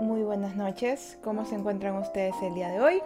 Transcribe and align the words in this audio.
Muy 0.00 0.22
buenas 0.22 0.56
noches, 0.56 1.18
¿cómo 1.22 1.44
se 1.44 1.56
encuentran 1.56 1.94
ustedes 1.96 2.34
el 2.42 2.54
día 2.54 2.68
de 2.68 2.80
hoy? 2.80 3.02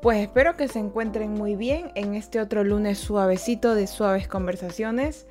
Pues 0.00 0.20
espero 0.20 0.56
que 0.56 0.66
se 0.66 0.78
encuentren 0.78 1.34
muy 1.34 1.54
bien 1.54 1.92
en 1.96 2.14
este 2.14 2.40
otro 2.40 2.64
lunes 2.64 2.96
suavecito 2.96 3.74
de 3.74 3.86
suaves 3.86 4.26
conversaciones. 4.26 5.26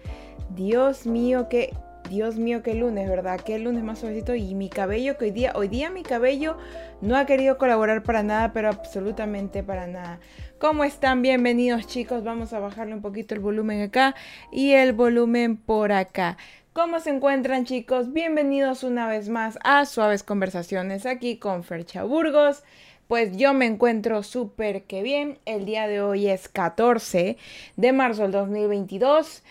Dios 0.52 1.07
mío, 1.07 1.48
qué 1.49 1.73
Dios 2.11 2.38
mío, 2.38 2.61
qué 2.61 2.75
lunes, 2.75 3.09
¿verdad? 3.09 3.39
Qué 3.39 3.57
lunes 3.57 3.84
más 3.84 3.98
suavecito 3.98 4.35
y 4.35 4.53
mi 4.53 4.70
cabello 4.70 5.17
que 5.17 5.25
hoy 5.25 5.31
día, 5.31 5.52
hoy 5.55 5.67
día 5.67 5.89
mi 5.89 6.03
cabello 6.03 6.57
no 7.02 7.17
ha 7.17 7.25
querido 7.25 7.57
colaborar 7.57 8.03
para 8.03 8.21
nada, 8.21 8.53
pero 8.53 8.70
absolutamente 8.70 9.63
para 9.63 9.88
nada. 9.88 10.20
¿Cómo 10.59 10.84
están? 10.84 11.23
Bienvenidos 11.23 11.88
chicos, 11.88 12.23
vamos 12.23 12.53
a 12.53 12.59
bajarle 12.59 12.94
un 12.94 13.02
poquito 13.02 13.34
el 13.34 13.41
volumen 13.41 13.81
acá 13.81 14.13
y 14.52 14.73
el 14.73 14.94
volumen 14.94 15.57
por 15.57 15.91
acá. 15.91 16.38
¿Cómo 16.77 16.99
se 16.99 17.09
encuentran 17.09 17.66
chicos? 17.66 18.13
Bienvenidos 18.13 18.84
una 18.84 19.08
vez 19.08 19.30
más 19.30 19.58
a 19.63 19.88
Suaves 19.88 20.22
Conversaciones 20.22 21.08
aquí 21.08 21.38
con 21.38 21.63
Fercha 21.63 22.04
Burgos. 22.04 22.62
Pues 23.08 23.35
yo 23.35 23.55
me 23.55 23.66
encuentro 23.66 24.22
súper 24.22 24.84
que 24.84 25.02
bien. 25.02 25.40
El 25.45 25.66
día 25.66 25.88
de 25.88 26.02
hoy 26.02 26.27
es 26.27 26.48
14 26.48 27.35
de 27.77 27.94
marzo 27.94 28.21
del 28.21 28.32
2022. 28.32 29.41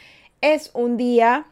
Es 0.41 0.71
un 0.73 0.97
día, 0.97 1.47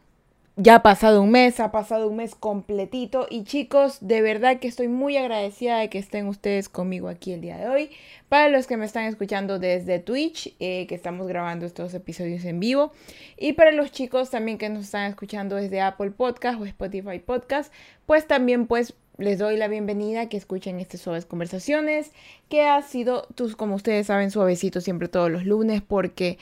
ya 0.57 0.77
ha 0.77 0.83
pasado 0.83 1.21
un 1.21 1.31
mes, 1.31 1.59
ha 1.59 1.73
pasado 1.73 2.09
un 2.09 2.17
mes 2.17 2.35
completito. 2.35 3.27
Y 3.29 3.45
chicos, 3.45 3.99
de 4.01 4.23
verdad 4.23 4.61
que 4.61 4.69
estoy 4.69 4.89
muy 4.89 5.17
agradecida 5.17 5.79
de 5.79 5.91
que 5.91 5.99
estén 5.99 6.29
ustedes 6.29 6.69
conmigo 6.69 7.09
aquí 7.09 7.33
el 7.33 7.41
día 7.41 7.57
de 7.57 7.69
hoy. 7.69 7.91
Para 8.29 8.49
los 8.49 8.67
que 8.67 8.77
me 8.77 8.85
están 8.85 9.05
escuchando 9.05 9.59
desde 9.59 9.99
Twitch, 9.99 10.55
eh, 10.61 10.87
que 10.87 10.95
estamos 10.95 11.27
grabando 11.27 11.67
estos 11.67 11.93
episodios 11.95 12.45
en 12.45 12.61
vivo. 12.61 12.93
Y 13.37 13.55
para 13.55 13.73
los 13.73 13.91
chicos 13.91 14.31
también 14.31 14.59
que 14.59 14.69
nos 14.69 14.85
están 14.85 15.11
escuchando 15.11 15.57
desde 15.57 15.81
Apple 15.81 16.13
Podcast 16.13 16.61
o 16.61 16.65
Spotify 16.65 17.19
Podcast, 17.19 17.73
pues 18.07 18.27
también 18.27 18.67
pues 18.67 18.95
les 19.19 19.39
doy 19.39 19.57
la 19.57 19.69
bienvenida 19.69 20.29
que 20.29 20.37
escuchen 20.37 20.81
estas 20.81 21.01
suaves 21.01 21.25
conversaciones, 21.25 22.13
que 22.49 22.63
ha 22.63 22.81
sido, 22.83 23.27
tus, 23.35 23.55
como 23.57 23.77
ustedes 23.77 24.09
saben, 24.09 24.31
suavecito 24.31 24.81
siempre 24.81 25.09
todos 25.09 25.31
los 25.31 25.45
lunes, 25.45 25.83
porque 25.83 26.39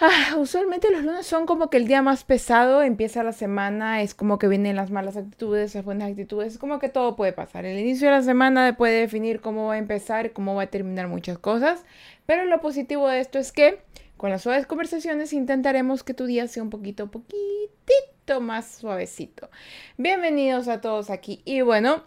ah, 0.00 0.36
usualmente 0.38 0.90
los 0.90 1.02
lunes 1.02 1.26
son 1.26 1.46
como 1.46 1.70
que 1.70 1.76
el 1.76 1.86
día 1.86 2.02
más 2.02 2.24
pesado, 2.24 2.82
empieza 2.82 3.22
la 3.22 3.32
semana, 3.32 4.02
es 4.02 4.14
como 4.14 4.38
que 4.38 4.48
vienen 4.48 4.76
las 4.76 4.90
malas 4.90 5.16
actitudes, 5.16 5.74
las 5.74 5.84
buenas 5.84 6.10
actitudes, 6.10 6.54
es 6.54 6.58
como 6.58 6.78
que 6.78 6.88
todo 6.88 7.16
puede 7.16 7.32
pasar. 7.32 7.64
El 7.64 7.78
inicio 7.78 8.08
de 8.08 8.14
la 8.14 8.22
semana 8.22 8.76
puede 8.76 9.00
definir 9.00 9.40
cómo 9.40 9.68
va 9.68 9.74
a 9.74 9.78
empezar, 9.78 10.32
cómo 10.32 10.54
va 10.54 10.64
a 10.64 10.66
terminar 10.66 11.08
muchas 11.08 11.38
cosas, 11.38 11.84
pero 12.26 12.44
lo 12.44 12.60
positivo 12.60 13.08
de 13.08 13.20
esto 13.20 13.38
es 13.38 13.52
que 13.52 13.80
con 14.16 14.30
las 14.30 14.42
suaves 14.42 14.66
conversaciones 14.66 15.32
intentaremos 15.32 16.04
que 16.04 16.14
tu 16.14 16.26
día 16.26 16.46
sea 16.46 16.62
un 16.62 16.70
poquito, 16.70 17.10
poquitito 17.10 18.40
más 18.40 18.66
suavecito. 18.66 19.50
Bienvenidos 19.98 20.68
a 20.68 20.80
todos 20.80 21.10
aquí. 21.10 21.42
Y 21.44 21.62
bueno, 21.62 22.04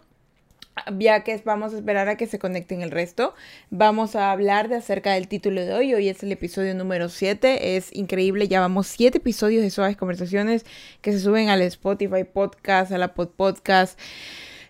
ya 0.98 1.24
que 1.24 1.40
vamos 1.44 1.72
a 1.72 1.76
esperar 1.76 2.08
a 2.08 2.16
que 2.16 2.26
se 2.26 2.38
conecten 2.38 2.82
el 2.82 2.90
resto, 2.90 3.34
vamos 3.70 4.16
a 4.16 4.30
hablar 4.30 4.68
de 4.68 4.76
acerca 4.76 5.14
del 5.14 5.28
título 5.28 5.64
de 5.64 5.72
hoy. 5.72 5.94
Hoy 5.94 6.08
es 6.08 6.22
el 6.22 6.32
episodio 6.32 6.74
número 6.74 7.08
7. 7.08 7.76
Es 7.76 7.94
increíble, 7.94 8.48
ya 8.48 8.60
vamos 8.60 8.86
7 8.88 9.18
episodios 9.18 9.62
de 9.62 9.70
suaves 9.70 9.96
conversaciones 9.96 10.64
que 11.00 11.12
se 11.12 11.20
suben 11.20 11.48
al 11.48 11.62
Spotify 11.62 12.24
Podcast, 12.24 12.92
a 12.92 12.98
la 12.98 13.14
Pod 13.14 13.30
Podcast. 13.30 13.98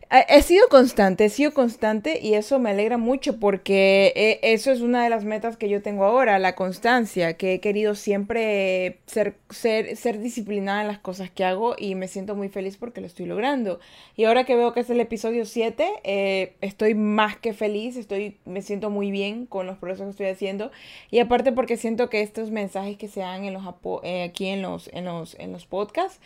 He 0.09 0.41
sido 0.43 0.69
constante, 0.69 1.25
he 1.25 1.29
sido 1.29 1.53
constante 1.53 2.21
y 2.23 2.35
eso 2.35 2.61
me 2.61 2.71
alegra 2.71 2.97
mucho 2.97 3.41
porque 3.41 4.13
eh, 4.15 4.39
eso 4.43 4.71
es 4.71 4.81
una 4.81 5.03
de 5.03 5.11
las 5.11 5.25
metas 5.25 5.57
que 5.57 5.69
yo 5.69 5.83
tengo 5.83 6.05
ahora, 6.05 6.39
la 6.39 6.55
constancia, 6.55 7.37
que 7.37 7.55
he 7.55 7.61
querido 7.61 7.97
siempre 7.97 9.01
ser, 9.07 9.35
ser, 9.51 9.97
ser 9.97 10.21
disciplinada 10.21 10.83
en 10.83 10.87
las 10.87 11.01
cosas 11.01 11.29
que 11.31 11.45
hago 11.45 11.75
y 11.77 11.97
me 11.97 12.07
siento 12.07 12.37
muy 12.37 12.49
feliz 12.49 12.77
porque 12.77 13.01
lo 13.01 13.09
estoy 13.09 13.27
logrando. 13.27 13.81
Y 14.15 14.25
ahora 14.27 14.45
que 14.45 14.55
veo 14.55 14.73
que 14.73 14.81
es 14.81 14.91
el 14.91 15.01
episodio 15.01 15.45
7, 15.45 15.85
eh, 16.05 16.55
estoy 16.61 16.95
más 16.95 17.37
que 17.37 17.53
feliz, 17.53 17.97
estoy, 17.97 18.39
me 18.45 18.63
siento 18.63 18.91
muy 18.91 19.11
bien 19.11 19.45
con 19.45 19.67
los 19.67 19.77
procesos 19.77 20.07
que 20.07 20.11
estoy 20.11 20.27
haciendo 20.27 20.71
y 21.11 21.19
aparte 21.19 21.51
porque 21.51 21.77
siento 21.77 22.11
que 22.11 22.21
estos 22.21 22.53
mensajes 22.53 22.97
que 22.97 23.09
se 23.09 23.21
dan 23.21 23.43
en 23.45 23.55
los, 23.55 23.65
eh, 24.05 24.23
aquí 24.23 24.47
en 24.47 24.63
los, 24.63 24.89
en 24.93 25.05
los, 25.05 25.35
en 25.41 25.51
los 25.51 25.67
podcasts, 25.67 26.21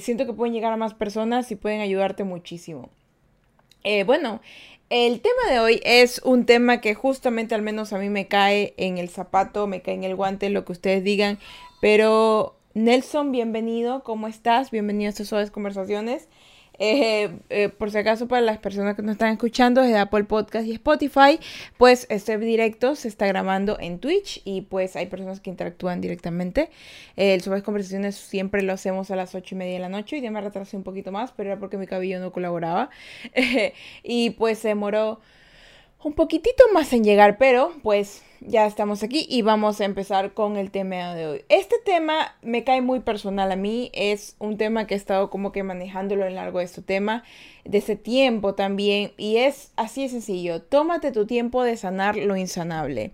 siento 0.00 0.24
que 0.26 0.32
pueden 0.32 0.54
llegar 0.54 0.72
a 0.72 0.76
más 0.76 0.94
personas 0.94 1.50
y 1.50 1.56
pueden 1.56 1.80
ayudarte 1.80 2.24
muchísimo. 2.24 2.90
Eh, 3.84 4.04
bueno, 4.04 4.40
el 4.88 5.20
tema 5.20 5.50
de 5.50 5.60
hoy 5.60 5.80
es 5.84 6.20
un 6.24 6.46
tema 6.46 6.80
que 6.80 6.94
justamente 6.94 7.54
al 7.54 7.60
menos 7.60 7.92
a 7.92 7.98
mí 7.98 8.08
me 8.08 8.28
cae 8.28 8.72
en 8.78 8.96
el 8.96 9.10
zapato, 9.10 9.66
me 9.66 9.82
cae 9.82 9.94
en 9.94 10.04
el 10.04 10.14
guante, 10.16 10.48
lo 10.48 10.64
que 10.64 10.72
ustedes 10.72 11.04
digan. 11.04 11.38
Pero 11.82 12.56
Nelson, 12.72 13.30
bienvenido, 13.30 14.02
¿cómo 14.02 14.26
estás? 14.26 14.70
Bienvenido 14.70 15.08
a 15.08 15.10
estas 15.10 15.28
suaves 15.28 15.50
conversaciones. 15.50 16.28
Eh, 16.78 17.38
eh, 17.50 17.68
por 17.68 17.90
si 17.90 17.98
acaso, 17.98 18.28
para 18.28 18.42
las 18.42 18.58
personas 18.58 18.96
que 18.96 19.02
nos 19.02 19.12
están 19.12 19.32
escuchando 19.32 19.80
desde 19.82 19.98
Apple 19.98 20.24
Podcast 20.24 20.66
y 20.66 20.72
Spotify, 20.72 21.38
pues 21.76 22.06
este 22.10 22.36
directo 22.38 22.96
se 22.96 23.08
está 23.08 23.26
grabando 23.26 23.78
en 23.80 23.98
Twitch 23.98 24.42
y 24.44 24.62
pues 24.62 24.96
hay 24.96 25.06
personas 25.06 25.40
que 25.40 25.50
interactúan 25.50 26.00
directamente. 26.00 26.70
el 27.16 27.40
sobre 27.40 27.62
conversaciones 27.62 28.16
siempre 28.16 28.62
lo 28.62 28.72
hacemos 28.72 29.10
a 29.10 29.16
las 29.16 29.34
8 29.34 29.54
y 29.54 29.58
media 29.58 29.74
de 29.74 29.80
la 29.80 29.88
noche 29.88 30.18
y 30.18 30.20
ya 30.20 30.30
me 30.30 30.40
retrasé 30.40 30.76
un 30.76 30.82
poquito 30.82 31.12
más, 31.12 31.32
pero 31.32 31.50
era 31.50 31.60
porque 31.60 31.76
mi 31.76 31.86
cabello 31.86 32.20
no 32.20 32.32
colaboraba. 32.32 32.90
y 34.02 34.30
pues 34.30 34.58
se 34.58 34.68
demoró 34.68 35.20
un 36.04 36.12
poquitito 36.12 36.64
más 36.72 36.92
en 36.92 37.02
llegar, 37.02 37.38
pero 37.38 37.72
pues 37.82 38.22
ya 38.46 38.66
estamos 38.66 39.02
aquí 39.02 39.26
y 39.28 39.42
vamos 39.42 39.80
a 39.80 39.84
empezar 39.84 40.34
con 40.34 40.56
el 40.56 40.70
tema 40.70 41.14
de 41.14 41.26
hoy. 41.26 41.44
Este 41.48 41.76
tema 41.84 42.36
me 42.42 42.62
cae 42.62 42.82
muy 42.82 43.00
personal 43.00 43.50
a 43.50 43.56
mí, 43.56 43.90
es 43.94 44.36
un 44.38 44.58
tema 44.58 44.86
que 44.86 44.94
he 44.94 44.96
estado 44.96 45.30
como 45.30 45.50
que 45.50 45.62
manejándolo 45.62 46.24
a 46.24 46.28
lo 46.28 46.34
largo 46.34 46.58
de 46.58 46.66
este 46.66 46.82
tema, 46.82 47.24
de 47.64 47.78
ese 47.78 47.96
tiempo 47.96 48.54
también, 48.54 49.12
y 49.16 49.38
es 49.38 49.72
así 49.76 50.02
de 50.02 50.08
sencillo, 50.10 50.62
tómate 50.62 51.10
tu 51.10 51.26
tiempo 51.26 51.62
de 51.62 51.76
sanar 51.76 52.16
lo 52.16 52.36
insanable. 52.36 53.12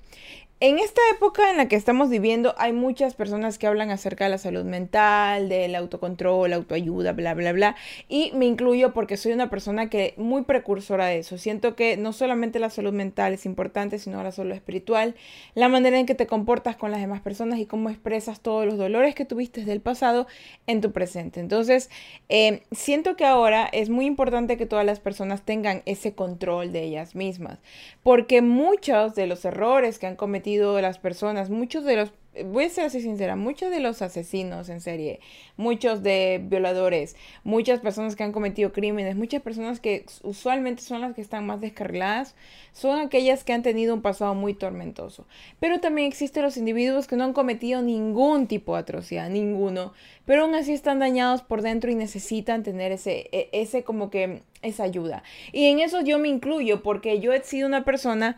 En 0.62 0.78
esta 0.78 1.00
época 1.10 1.48
en 1.48 1.56
la 1.56 1.69
que 1.69 1.76
estamos 1.76 2.10
viviendo 2.10 2.54
hay 2.59 2.75
muchas 2.75 3.15
personas 3.15 3.56
que 3.56 3.66
hablan 3.66 3.88
acerca 3.91 4.25
de 4.25 4.31
la 4.31 4.37
salud 4.37 4.65
mental, 4.65 5.48
del 5.48 5.75
autocontrol, 5.75 6.53
autoayuda, 6.53 7.15
bla, 7.15 7.32
bla, 7.32 7.54
bla. 7.54 7.76
Y 8.10 8.31
me 8.34 8.44
incluyo 8.44 8.93
porque 8.93 9.16
soy 9.16 9.32
una 9.32 9.48
persona 9.48 9.88
que 9.88 10.12
muy 10.19 10.43
precursora 10.43 11.06
de 11.06 11.21
eso. 11.21 11.38
Siento 11.38 11.75
que 11.76 11.97
no 11.97 12.12
solamente 12.12 12.59
la 12.59 12.69
salud 12.69 12.93
mental 12.93 13.32
es 13.32 13.47
importante, 13.47 13.98
sino 13.98 14.22
la 14.22 14.32
salud 14.32 14.53
espiritual, 14.53 15.15
la 15.54 15.71
manera 15.71 15.98
en 15.98 16.04
que 16.04 16.15
te 16.15 16.26
comportas 16.26 16.77
con 16.77 16.91
las 16.91 17.00
demás 17.00 17.22
personas 17.22 17.59
y 17.59 17.65
cómo 17.65 17.88
expresas 17.88 18.41
todos 18.41 18.66
los 18.66 18.77
dolores 18.77 19.15
que 19.15 19.25
tuviste 19.25 19.65
del 19.65 19.81
pasado 19.81 20.27
en 20.66 20.82
tu 20.82 20.92
presente. 20.92 21.41
Entonces, 21.41 21.88
eh, 22.28 22.65
siento 22.71 23.16
que 23.16 23.25
ahora 23.25 23.66
es 23.72 23.88
muy 23.88 24.04
importante 24.04 24.59
que 24.59 24.66
todas 24.66 24.84
las 24.84 25.00
personas 25.00 25.41
tengan 25.41 25.81
ese 25.87 26.12
control 26.12 26.71
de 26.71 26.82
ellas 26.82 27.15
mismas, 27.15 27.60
porque 28.03 28.42
muchos 28.42 29.15
de 29.15 29.27
los 29.27 29.47
errores 29.47 29.98
que 29.98 30.06
han 30.06 30.16
cometido 30.16 30.50
de 30.59 30.83
las 30.83 30.99
personas, 30.99 31.50
muchos 31.50 31.84
de 31.84 31.97
los, 31.97 32.12
voy 32.44 32.65
a 32.65 32.69
ser 32.69 32.84
así 32.84 33.00
sincera, 33.00 33.37
muchos 33.37 33.71
de 33.71 33.81
los 33.81 34.03
asesinos 34.03 34.69
en 34.69 34.81
serie, 34.81 35.21
muchos 35.56 36.03
de 36.03 36.41
violadores, 36.43 37.16
muchas 37.44 37.81
personas 37.81 38.16
que 38.16 38.22
han 38.22 38.33
cometido 38.33 38.72
crímenes, 38.72 39.16
muchas 39.16 39.43
personas 39.43 39.81
que 39.81 40.05
usualmente 40.22 40.83
son 40.83 41.00
las 41.00 41.15
que 41.15 41.21
están 41.21 41.47
más 41.47 41.60
descarriladas, 41.60 42.34
son 42.72 42.99
aquellas 42.99 43.44
que 43.44 43.53
han 43.53 43.62
tenido 43.62 43.94
un 43.94 44.03
pasado 44.03 44.34
muy 44.34 44.55
tormentoso. 44.55 45.27
Pero 45.59 45.81
también 45.81 46.06
existen 46.09 46.43
los 46.43 46.56
individuos 46.56 47.06
que 47.06 47.16
no 47.16 47.25
han 47.25 47.33
cometido 47.33 47.83
ningún 47.83 48.47
tipo 48.47 48.75
de 48.75 48.81
atrocidad, 48.81 49.28
ninguno, 49.31 49.93
pero 50.25 50.43
aún 50.44 50.55
así 50.55 50.72
están 50.72 50.99
dañados 51.00 51.43
por 51.43 51.62
dentro 51.62 51.91
y 51.91 51.94
necesitan 51.94 52.62
tener 52.62 52.93
ese, 52.93 53.28
e, 53.33 53.49
ese 53.53 53.83
como 53.83 54.10
que, 54.10 54.43
esa 54.62 54.84
ayuda. 54.84 55.22
Y 55.53 55.66
en 55.66 55.81
eso 55.81 56.00
yo 56.03 56.19
me 56.19 56.28
incluyo 56.28 56.83
porque 56.83 57.19
yo 57.21 57.33
he 57.33 57.43
sido 57.43 57.66
una 57.66 57.84
persona 57.84 58.37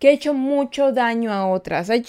que 0.00 0.08
he 0.08 0.12
hecho 0.14 0.32
mucho 0.32 0.92
daño 0.92 1.30
a 1.30 1.46
otras. 1.46 1.90
Hay, 1.90 2.02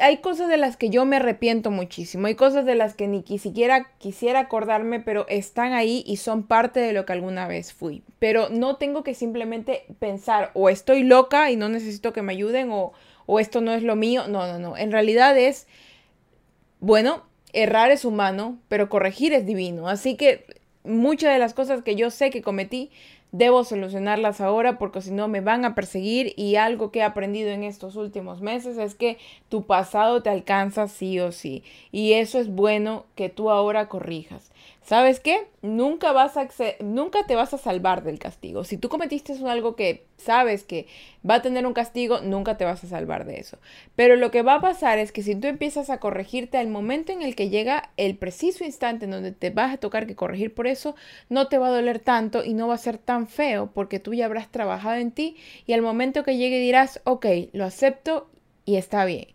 hay, 0.00 0.16
cosas 0.16 0.48
de 0.48 0.56
las 0.56 0.78
que 0.78 0.88
yo 0.88 1.04
me 1.04 1.16
arrepiento 1.16 1.70
muchísimo. 1.70 2.26
Hay 2.26 2.34
cosas 2.34 2.64
de 2.64 2.74
las 2.74 2.94
que 2.94 3.06
ni 3.08 3.22
siquiera 3.38 3.88
quisiera 3.98 4.40
acordarme, 4.40 5.00
pero 5.00 5.28
están 5.28 5.74
ahí 5.74 6.02
y 6.06 6.16
son 6.16 6.44
parte 6.44 6.80
de 6.80 6.94
lo 6.94 7.04
que 7.04 7.12
alguna 7.12 7.46
vez 7.46 7.74
fui. 7.74 8.02
Pero 8.18 8.48
no 8.48 8.76
tengo 8.76 9.04
que 9.04 9.12
simplemente 9.12 9.84
pensar 9.98 10.50
o 10.54 10.70
estoy 10.70 11.02
loca 11.02 11.50
y 11.50 11.56
no 11.56 11.68
necesito 11.68 12.14
que 12.14 12.22
me 12.22 12.32
ayuden 12.32 12.70
o, 12.72 12.94
o 13.26 13.38
esto 13.38 13.60
no 13.60 13.74
es 13.74 13.82
lo 13.82 13.96
mío. 13.96 14.26
No, 14.26 14.46
no, 14.46 14.58
no. 14.58 14.78
En 14.78 14.90
realidad 14.90 15.36
es, 15.36 15.66
bueno, 16.80 17.24
errar 17.52 17.90
es 17.90 18.06
humano, 18.06 18.58
pero 18.68 18.88
corregir 18.88 19.34
es 19.34 19.44
divino. 19.44 19.90
Así 19.90 20.16
que 20.16 20.46
muchas 20.84 21.34
de 21.34 21.38
las 21.38 21.52
cosas 21.52 21.82
que 21.82 21.96
yo 21.96 22.10
sé 22.10 22.30
que 22.30 22.40
cometí 22.40 22.90
Debo 23.32 23.62
solucionarlas 23.64 24.40
ahora 24.40 24.78
porque 24.78 25.00
si 25.02 25.12
no 25.12 25.28
me 25.28 25.40
van 25.40 25.64
a 25.64 25.74
perseguir 25.74 26.32
y 26.36 26.56
algo 26.56 26.90
que 26.90 26.98
he 26.98 27.02
aprendido 27.02 27.50
en 27.50 27.62
estos 27.62 27.96
últimos 27.96 28.40
meses 28.40 28.76
es 28.76 28.94
que 28.94 29.18
tu 29.48 29.66
pasado 29.66 30.22
te 30.22 30.30
alcanza 30.30 30.88
sí 30.88 31.20
o 31.20 31.30
sí 31.30 31.62
y 31.92 32.14
eso 32.14 32.40
es 32.40 32.48
bueno 32.48 33.06
que 33.14 33.28
tú 33.28 33.50
ahora 33.50 33.88
corrijas. 33.88 34.49
¿Sabes 34.82 35.20
qué? 35.20 35.48
Nunca, 35.62 36.12
vas 36.12 36.36
a 36.36 36.48
nunca 36.80 37.26
te 37.26 37.36
vas 37.36 37.54
a 37.54 37.58
salvar 37.58 38.02
del 38.02 38.18
castigo. 38.18 38.64
Si 38.64 38.76
tú 38.76 38.88
cometiste 38.88 39.34
algo 39.46 39.76
que 39.76 40.06
sabes 40.16 40.64
que 40.64 40.86
va 41.28 41.36
a 41.36 41.42
tener 41.42 41.66
un 41.66 41.72
castigo, 41.72 42.20
nunca 42.20 42.56
te 42.56 42.64
vas 42.64 42.82
a 42.84 42.86
salvar 42.86 43.24
de 43.24 43.38
eso. 43.38 43.58
Pero 43.96 44.16
lo 44.16 44.30
que 44.30 44.42
va 44.42 44.54
a 44.56 44.60
pasar 44.60 44.98
es 44.98 45.12
que 45.12 45.22
si 45.22 45.34
tú 45.34 45.46
empiezas 45.46 45.90
a 45.90 46.00
corregirte 46.00 46.58
al 46.58 46.68
momento 46.68 47.12
en 47.12 47.22
el 47.22 47.36
que 47.36 47.50
llega 47.50 47.90
el 47.96 48.16
preciso 48.16 48.64
instante 48.64 49.04
en 49.04 49.12
donde 49.12 49.32
te 49.32 49.50
vas 49.50 49.74
a 49.74 49.78
tocar 49.78 50.06
que 50.06 50.16
corregir 50.16 50.54
por 50.54 50.66
eso, 50.66 50.94
no 51.28 51.48
te 51.48 51.58
va 51.58 51.68
a 51.68 51.70
doler 51.70 51.98
tanto 51.98 52.44
y 52.44 52.54
no 52.54 52.68
va 52.68 52.74
a 52.74 52.78
ser 52.78 52.98
tan 52.98 53.26
feo 53.26 53.70
porque 53.72 54.00
tú 54.00 54.14
ya 54.14 54.26
habrás 54.26 54.50
trabajado 54.50 54.96
en 54.96 55.12
ti 55.12 55.36
y 55.66 55.72
al 55.72 55.82
momento 55.82 56.24
que 56.24 56.36
llegue 56.36 56.58
dirás, 56.58 57.00
ok, 57.04 57.26
lo 57.52 57.64
acepto 57.64 58.30
y 58.64 58.76
está 58.76 59.04
bien. 59.04 59.28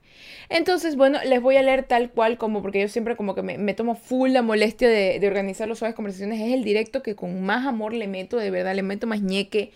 Entonces, 0.50 0.96
bueno, 0.96 1.20
les 1.26 1.42
voy 1.42 1.58
a 1.58 1.64
leer 1.64 1.84
tal 1.84 2.12
cual 2.12 2.38
como, 2.38 2.62
porque 2.62 2.82
yo 2.82 2.88
siempre 2.88 3.16
como 3.16 3.36
que 3.36 3.42
me, 3.42 3.74
tomo 3.74 3.96
full 3.96 4.32
la 4.32 4.42
molestia 4.42 4.90
de, 4.90 5.26
organizar 5.28 5.68
los 5.68 5.80
suaves 5.80 5.96
conversaciones. 5.96 6.40
Es 6.42 6.54
el 6.54 6.64
directo 6.64 7.02
que 7.02 7.16
con 7.16 7.42
más 7.42 7.66
amor 7.66 7.94
le 7.94 8.08
meto, 8.08 8.38
de 8.38 8.52
verdad, 8.52 8.76
le 8.76 8.84
meto 8.84 9.08
más 9.08 9.22
ñeque, 9.22 9.72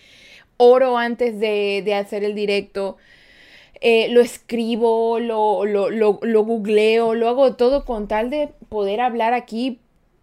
oro 0.57 0.97
antes 0.97 1.39
de, 1.39 1.93
hacer 1.95 2.23
el 2.23 2.35
directo. 2.35 2.97
Eh, 3.81 4.09
lo 4.09 4.21
escribo, 4.21 5.19
lo, 5.19 5.65
lo, 5.65 5.89
lo, 5.89 6.19
lo 6.21 6.43
googleo, 6.43 7.15
lo 7.15 7.29
hago 7.29 7.55
todo 7.55 7.85
con 7.85 8.07
tal 8.09 8.29
de 8.29 8.49
poder 8.67 8.99
hablar 8.99 9.33
aquí 9.33 9.79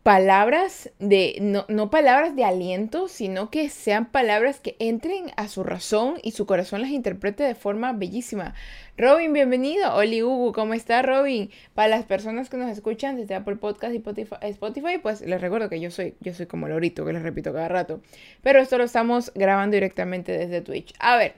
palabras 0.06 0.92
de, 1.00 1.36
no, 1.40 1.64
no, 1.66 1.90
palabras 1.90 2.36
de 2.36 2.44
aliento, 2.44 3.08
sino 3.08 3.50
que 3.50 3.68
sean 3.68 4.06
palabras 4.06 4.60
que 4.60 4.76
entren 4.78 5.32
a 5.34 5.48
su 5.48 5.64
razón 5.64 6.20
y 6.22 6.30
su 6.30 6.46
corazón 6.46 6.80
las 6.80 6.90
interprete 6.90 7.42
de 7.42 7.56
forma 7.56 7.92
bellísima. 7.92 8.54
Robin, 8.96 9.32
bienvenido. 9.32 9.92
Oli 9.96 10.22
Hugo, 10.22 10.52
¿cómo 10.52 10.74
está 10.74 11.02
Robin? 11.02 11.50
Para 11.74 11.88
las 11.88 12.04
personas 12.04 12.48
que 12.48 12.56
nos 12.56 12.70
escuchan 12.70 13.16
desde 13.16 13.34
Apple 13.34 13.56
Podcast 13.56 13.92
y 13.92 13.96
Spotify, 13.96 14.98
pues 15.02 15.22
les 15.22 15.40
recuerdo 15.40 15.68
que 15.68 15.80
yo 15.80 15.90
soy, 15.90 16.14
yo 16.20 16.32
soy 16.32 16.46
como 16.46 16.68
Lorito, 16.68 17.04
que 17.04 17.12
les 17.12 17.24
repito 17.24 17.52
cada 17.52 17.66
rato. 17.66 18.00
Pero 18.44 18.60
esto 18.60 18.78
lo 18.78 18.84
estamos 18.84 19.32
grabando 19.34 19.74
directamente 19.74 20.30
desde 20.30 20.60
Twitch. 20.60 20.94
A 21.00 21.16
ver, 21.16 21.34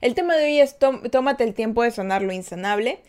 el 0.00 0.14
tema 0.14 0.34
de 0.34 0.44
hoy 0.46 0.60
es 0.60 0.78
tómate 0.78 1.44
el 1.44 1.52
tiempo 1.52 1.82
de 1.82 1.90
sonar 1.90 2.22
lo 2.22 2.32
insanable. 2.32 3.00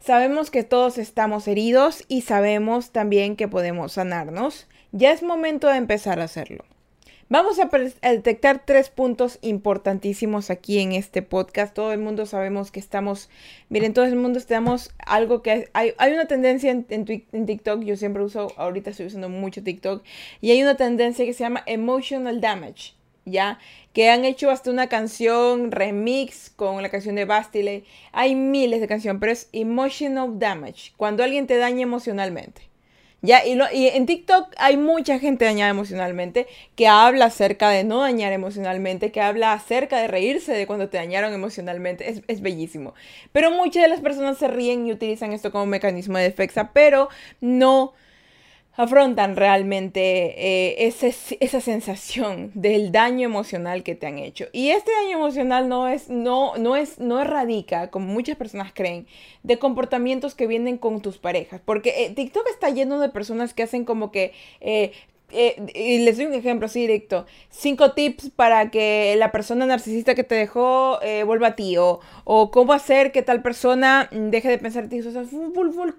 Sabemos 0.00 0.50
que 0.50 0.64
todos 0.64 0.98
estamos 0.98 1.48
heridos 1.48 2.04
y 2.08 2.22
sabemos 2.22 2.90
también 2.90 3.36
que 3.36 3.48
podemos 3.48 3.92
sanarnos. 3.92 4.66
Ya 4.92 5.12
es 5.12 5.22
momento 5.22 5.68
de 5.68 5.76
empezar 5.76 6.20
a 6.20 6.24
hacerlo. 6.24 6.64
Vamos 7.30 7.58
a, 7.58 7.68
detectar 8.08 8.62
tres 8.64 8.88
puntos 8.88 9.38
importantísimos 9.42 10.48
aquí 10.48 10.78
en 10.78 10.92
este 10.92 11.20
podcast. 11.20 11.74
Todo 11.74 11.92
el 11.92 11.98
mundo 11.98 12.24
sabemos 12.24 12.70
que 12.70 12.80
estamos, 12.80 13.28
miren, 13.68 13.92
todo 13.92 14.06
el 14.06 14.16
mundo 14.16 14.38
estamos 14.38 14.94
algo 15.04 15.42
que 15.42 15.68
hay, 15.74 15.92
hay 15.98 16.12
una 16.12 16.24
tendencia 16.24 16.70
en, 16.70 16.86
en, 16.88 17.46
TikTok, 17.46 17.82
yo 17.82 17.98
siempre 17.98 18.22
uso, 18.22 18.54
ahorita 18.56 18.88
estoy 18.88 19.06
usando 19.06 19.28
mucho 19.28 19.62
TikTok, 19.62 20.02
y 20.40 20.52
hay 20.52 20.62
una 20.62 20.78
tendencia 20.78 21.26
que 21.26 21.34
se 21.34 21.44
llama 21.44 21.64
emotional 21.66 22.40
damage. 22.40 22.97
¿Ya? 23.30 23.58
Que 23.92 24.10
han 24.10 24.24
hecho 24.24 24.50
hasta 24.50 24.70
una 24.70 24.88
canción 24.88 25.70
remix 25.72 26.50
con 26.50 26.82
la 26.82 26.88
canción 26.88 27.14
de 27.14 27.24
Bastille. 27.24 27.84
Hay 28.12 28.34
miles 28.34 28.80
de 28.80 28.88
canciones, 28.88 29.20
pero 29.20 29.32
es 29.32 29.48
emotional 29.52 30.38
damage, 30.38 30.92
cuando 30.96 31.24
alguien 31.24 31.46
te 31.46 31.56
daña 31.56 31.82
emocionalmente. 31.82 32.68
Ya, 33.20 33.44
y, 33.44 33.58
y, 33.72 33.88
en 33.88 34.06
TikTok 34.06 34.54
hay 34.58 34.76
mucha 34.76 35.18
gente 35.18 35.44
dañada 35.44 35.72
emocionalmente 35.72 36.46
que 36.76 36.86
habla 36.86 37.24
acerca 37.24 37.68
de 37.70 37.82
no 37.82 38.00
dañar 38.00 38.32
emocionalmente, 38.32 39.10
que 39.10 39.20
habla 39.20 39.52
acerca 39.52 40.00
de 40.00 40.06
reírse 40.06 40.52
de 40.52 40.68
cuando 40.68 40.88
te 40.88 40.98
dañaron 40.98 41.32
emocionalmente. 41.34 42.10
Es, 42.10 42.22
es 42.28 42.40
bellísimo. 42.42 42.94
Pero 43.32 43.50
muchas 43.50 43.82
de 43.82 43.88
las 43.88 44.00
personas 44.00 44.38
se 44.38 44.46
ríen 44.46 44.86
y 44.86 44.92
utilizan 44.92 45.32
esto 45.32 45.50
como 45.50 45.66
mecanismo 45.66 46.16
de 46.16 46.24
defensa, 46.24 46.70
pero 46.72 47.08
no 47.40 47.92
afrontan 48.78 49.34
realmente 49.34 50.00
eh, 50.38 50.94
esa 51.40 51.60
sensación 51.60 52.52
del 52.54 52.92
daño 52.92 53.26
emocional 53.26 53.82
que 53.82 53.96
te 53.96 54.06
han 54.06 54.18
hecho. 54.18 54.46
Y 54.52 54.70
este 54.70 54.92
daño 54.92 55.18
emocional 55.18 55.68
no 55.68 55.88
es, 55.88 56.08
no, 56.08 56.56
no 56.56 56.76
es, 56.76 57.00
no 57.00 57.22
radica, 57.24 57.90
como 57.90 58.06
muchas 58.06 58.36
personas 58.36 58.70
creen, 58.72 59.08
de 59.42 59.58
comportamientos 59.58 60.36
que 60.36 60.46
vienen 60.46 60.78
con 60.78 61.02
tus 61.02 61.18
parejas. 61.18 61.60
Porque 61.64 62.04
eh, 62.04 62.10
TikTok 62.14 62.46
está 62.48 62.70
lleno 62.70 63.00
de 63.00 63.08
personas 63.08 63.52
que 63.52 63.64
hacen 63.64 63.84
como 63.84 64.12
que 64.12 64.32
eh, 64.60 64.92
eh, 65.30 65.56
y 65.74 65.98
les 65.98 66.16
doy 66.16 66.26
un 66.26 66.34
ejemplo 66.34 66.66
así 66.66 66.80
directo. 66.80 67.26
Cinco 67.50 67.92
tips 67.92 68.30
para 68.30 68.70
que 68.70 69.14
la 69.18 69.30
persona 69.30 69.66
narcisista 69.66 70.14
que 70.14 70.24
te 70.24 70.34
dejó 70.34 71.00
eh, 71.02 71.22
vuelva 71.24 71.48
a 71.48 71.56
ti. 71.56 71.76
O, 71.78 72.00
cómo 72.50 72.72
hacer 72.72 73.12
que 73.12 73.22
tal 73.22 73.42
persona 73.42 74.08
deje 74.10 74.48
de 74.48 74.58
pensar 74.58 74.84
en 74.84 74.90
ti. 74.90 75.00
O 75.00 75.10
sea, 75.10 75.24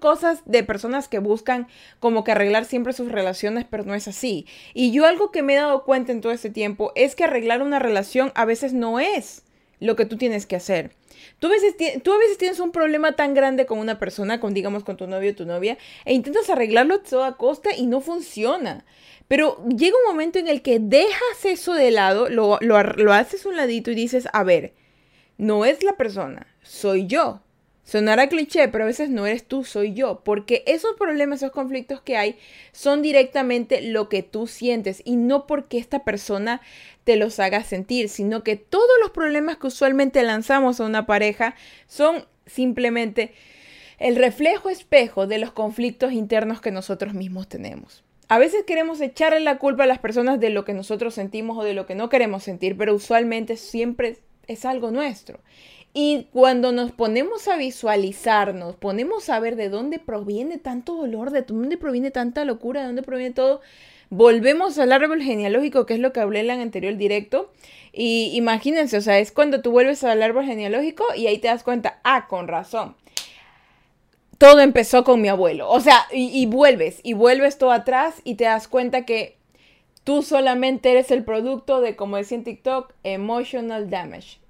cosas 0.00 0.42
de 0.46 0.64
personas 0.64 1.08
que 1.08 1.18
buscan 1.20 1.68
como 2.00 2.24
que 2.24 2.32
arreglar 2.32 2.64
siempre 2.64 2.92
sus 2.92 3.12
relaciones, 3.12 3.66
pero 3.68 3.84
no 3.84 3.94
es 3.94 4.08
así. 4.08 4.46
Y 4.74 4.90
yo 4.90 5.06
algo 5.06 5.30
que 5.30 5.42
me 5.42 5.54
he 5.54 5.56
dado 5.56 5.84
cuenta 5.84 6.12
en 6.12 6.20
todo 6.20 6.32
este 6.32 6.50
tiempo 6.50 6.92
es 6.94 7.14
que 7.14 7.24
arreglar 7.24 7.62
una 7.62 7.78
relación 7.78 8.32
a 8.34 8.44
veces 8.44 8.72
no 8.72 8.98
es 8.98 9.44
lo 9.78 9.96
que 9.96 10.06
tú 10.06 10.16
tienes 10.16 10.46
que 10.46 10.56
hacer. 10.56 10.92
Tú 11.38 11.46
a, 11.46 11.50
veces, 11.50 11.74
tú 12.02 12.12
a 12.12 12.18
veces 12.18 12.38
tienes 12.38 12.60
un 12.60 12.70
problema 12.70 13.12
tan 13.12 13.34
grande 13.34 13.66
con 13.66 13.78
una 13.78 13.98
persona, 13.98 14.40
con 14.40 14.54
digamos 14.54 14.84
con 14.84 14.96
tu 14.96 15.06
novio 15.06 15.32
o 15.32 15.34
tu 15.34 15.46
novia, 15.46 15.78
e 16.04 16.14
intentas 16.14 16.50
arreglarlo 16.50 16.96
a 16.96 17.02
toda 17.02 17.36
costa 17.36 17.70
y 17.74 17.86
no 17.86 18.00
funciona. 18.00 18.84
Pero 19.30 19.64
llega 19.68 19.96
un 19.96 20.10
momento 20.10 20.40
en 20.40 20.48
el 20.48 20.60
que 20.60 20.80
dejas 20.80 21.44
eso 21.44 21.74
de 21.74 21.92
lado, 21.92 22.28
lo, 22.28 22.58
lo, 22.60 23.12
haces 23.12 23.46
un 23.46 23.56
ladito 23.56 23.92
y 23.92 23.94
dices, 23.94 24.26
a 24.32 24.42
ver, 24.42 24.74
no 25.38 25.64
es 25.64 25.84
la 25.84 25.92
persona, 25.92 26.48
soy 26.62 27.06
yo. 27.06 27.40
Sonará 27.84 28.28
cliché, 28.28 28.66
pero 28.66 28.82
a 28.82 28.88
veces 28.88 29.08
no 29.08 29.26
eres 29.26 29.44
tú, 29.44 29.62
soy 29.62 29.94
yo. 29.94 30.22
Porque 30.24 30.64
esos 30.66 30.96
problemas, 30.96 31.44
esos 31.44 31.52
conflictos 31.52 32.00
que 32.00 32.16
hay, 32.16 32.40
son 32.72 33.02
directamente 33.02 33.82
lo 33.82 34.08
que 34.08 34.24
tú 34.24 34.48
sientes 34.48 35.00
y 35.04 35.14
no 35.14 35.46
porque 35.46 35.78
esta 35.78 36.02
persona 36.02 36.60
te 37.04 37.14
los 37.14 37.38
haga 37.38 37.62
sentir, 37.62 38.08
sino 38.08 38.42
que 38.42 38.56
todos 38.56 38.90
los 39.00 39.12
problemas 39.12 39.58
que 39.58 39.68
usualmente 39.68 40.24
lanzamos 40.24 40.80
a 40.80 40.86
una 40.86 41.06
pareja 41.06 41.54
son 41.86 42.26
simplemente 42.46 43.32
el 44.00 44.16
reflejo 44.16 44.70
espejo 44.70 45.28
de 45.28 45.38
los 45.38 45.52
conflictos 45.52 46.10
internos 46.10 46.60
que 46.60 46.72
nosotros 46.72 47.14
mismos 47.14 47.46
tenemos. 47.48 48.02
A 48.30 48.38
veces 48.38 48.62
queremos 48.64 49.00
echarle 49.00 49.40
la 49.40 49.58
culpa 49.58 49.82
a 49.82 49.86
las 49.88 49.98
personas 49.98 50.38
de 50.38 50.50
lo 50.50 50.64
que 50.64 50.72
nosotros 50.72 51.14
sentimos 51.14 51.58
o 51.58 51.64
de 51.64 51.74
lo 51.74 51.84
que 51.84 51.96
no 51.96 52.08
queremos 52.08 52.44
sentir, 52.44 52.76
pero 52.76 52.94
usualmente 52.94 53.56
siempre 53.56 54.18
es 54.46 54.64
algo 54.64 54.92
nuestro. 54.92 55.40
Y 55.94 56.28
cuando 56.32 56.70
nos 56.70 56.92
ponemos 56.92 57.48
a 57.48 57.56
visualizarnos, 57.56 58.76
ponemos 58.76 59.28
a 59.30 59.40
ver 59.40 59.56
de 59.56 59.68
dónde 59.68 59.98
proviene 59.98 60.58
tanto 60.58 60.94
dolor, 60.94 61.32
de 61.32 61.42
dónde 61.42 61.76
proviene 61.76 62.12
tanta 62.12 62.44
locura, 62.44 62.82
de 62.82 62.86
dónde 62.86 63.02
proviene 63.02 63.34
todo, 63.34 63.62
volvemos 64.10 64.78
al 64.78 64.92
árbol 64.92 65.22
genealógico, 65.22 65.84
que 65.84 65.94
es 65.94 66.00
lo 66.00 66.12
que 66.12 66.20
hablé 66.20 66.38
en 66.38 66.50
el 66.50 66.60
anterior 66.60 66.96
directo. 66.96 67.50
Y 67.92 68.30
imagínense, 68.34 68.96
o 68.96 69.00
sea, 69.00 69.18
es 69.18 69.32
cuando 69.32 69.60
tú 69.60 69.72
vuelves 69.72 70.04
al 70.04 70.22
árbol 70.22 70.44
genealógico 70.44 71.04
y 71.16 71.26
ahí 71.26 71.38
te 71.38 71.48
das 71.48 71.64
cuenta, 71.64 71.98
ah, 72.04 72.28
con 72.28 72.46
razón 72.46 72.94
todo 74.40 74.60
empezó 74.60 75.04
con 75.04 75.20
mi 75.20 75.28
abuelo. 75.28 75.68
O 75.68 75.80
sea, 75.80 76.06
y, 76.10 76.46
vuelves, 76.46 77.00
y 77.02 77.12
vuelves 77.12 77.58
todo 77.58 77.72
atrás 77.72 78.22
y 78.24 78.36
te 78.36 78.44
das 78.44 78.68
cuenta 78.68 79.04
que 79.04 79.36
tú 80.02 80.22
solamente 80.22 80.90
eres 80.90 81.10
el 81.10 81.24
producto 81.24 81.82
de, 81.82 81.94
como 81.94 82.16
decía 82.16 82.38
en 82.38 82.44
TikTok, 82.44 82.94
emotional 83.04 83.90
damage. 83.90 84.40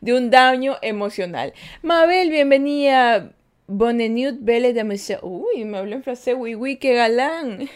de 0.00 0.14
un 0.14 0.30
daño 0.30 0.76
emocional. 0.80 1.52
Mabel, 1.82 2.30
bienvenida. 2.30 3.32
Bonenut 3.66 4.36
Belle 4.40 4.72
de 4.72 5.18
Uy, 5.20 5.66
me 5.66 5.76
habló 5.76 5.96
en 5.96 6.02
frase, 6.02 6.34
uy, 6.34 6.54
uy, 6.54 6.76
qué 6.76 6.94
galán. 6.94 7.68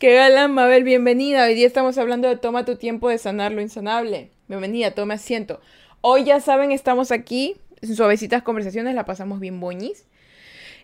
qué 0.00 0.14
galán, 0.16 0.52
Mabel, 0.52 0.82
bienvenida. 0.82 1.44
Hoy 1.44 1.54
día 1.54 1.68
estamos 1.68 1.98
hablando 1.98 2.26
de 2.26 2.36
toma 2.36 2.64
tu 2.64 2.74
tiempo 2.74 3.08
de 3.08 3.18
sanar 3.18 3.52
lo 3.52 3.60
insanable. 3.60 4.32
Bienvenida, 4.48 4.90
toma 4.90 5.14
asiento. 5.14 5.60
Hoy 6.00 6.24
ya 6.24 6.40
saben, 6.40 6.72
estamos 6.72 7.12
aquí 7.12 7.58
suavecitas 7.82 8.42
conversaciones, 8.42 8.94
la 8.94 9.04
pasamos 9.04 9.40
bien 9.40 9.60
boñis. 9.60 10.04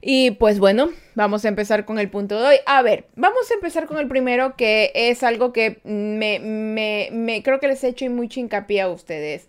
Y 0.01 0.33
pues 0.33 0.59
bueno, 0.59 0.91
vamos 1.15 1.45
a 1.45 1.49
empezar 1.49 1.85
con 1.85 1.99
el 1.99 2.11
punto 2.11 2.39
de 2.39 2.47
hoy. 2.47 2.57
A 2.67 2.83
ver, 2.83 3.07
vamos 3.17 3.51
a 3.51 3.55
empezar 3.55 3.87
con 3.87 3.99
el 3.99 4.09
primero, 4.09 4.57
que 4.57 4.93
es 4.95 5.23
algo 5.23 5.53
que 5.53 5.81
me, 5.85 7.43
creo 7.43 7.61
que 7.61 7.69
les 7.69 7.83
he 7.83 7.89
hecho 7.89 8.09
mucho 8.11 8.41
hincapié 8.41 8.83
a 8.83 8.89
ustedes. 8.89 9.49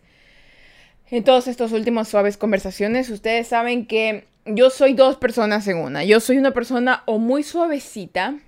En 1.10 1.24
todos 1.24 1.48
estos 1.48 1.72
últimos 1.72 2.08
suaves 2.08 2.38
conversaciones, 2.38 3.10
ustedes 3.10 3.48
saben 3.48 3.86
que 3.86 4.26
yo 4.46 4.70
soy 4.70 4.94
dos 4.94 5.18
personas 5.18 5.68
en 5.68 5.78
una. 5.78 6.04
Yo 6.04 6.20
soy 6.20 6.38
una 6.38 6.52
persona 6.52 7.04
o 7.06 7.18
muy 7.18 7.44
suavecita 7.44 8.40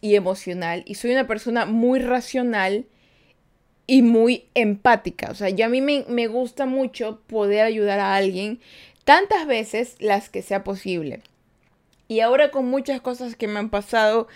y 0.00 0.16
emocional, 0.16 0.82
y 0.86 0.96
soy 0.96 1.12
una 1.12 1.26
persona 1.26 1.66
muy 1.66 1.98
racional 1.98 2.86
y 3.86 4.02
muy 4.02 4.44
empática. 4.54 5.30
O 5.30 5.34
sea, 5.34 5.50
yo 5.50 5.66
a 5.66 5.68
mí 5.68 5.80
me, 5.80 6.26
gusta 6.26 6.66
mucho 6.66 7.20
poder 7.26 7.64
ayudar 7.64 8.00
a 8.00 8.16
alguien 8.16 8.60
tantas 9.04 9.46
veces 9.46 9.96
las 10.00 10.28
que 10.28 10.42
sea 10.42 10.64
posible. 10.64 11.22
Y 12.08 12.20
ahora 12.20 12.50
con 12.50 12.66
muchas 12.66 13.00
cosas 13.00 13.36
que 13.36 13.48
me 13.48 13.58
han 13.58 13.70
pasado, 13.70 14.28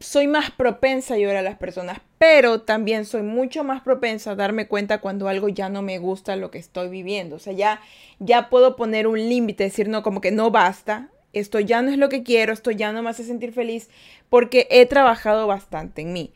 soy 0.00 0.26
más 0.26 0.50
propensa 0.50 1.14
a 1.14 1.16
ayudar 1.16 1.36
a 1.36 1.42
las 1.42 1.56
personas, 1.56 2.00
pero 2.18 2.62
también 2.62 3.06
soy 3.06 3.22
mucho 3.22 3.64
más 3.64 3.82
propensa 3.82 4.32
a 4.32 4.34
darme 4.34 4.68
cuenta 4.68 5.00
cuando 5.00 5.28
algo 5.28 5.48
ya 5.48 5.70
no 5.70 5.80
me 5.80 5.98
gusta 5.98 6.36
lo 6.36 6.50
que 6.50 6.58
estoy 6.58 6.88
viviendo. 6.88 7.36
O 7.36 7.38
sea, 7.38 7.52
ya, 7.52 7.80
ya 8.18 8.50
puedo 8.50 8.76
poner 8.76 9.06
un 9.06 9.18
límite, 9.18 9.64
decir, 9.64 9.88
no, 9.88 10.02
como 10.02 10.20
que 10.20 10.30
no 10.30 10.50
basta. 10.50 11.08
esto 11.32 11.60
ya 11.60 11.80
no 11.82 11.90
es 11.90 11.98
lo 11.98 12.08
que 12.08 12.22
quiero, 12.22 12.52
esto 12.52 12.70
ya 12.70 12.92
no 12.92 13.02
me 13.02 13.10
hace 13.10 13.24
sentir 13.24 13.52
feliz, 13.52 13.88
porque 14.28 14.66
he 14.70 14.84
trabajado 14.86 15.46
bastante 15.46 16.02
en 16.02 16.12
mí. 16.12 16.32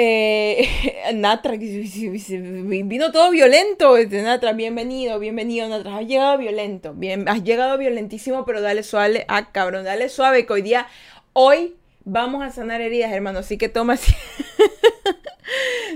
Eh, 0.00 1.10
Natra, 1.14 1.56
vino 1.56 3.10
todo 3.10 3.32
violento. 3.32 3.96
Este, 3.96 4.22
Natra, 4.22 4.52
bienvenido, 4.52 5.18
bienvenido, 5.18 5.68
Natra. 5.68 5.96
Has 5.96 6.06
llegado 6.06 6.38
violento, 6.38 6.94
bien, 6.94 7.28
has 7.28 7.42
llegado 7.42 7.76
violentísimo, 7.78 8.44
pero 8.44 8.60
dale 8.60 8.84
suave, 8.84 9.24
ah, 9.26 9.50
cabrón, 9.50 9.84
dale 9.84 10.08
suave, 10.08 10.46
que 10.46 10.52
hoy 10.52 10.62
día, 10.62 10.86
hoy 11.32 11.74
vamos 12.04 12.44
a 12.44 12.52
sanar 12.52 12.80
heridas, 12.80 13.10
hermano. 13.10 13.40
Así 13.40 13.58
que 13.58 13.68
toma 13.68 13.96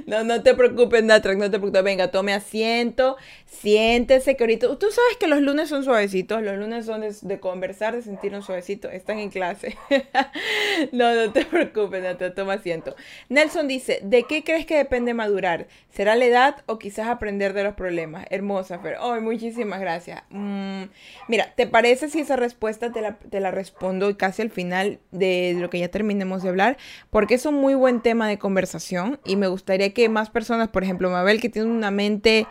No, 0.06 0.24
no 0.24 0.42
te 0.42 0.54
preocupes, 0.54 1.02
Natrack, 1.04 1.38
no 1.38 1.50
te 1.50 1.58
preocupes. 1.58 1.82
Venga, 1.82 2.10
tome 2.10 2.32
asiento, 2.32 3.16
siéntese, 3.46 4.36
que 4.36 4.44
ahorita. 4.44 4.76
Tú 4.78 4.86
sabes 4.90 5.16
que 5.18 5.26
los 5.26 5.40
lunes 5.40 5.68
son 5.68 5.84
suavecitos, 5.84 6.42
los 6.42 6.56
lunes 6.56 6.86
son 6.86 7.02
de, 7.22 7.40
conversar, 7.40 7.94
de 7.94 8.02
sentirnos 8.02 8.46
suavecitos. 8.46 8.92
Están 8.92 9.18
en 9.18 9.30
clase. 9.30 9.76
no, 10.92 11.14
no 11.14 11.32
te 11.32 11.44
preocupes, 11.44 12.02
Natrack, 12.02 12.34
toma 12.34 12.54
asiento. 12.54 12.94
Nelson 13.28 13.68
dice: 13.68 14.00
¿De 14.02 14.24
qué 14.24 14.44
crees 14.44 14.66
que 14.66 14.76
depende 14.76 15.14
madurar? 15.14 15.66
¿Será 15.92 16.16
la 16.16 16.24
edad 16.24 16.56
o 16.66 16.78
quizás 16.78 17.08
aprender 17.08 17.52
de 17.52 17.64
los 17.64 17.74
problemas? 17.74 18.26
Hermosa, 18.30 18.78
Fer. 18.78 18.96
Oh, 19.00 19.20
muchísimas 19.20 19.80
gracias. 19.80 20.22
Mm, 20.30 20.84
mira, 21.28 21.52
¿te 21.54 21.66
parece 21.66 22.08
si 22.08 22.20
esa 22.20 22.36
respuesta 22.36 22.90
te 22.92 23.02
la, 23.02 23.18
te 23.18 23.40
la 23.40 23.50
respondo 23.50 24.16
casi 24.16 24.42
al 24.42 24.50
final 24.50 25.00
de 25.10 25.54
lo 25.58 25.68
que 25.70 25.78
ya 25.78 25.88
terminemos 25.88 26.42
de 26.42 26.48
hablar? 26.48 26.76
Porque 27.10 27.34
es 27.34 27.44
un 27.44 27.54
muy 27.54 27.74
buen 27.74 28.00
tema 28.00 28.28
de 28.28 28.38
conversación 28.38 29.20
y 29.24 29.36
me 29.36 29.48
gustaría 29.48 29.91
que 29.92 30.08
más 30.08 30.30
personas, 30.30 30.68
por 30.68 30.82
ejemplo, 30.82 31.10
Mabel, 31.10 31.40
que 31.40 31.48
tiene 31.48 31.70
una 31.70 31.90
mente, 31.90 32.46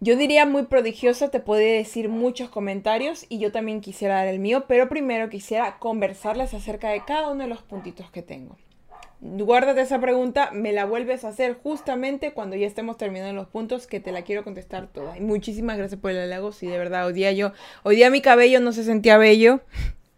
yo 0.00 0.16
diría 0.16 0.44
muy 0.44 0.64
prodigiosa, 0.64 1.30
te 1.30 1.40
puede 1.40 1.78
decir 1.78 2.08
muchos 2.08 2.50
comentarios 2.50 3.24
y 3.28 3.38
yo 3.38 3.50
también 3.50 3.80
quisiera 3.80 4.16
dar 4.16 4.28
el 4.28 4.38
mío, 4.38 4.64
pero 4.68 4.88
primero 4.88 5.30
quisiera 5.30 5.78
conversarles 5.78 6.52
acerca 6.52 6.90
de 6.90 7.02
cada 7.04 7.30
uno 7.30 7.44
de 7.44 7.48
los 7.48 7.62
puntitos 7.62 8.10
que 8.10 8.22
tengo. 8.22 8.56
Guárdate 9.20 9.80
esa 9.80 9.98
pregunta, 9.98 10.50
me 10.52 10.72
la 10.72 10.84
vuelves 10.84 11.24
a 11.24 11.28
hacer 11.28 11.56
justamente 11.62 12.34
cuando 12.34 12.54
ya 12.54 12.66
estemos 12.66 12.98
terminando 12.98 13.32
los 13.32 13.48
puntos 13.48 13.86
que 13.86 13.98
te 13.98 14.12
la 14.12 14.22
quiero 14.22 14.44
contestar 14.44 14.88
toda. 14.88 15.16
Y 15.16 15.22
muchísimas 15.22 15.78
gracias 15.78 15.98
por 15.98 16.10
el 16.10 16.18
halago, 16.18 16.52
sí, 16.52 16.66
de 16.66 16.76
verdad, 16.76 17.06
hoy 17.06 17.14
día 17.14 17.32
yo, 17.32 17.52
hoy 17.82 17.96
día 17.96 18.10
mi 18.10 18.20
cabello 18.20 18.60
no 18.60 18.72
se 18.72 18.84
sentía 18.84 19.16
bello, 19.16 19.60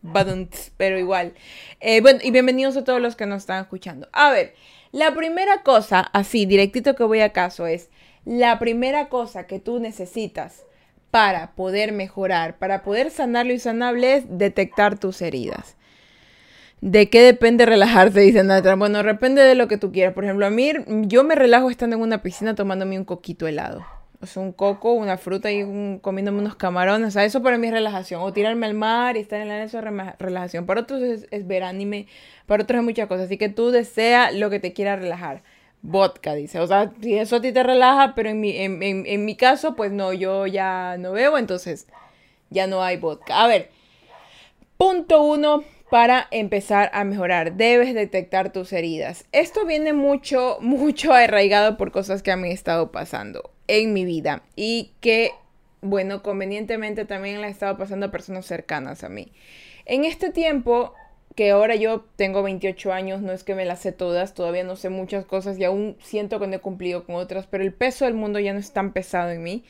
pero 0.77 0.99
igual. 0.99 1.35
Eh, 1.79 2.01
bueno, 2.01 2.19
y 2.23 2.33
bienvenidos 2.33 2.77
a 2.77 2.83
todos 2.83 3.01
los 3.01 3.15
que 3.15 3.27
nos 3.27 3.43
están 3.43 3.63
escuchando. 3.63 4.09
A 4.13 4.31
ver, 4.31 4.55
la 4.93 5.15
primera 5.15 5.63
cosa, 5.63 6.01
así, 6.01 6.47
directito 6.47 6.95
que 6.95 7.05
voy 7.05 7.21
a 7.21 7.33
caso, 7.33 7.67
es 7.67 7.91
la 8.25 8.59
primera 8.59 9.09
cosa 9.09 9.47
que 9.47 9.59
tú 9.59 9.81
necesitas 9.81 10.65
para 11.11 11.53
poder 11.53 11.93
mejorar, 11.93 12.59
para 12.59 12.83
poder 12.83 13.11
sanarlo 13.11 13.53
y 13.53 13.59
sanable 13.59 14.17
es 14.17 14.25
detectar 14.29 14.99
tus 14.99 15.23
heridas. 15.23 15.77
¿De 16.81 17.11
qué 17.11 17.23
depende 17.23 17.67
relajarse? 17.67 18.21
Dice 18.21 18.45
Natra. 18.45 18.77
Bueno, 18.77 19.03
depende 19.03 19.43
de 19.43 19.57
lo 19.57 19.67
que 19.67 19.79
tú 19.79 19.91
quieras. 19.91 20.15
Por 20.15 20.25
ejemplo, 20.25 20.47
a 20.47 20.51
mí, 20.51 20.73
yo 20.87 21.25
me 21.25 21.35
relajo 21.35 21.71
estando 21.71 21.97
en 21.97 22.03
una 22.03 22.23
piscina 22.23 22.55
tomándome 22.55 22.99
un 22.99 23.05
coquito 23.05 23.49
helado. 23.49 23.85
O 24.21 24.41
un 24.41 24.51
coco, 24.51 24.95
una 24.95 25.17
fruta 25.17 25.53
y 25.53 25.63
comiéndome 26.01 26.41
unos 26.41 26.57
camarones. 26.57 27.09
O 27.09 27.11
sea, 27.13 27.25
eso 27.25 27.41
para 27.41 27.57
mí 27.57 27.69
es 27.69 27.73
relajación. 27.73 28.21
O 28.21 28.33
tirarme 28.33 28.67
al 28.67 28.75
mar 28.75 29.17
y 29.17 29.21
estar 29.21 29.41
en 29.41 29.47
la 29.47 29.63
eso 29.63 29.79
es 29.79 29.85
relajación. 30.19 30.67
Para 30.67 30.81
otros 30.81 31.01
es, 31.03 31.47
ver 31.47 31.63
anime. 31.63 32.09
Para 32.47 32.65
otros 32.65 32.79
es 32.81 32.85
muchas 32.85 33.07
cosas. 33.07 33.27
Así 33.27 33.39
que 33.39 33.49
tú 33.49 33.71
desea 33.71 34.33
lo 34.33 34.51
que 34.51 34.59
te 34.59 34.73
quiera 34.73 34.97
relajar. 34.97 35.45
Vodka, 35.83 36.35
dice. 36.35 36.59
O 36.59 36.67
sea, 36.67 36.93
si 37.01 37.17
eso 37.17 37.37
a 37.37 37.41
ti 37.41 37.53
te 37.53 37.63
relaja, 37.63 38.15
pero 38.17 38.31
en 38.31 38.41
mi, 38.41 38.57
en, 38.57 38.83
en 38.83 39.25
mi 39.25 39.37
caso, 39.37 39.77
pues 39.77 39.93
no, 39.93 40.13
yo 40.13 40.49
ya 40.49 40.97
no 40.99 41.13
bebo, 41.13 41.39
entonces 41.39 41.87
ya 42.51 42.67
no 42.67 42.83
hay 42.83 42.97
vodka. 42.97 43.45
A 43.45 43.47
ver, 43.47 43.71
punto 44.77 45.23
uno 45.23 45.63
para 45.91 46.27
empezar 46.33 46.91
a 46.93 47.05
mejorar. 47.05 47.55
Debes 47.55 47.95
detectar 47.95 48.53
tus 48.53 48.73
heridas. 48.73 49.27
Esto 49.31 49.65
viene 49.65 49.93
mucho, 49.93 50.59
mucho 50.61 51.13
arraigado 51.13 51.77
por 51.77 51.93
cosas 51.93 52.25
que 52.25 52.33
a 52.33 52.37
mí 52.37 52.49
he 52.49 52.53
estado 52.53 52.91
pasando 52.91 53.53
en 53.69 53.93
mi 53.93 54.05
vida 54.05 54.43
y 54.57 54.93
que, 55.01 55.31
bueno, 55.81 56.23
convenientemente 56.23 57.05
también 57.05 57.41
la 57.41 57.49
he 57.49 57.51
estado 57.51 57.79
pasando 57.79 58.07
a 58.07 58.11
personas 58.11 58.47
cercanas 58.47 59.05
a 59.05 59.09
mí. 59.09 59.33
En 59.85 60.05
este 60.05 60.31
tiempo, 60.31 60.95
que 61.37 61.53
ahora 61.53 61.77
yo 61.77 62.05
tengo 62.17 62.43
28 62.43 62.93
años, 62.93 63.23
no 63.23 63.33
es 63.33 63.45
que 63.45 63.55
me 63.55 63.65
las 63.65 63.81
sé 63.81 63.93
todas, 63.93 64.35
todavía 64.35 64.65
no 64.65 64.75
sé 64.75 64.89
muchas 64.89 65.25
cosas 65.25 65.59
y 65.59 65.65
aún 65.65 65.97
siento 66.03 66.41
que 66.41 66.49
no 66.49 66.57
he 66.57 66.61
cumplido 66.61 67.05
con 67.05 67.15
otras, 67.15 67.47
pero 67.47 67.63
el 67.63 67.73
peso 67.73 68.05
del 68.07 68.15
mundo 68.15 68.41
ya 68.41 68.53
no 68.53 68.59
es 68.59 68.73
tan 68.73 68.93
pesado 68.93 69.31
en 69.31 69.45
mí. 69.45 69.65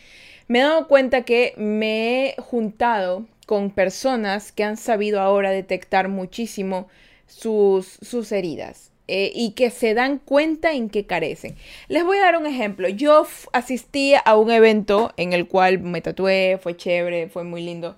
Me 0.46 0.60
he 0.60 0.62
dado 0.62 0.88
cuenta 0.88 1.22
que 1.22 1.52
me 1.58 2.28
he 2.28 2.36
juntado 2.40 3.26
con 3.46 3.70
personas 3.70 4.50
que 4.50 4.64
han 4.64 4.76
sabido 4.78 5.20
ahora 5.20 5.50
detectar 5.50 6.08
muchísimo 6.08 6.88
sus, 7.26 7.98
sus 8.00 8.32
heridas. 8.32 8.90
Eh, 9.10 9.32
y 9.34 9.52
que 9.52 9.70
se 9.70 9.94
dan 9.94 10.18
cuenta 10.18 10.72
en 10.72 10.90
que 10.90 11.06
carecen. 11.06 11.56
Les 11.88 12.04
voy 12.04 12.18
a 12.18 12.24
dar 12.24 12.36
un 12.36 12.46
ejemplo. 12.46 12.88
Yo 12.88 13.26
asistí 13.52 14.12
a 14.22 14.36
un 14.36 14.50
evento 14.50 15.14
en 15.16 15.32
el 15.32 15.48
cual 15.48 15.78
me 15.80 16.02
tatué, 16.02 16.58
fue 16.62 16.76
chévere, 16.76 17.30
fue 17.30 17.42
muy 17.42 17.62
lindo. 17.62 17.96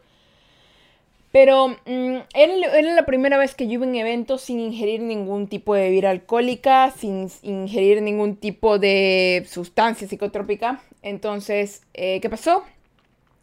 Pero 1.33 1.69
mm, 1.69 2.17
era, 2.35 2.95
la 2.95 3.07
primera 3.07 3.39
vez 3.39 3.55
que 3.55 3.67
yo 3.67 3.75
iba 3.75 3.87
a 3.87 3.97
evento 3.97 4.39
sin 4.39 4.61
ingerir 4.61 5.01
ningún 5.01 5.49
tipo 5.49 5.75
de 5.75 5.83
bebida 5.83 6.11
alcohólica, 6.11 6.93
sin 6.93 7.29
ingerir 7.43 8.03
ningún 8.03 8.37
tipo 8.37 8.79
de 8.79 9.45
sustancia 9.49 10.07
psicotrópica. 10.09 10.81
Entonces, 11.03 11.83
eh, 11.95 12.21
¿qué 12.21 12.31
pasó? 12.31 12.65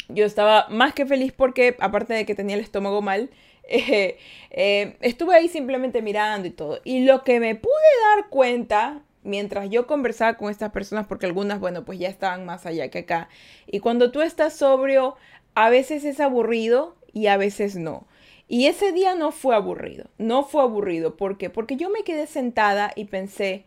Yo 0.10 0.26
estaba 0.26 0.68
más 0.70 0.94
que 0.94 1.06
feliz 1.06 1.34
porque, 1.34 1.76
aparte 1.80 2.14
de 2.14 2.26
que 2.26 2.36
tenía 2.36 2.56
el 2.56 2.62
estómago 2.62 3.02
mal, 3.02 3.30
eh, 3.68 4.18
eh, 4.52 4.98
estuve 5.02 5.36
ahí 5.36 5.48
simplemente 5.48 6.02
mirando 6.02 6.48
y 6.48 6.52
todo. 6.52 6.80
Y 6.84 7.06
lo 7.06 7.24
que 7.24 7.40
me 7.40 7.56
pude 7.56 7.74
dar 8.16 8.30
cuenta 8.30 9.02
mientras 9.24 9.70
yo 9.70 9.88
conversaba 9.88 10.38
con 10.38 10.50
estas 10.50 10.72
personas, 10.72 11.06
porque 11.08 11.26
algunas, 11.26 11.60
bueno, 11.60 11.86
pues 11.86 12.00
ya 12.00 12.08
estaban 12.08 12.46
más 12.46 12.66
allá 12.66 12.90
que 12.90 13.00
acá. 13.00 13.30
Y 13.68 13.80
cuando 13.80 14.12
tú 14.12 14.22
estás 14.22 14.54
sobrio, 14.54 15.16
a 15.54 15.70
veces 15.70 16.06
es 16.06 16.20
aburrido 16.20 16.96
y 17.14 17.28
a 17.28 17.38
veces 17.38 17.76
no. 17.76 18.08
Y 18.48 18.68
ese 18.68 18.94
día 18.94 19.16
no 19.16 19.32
fue 19.32 19.56
aburrido, 19.56 20.06
no 20.18 20.44
fue 20.44 20.62
aburrido. 20.62 21.18
¿Por 21.18 21.38
qué? 21.38 21.50
Porque 21.50 21.76
yo 21.76 21.90
me 21.90 22.04
quedé 22.04 22.28
sentada 22.28 22.94
y 22.96 23.06
pensé, 23.06 23.66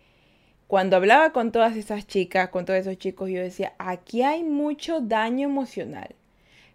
cuando 0.66 0.97
hablaba 0.97 1.33
con 1.33 1.52
todas 1.52 1.76
esas 1.76 2.07
chicas, 2.07 2.49
con 2.49 2.64
todos 2.64 2.78
esos 2.80 2.97
chicos, 2.97 3.28
yo 3.28 3.40
decía, 3.40 3.75
aquí 3.78 4.23
hay 4.23 4.45
mucho 4.45 5.00
daño 5.00 5.49
emocional. 5.49 6.14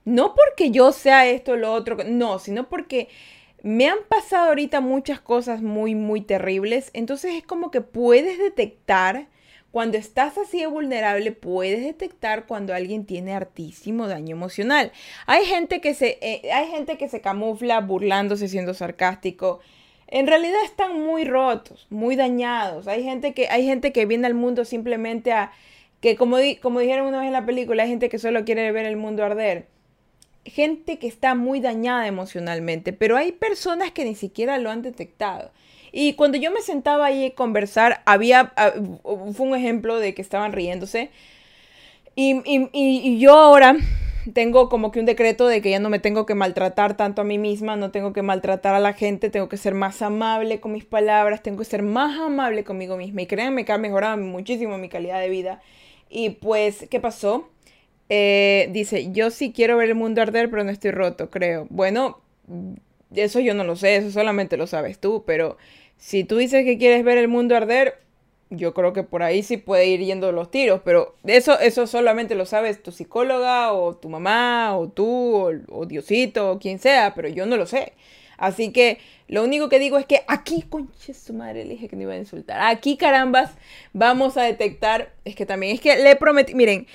No 0.05 0.35
porque 0.35 0.69
yo 0.69 0.91
sea 0.91 1.27
esto 1.27 1.53
o 1.53 1.55
lo 1.57 1.73
otro, 1.73 1.97
no, 2.05 2.37
sino 2.37 2.69
porque 2.69 3.09
me 3.63 3.87
han 3.87 3.97
pasado 4.07 4.49
ahorita 4.49 4.79
muchas 4.79 5.19
cosas 5.19 5.63
muy, 5.63 5.95
muy 5.95 6.21
terribles. 6.21 6.91
Entonces 6.93 7.33
es 7.33 7.43
como 7.43 7.71
que 7.71 7.81
puedes 7.81 8.37
detectar, 8.37 9.27
cuando 9.71 9.97
estás 9.97 10.37
así 10.37 10.59
de 10.59 10.67
vulnerable, 10.67 11.31
puedes 11.31 11.83
detectar 11.83 12.45
cuando 12.45 12.75
alguien 12.75 13.05
tiene 13.05 13.33
hartísimo 13.33 14.07
daño 14.07 14.35
emocional. 14.35 14.91
Hay 15.25 15.45
gente 15.45 15.81
que 15.81 15.95
se, 15.95 16.19
eh, 16.21 16.51
hay 16.53 16.67
gente 16.67 16.97
que 16.99 17.09
se 17.09 17.21
camufla 17.21 17.81
burlándose, 17.81 18.47
siendo 18.47 18.75
sarcástico. 18.75 19.59
En 20.07 20.27
realidad 20.27 20.63
están 20.63 21.01
muy 21.01 21.25
rotos, 21.25 21.87
muy 21.89 22.15
dañados. 22.15 22.87
Hay 22.87 23.03
gente 23.03 23.33
que, 23.33 23.47
hay 23.49 23.65
gente 23.65 23.91
que 23.91 24.05
viene 24.05 24.27
al 24.27 24.35
mundo 24.35 24.63
simplemente 24.63 25.31
a 25.33 25.51
que 25.99 26.15
como, 26.15 26.37
como 26.61 26.79
dijeron 26.79 27.07
una 27.07 27.17
vez 27.17 27.27
en 27.27 27.33
la 27.33 27.45
película, 27.47 27.81
hay 27.81 27.89
gente 27.89 28.09
que 28.09 28.19
solo 28.19 28.45
quiere 28.45 28.71
ver 28.71 28.85
el 28.85 28.97
mundo 28.97 29.25
arder 29.25 29.74
gente 30.45 30.99
que 30.99 31.07
está 31.07 31.35
muy 31.35 31.59
dañada 31.59 32.07
emocionalmente, 32.07 32.93
pero 32.93 33.17
hay 33.17 33.31
personas 33.31 33.91
que 33.91 34.05
ni 34.05 34.15
siquiera 34.15 34.57
lo 34.57 34.69
han 34.69 34.81
detectado. 34.81 35.51
Y 35.91 36.13
cuando 36.13 36.37
yo 36.37 36.51
me 36.51 36.61
sentaba 36.61 37.05
ahí 37.05 37.27
a 37.27 37.35
conversar, 37.35 38.01
había, 38.05 38.53
ah, 38.57 38.73
fue 39.03 39.47
un 39.47 39.55
ejemplo 39.55 39.97
de 39.97 40.13
que 40.13 40.21
estaban 40.21 40.51
riéndose. 40.51 41.09
Y, 42.15 42.41
y, 42.45 43.17
yo 43.17 43.33
ahora 43.33 43.75
tengo 44.33 44.69
como 44.69 44.91
que 44.91 44.99
un 44.99 45.05
decreto 45.05 45.47
de 45.47 45.61
que 45.61 45.69
ya 45.69 45.79
no 45.79 45.89
me 45.89 45.99
tengo 45.99 46.25
que 46.25 46.35
maltratar 46.35 46.97
tanto 46.97 47.21
a 47.21 47.25
mí 47.25 47.37
misma, 47.37 47.75
no 47.75 47.91
tengo 47.91 48.13
que 48.13 48.21
maltratar 48.21 48.75
a 48.75 48.79
la 48.79 48.93
gente, 48.93 49.29
tengo 49.29 49.49
que 49.49 49.57
ser 49.57 49.73
más 49.73 50.01
amable 50.01 50.59
con 50.59 50.71
mis 50.73 50.85
palabras, 50.85 51.41
tengo 51.43 51.59
que 51.59 51.65
ser 51.65 51.81
más 51.81 52.19
amable 52.19 52.63
conmigo 52.63 52.97
misma. 52.97 53.21
Y 53.21 53.27
créanme 53.27 53.65
que 53.65 53.71
ha 53.71 53.77
mejorado 53.77 54.17
muchísimo 54.17 54.77
mi 54.77 54.89
calidad 54.89 55.19
de 55.19 55.29
vida. 55.29 55.61
Y 56.09 56.31
pues, 56.31 56.87
¿qué 56.89 56.99
pasó? 56.99 57.49
Eh, 58.09 58.69
dice, 58.71 59.11
yo 59.11 59.31
sí 59.31 59.51
quiero 59.51 59.77
ver 59.77 59.89
el 59.89 59.95
mundo 59.95 60.21
arder, 60.21 60.49
pero 60.49 60.63
no 60.63 60.71
estoy 60.71 60.91
roto, 60.91 61.29
creo. 61.29 61.67
Bueno, 61.69 62.21
eso 63.13 63.39
yo 63.39 63.53
no 63.53 63.63
lo 63.63 63.75
sé, 63.75 63.95
eso 63.97 64.11
solamente 64.11 64.57
lo 64.57 64.67
sabes 64.67 64.99
tú, 64.99 65.23
pero 65.25 65.57
si 65.97 66.23
tú 66.23 66.37
dices 66.37 66.65
que 66.65 66.77
quieres 66.77 67.03
ver 67.03 67.17
el 67.17 67.27
mundo 67.27 67.55
arder, 67.55 67.99
yo 68.51 68.73
creo 68.73 68.93
que 68.93 69.03
por 69.03 69.23
ahí 69.23 69.41
sí 69.43 69.57
puede 69.57 69.87
ir 69.87 70.01
yendo 70.01 70.31
los 70.31 70.51
tiros, 70.51 70.81
pero 70.85 71.15
eso, 71.25 71.59
eso 71.59 71.87
solamente 71.87 72.35
lo 72.35 72.45
sabes 72.45 72.83
tu 72.83 72.91
psicóloga 72.91 73.73
o 73.73 73.95
tu 73.95 74.09
mamá 74.09 74.77
o 74.77 74.87
tú 74.89 75.07
o, 75.35 75.51
o 75.69 75.85
Diosito 75.85 76.51
o 76.51 76.59
quien 76.59 76.79
sea, 76.79 77.13
pero 77.15 77.27
yo 77.29 77.45
no 77.45 77.57
lo 77.57 77.65
sé. 77.65 77.93
Así 78.37 78.71
que 78.71 78.99
lo 79.27 79.43
único 79.43 79.69
que 79.69 79.79
digo 79.79 79.97
es 79.97 80.05
que 80.05 80.21
aquí, 80.27 80.61
conche 80.61 81.13
su 81.13 81.33
madre, 81.33 81.65
le 81.65 81.71
dije 81.71 81.87
que 81.87 81.95
no 81.95 82.03
iba 82.03 82.13
a 82.13 82.17
insultar. 82.17 82.61
Aquí, 82.61 82.97
carambas, 82.97 83.51
vamos 83.93 84.37
a 84.37 84.43
detectar. 84.43 85.13
Es 85.23 85.35
que 85.35 85.45
también, 85.45 85.73
es 85.73 85.81
que 85.81 85.95
le 85.97 86.15
prometí. 86.15 86.53
Miren, 86.53 86.85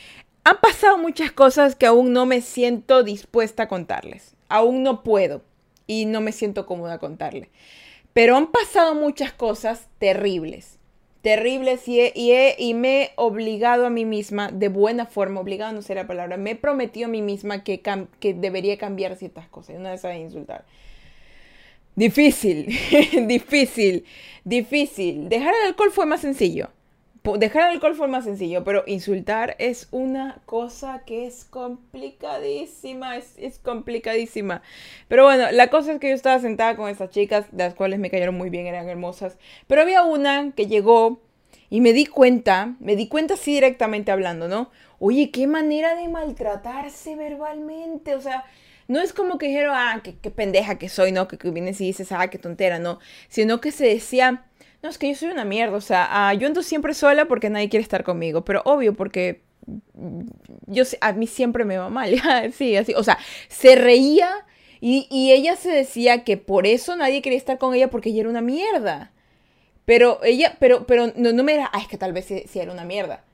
han 0.45 0.61
pasado 0.61 0.99
muchas 0.99 1.33
cosas 1.33 1.77
que 1.77 1.87
aún 1.87 2.13
no 2.13 2.27
me 2.27 2.41
siento 2.41 3.03
dispuesta 3.03 3.65
a 3.65 3.69
contarles. 3.69 4.35
Aún 4.49 4.83
no 4.83 5.03
puedo 5.03 5.43
y 5.87 6.07
no 6.07 6.21
me 6.21 6.33
siento 6.33 6.67
cómoda 6.67 6.95
a 6.95 6.99
contarles. 6.99 7.49
Pero 8.13 8.37
han 8.37 8.51
pasado 8.51 8.95
muchas 8.95 9.33
cosas 9.33 9.89
terribles. 9.99 10.79
Terribles 11.23 11.87
y, 11.87 12.01
y, 12.15 12.75
me 12.75 13.03
he 13.03 13.11
obligado 13.17 13.85
a 13.85 13.91
mí 13.91 14.07
misma, 14.07 14.51
de 14.51 14.69
buena 14.69 15.05
forma, 15.05 15.41
obligado 15.41 15.73
no 15.73 15.83
sé 15.83 15.95
la 15.95 16.07
palabra, 16.07 16.39
me 16.39 16.53
he 16.53 16.57
prometido 16.57 17.07
a 17.07 17.11
mí 17.11 17.21
misma 17.21 17.63
que, 17.63 17.83
que 18.21 18.33
debería 18.33 18.79
cambiar 18.79 19.17
ciertas 19.17 19.47
cosas. 19.49 19.77
Una 19.77 19.91
de 19.91 19.97
esas 19.97 20.15
es 20.15 20.23
insultar. 20.23 20.65
Difícil, 21.95 22.75
difícil, 23.27 24.07
difícil. 24.45 25.29
Dejar 25.29 25.55
el 25.61 25.67
alcohol 25.69 25.91
fue 25.91 26.07
más 26.07 26.23
sencillo. 26.23 26.71
Dejar 27.23 27.65
alcohol 27.65 27.95
fue 27.95 28.09
más 28.09 28.25
sencillo, 28.25 28.65
pero 28.65 28.83
insultar 28.87 29.55
es 29.59 29.89
una 29.91 30.41
cosa 30.47 31.03
que 31.05 31.27
es 31.27 31.45
complicadísima, 31.45 33.17
es, 33.17 33.59
complicadísima. 33.63 34.63
Pero 35.07 35.25
bueno, 35.25 35.53
la 35.53 35.69
cosa 35.69 35.93
es 35.93 36.01
que 36.01 36.09
yo 36.09 36.15
estaba 36.15 36.39
sentada 36.39 36.77
con 36.77 36.89
estas 36.89 37.11
chicas, 37.11 37.47
las 37.53 37.75
cuales 37.75 37.99
me 37.99 38.11
cayeron 38.11 38.37
muy 38.37 38.49
bien, 38.49 38.67
eran 38.67 38.89
hermosas. 38.89 39.37
Pero 39.67 39.83
había 39.83 40.03
una 40.03 40.53
que 40.57 40.67
llegó 40.67 41.21
y 41.69 41.83
me 41.83 41.93
di 41.93 42.07
cuenta, 42.07 42.75
me 42.81 42.97
di 42.97 43.07
cuenta 43.07 43.35
así 43.35 43.53
directamente 43.53 44.11
hablando, 44.11 44.49
¿no? 44.49 44.71
Oye, 44.99 45.31
qué 45.31 45.47
manera 45.47 45.95
de 45.95 46.09
maltratarse 46.09 47.17
verbalmente, 47.17 48.15
o 48.15 48.21
sea, 48.23 48.45
no 48.91 49.01
es 49.01 49.13
como 49.13 49.39
que 49.39 49.47
dijeron, 49.47 49.75
ah, 49.75 50.03
qué, 50.03 50.31
pendeja 50.31 50.79
que 50.79 50.89
soy, 50.89 51.13
¿no? 51.13 51.29
Que, 51.29 51.39
que 51.39 51.51
vienes 51.51 51.81
y 51.81 51.87
dices, 51.87 52.13
ah, 52.13 52.29
qué 52.29 52.39
tontera, 52.39 52.79
¿no? 52.79 52.99
Sino 53.29 53.61
que 53.61 53.73
se 53.73 53.87
decía 53.87 54.45
no, 54.83 54.89
es 54.89 54.99
que 54.99 55.09
yo 55.09 55.15
soy 55.15 55.29
una 55.29 55.45
mierda, 55.45 55.77
o 55.77 55.81
sea, 55.81 56.09
ah, 56.11 56.35
yo 56.35 56.47
ando 56.47 56.63
siempre 56.63 56.95
sola 56.95 57.27
porque 57.27 57.51
nadie 57.51 57.69
quiere 57.69 57.83
estar 57.83 58.03
conmigo, 58.03 58.45
pero 58.45 58.63
obvio 58.65 58.95
porque 58.95 59.43
yo 60.67 60.85
a 61.01 61.13
mí 61.13 61.27
siempre 61.27 61.65
me 61.65 61.77
va 61.77 61.91
mal, 61.91 62.21
sí, 62.55 62.77
así, 62.77 62.95
o 62.95 63.05
sea, 63.05 63.19
se 63.49 63.77
reía 63.77 64.47
y, 64.81 65.07
ella 65.33 65.57
se 65.57 65.71
decía 65.71 66.25
que 66.25 66.39
por 66.39 66.67
eso 66.67 66.97
nadie 66.97 67.21
quería 67.21 67.37
estar 67.37 67.59
con 67.59 67.75
ella 67.75 67.91
porque 67.91 68.09
ella 68.09 68.21
era 68.21 68.31
una 68.31 68.41
mierda. 68.41 69.13
Pero 69.85 70.21
ella, 70.25 70.57
pero, 70.59 70.87
pero 70.87 71.13
no, 71.17 71.33
no 71.33 71.43
me 71.45 71.55
era, 71.55 71.69
ah, 71.73 71.81
es 71.81 71.89
que 71.89 71.99
tal 71.99 72.13
vez 72.15 72.27
sí, 72.27 72.59
era 72.59 72.73
una 72.73 72.85
mierda. 72.85 73.25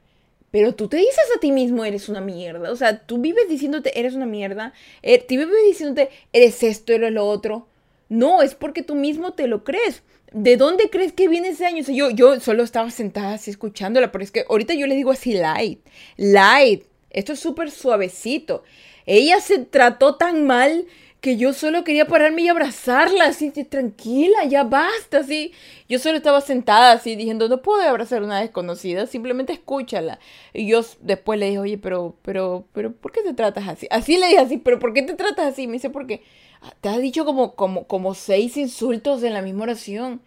Pero 0.56 0.74
tú 0.74 0.88
te 0.88 0.96
dices 0.96 1.18
a 1.36 1.38
ti 1.38 1.52
mismo, 1.52 1.84
eres 1.84 2.08
una 2.08 2.22
mierda. 2.22 2.72
O 2.72 2.76
sea, 2.76 3.00
tú 3.00 3.18
vives 3.18 3.46
diciéndote, 3.46 4.00
eres 4.00 4.14
una 4.14 4.24
mierda. 4.24 4.72
Eh, 5.02 5.18
te 5.18 5.36
vives 5.36 5.54
diciéndote, 5.66 6.08
eres 6.32 6.62
esto, 6.62 6.94
eres 6.94 7.12
lo 7.12 7.26
otro. 7.26 7.68
No, 8.08 8.40
es 8.40 8.54
porque 8.54 8.82
tú 8.82 8.94
mismo 8.94 9.34
te 9.34 9.48
lo 9.48 9.64
crees. 9.64 10.02
¿De 10.32 10.56
dónde 10.56 10.88
crees 10.88 11.12
que 11.12 11.28
viene 11.28 11.48
ese 11.48 11.66
año? 11.66 11.84
Yo, 11.86 12.08
yo 12.08 12.40
solo 12.40 12.62
estaba 12.62 12.90
sentada 12.90 13.34
así 13.34 13.50
escuchándola, 13.50 14.10
pero 14.10 14.24
es 14.24 14.30
que 14.30 14.46
ahorita 14.48 14.72
yo 14.72 14.86
le 14.86 14.94
digo 14.94 15.10
así 15.10 15.34
light, 15.34 15.80
light. 16.16 16.84
Esto 17.10 17.34
es 17.34 17.38
súper 17.38 17.70
suavecito. 17.70 18.64
Ella 19.04 19.42
se 19.42 19.58
trató 19.58 20.14
tan 20.14 20.46
mal 20.46 20.86
que 21.26 21.36
yo 21.36 21.52
solo 21.52 21.82
quería 21.82 22.06
pararme 22.06 22.42
y 22.42 22.48
abrazarla, 22.48 23.24
así, 23.24 23.50
tranquila, 23.50 24.44
ya 24.44 24.62
basta, 24.62 25.18
así. 25.18 25.52
Yo 25.88 25.98
solo 25.98 26.18
estaba 26.18 26.40
sentada 26.40 26.92
así, 26.92 27.16
diciendo, 27.16 27.48
no 27.48 27.62
puedo 27.62 27.82
abrazar 27.82 28.22
a 28.22 28.24
una 28.24 28.40
desconocida, 28.40 29.08
simplemente 29.08 29.52
escúchala. 29.52 30.20
Y 30.52 30.68
yo 30.68 30.82
después 31.00 31.40
le 31.40 31.46
dije, 31.46 31.58
oye, 31.58 31.78
pero, 31.78 32.14
pero, 32.22 32.68
pero, 32.72 32.92
¿por 32.92 33.10
qué 33.10 33.22
te 33.22 33.34
tratas 33.34 33.66
así? 33.66 33.88
Así 33.90 34.18
le 34.18 34.28
dije 34.28 34.38
así, 34.38 34.58
pero 34.58 34.78
¿por 34.78 34.92
qué 34.92 35.02
te 35.02 35.14
tratas 35.14 35.46
así? 35.46 35.66
Me 35.66 35.72
dice, 35.72 35.90
porque 35.90 36.22
te 36.80 36.90
has 36.90 37.00
dicho 37.00 37.24
como, 37.24 37.56
como, 37.56 37.88
como 37.88 38.14
seis 38.14 38.56
insultos 38.56 39.24
en 39.24 39.34
la 39.34 39.42
misma 39.42 39.64
oración. 39.64 40.22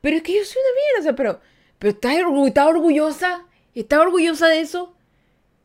Pero 0.00 0.16
es 0.16 0.24
que 0.24 0.34
yo 0.36 0.44
soy 0.44 0.60
una 0.60 0.80
mierda, 0.80 0.98
o 0.98 1.02
sea, 1.04 1.14
pero, 1.14 1.40
pero 1.78 1.92
estás, 1.92 2.16
estás 2.44 2.66
orgullosa, 2.66 3.46
estás 3.72 4.00
orgullosa 4.00 4.48
de 4.48 4.58
eso, 4.58 4.96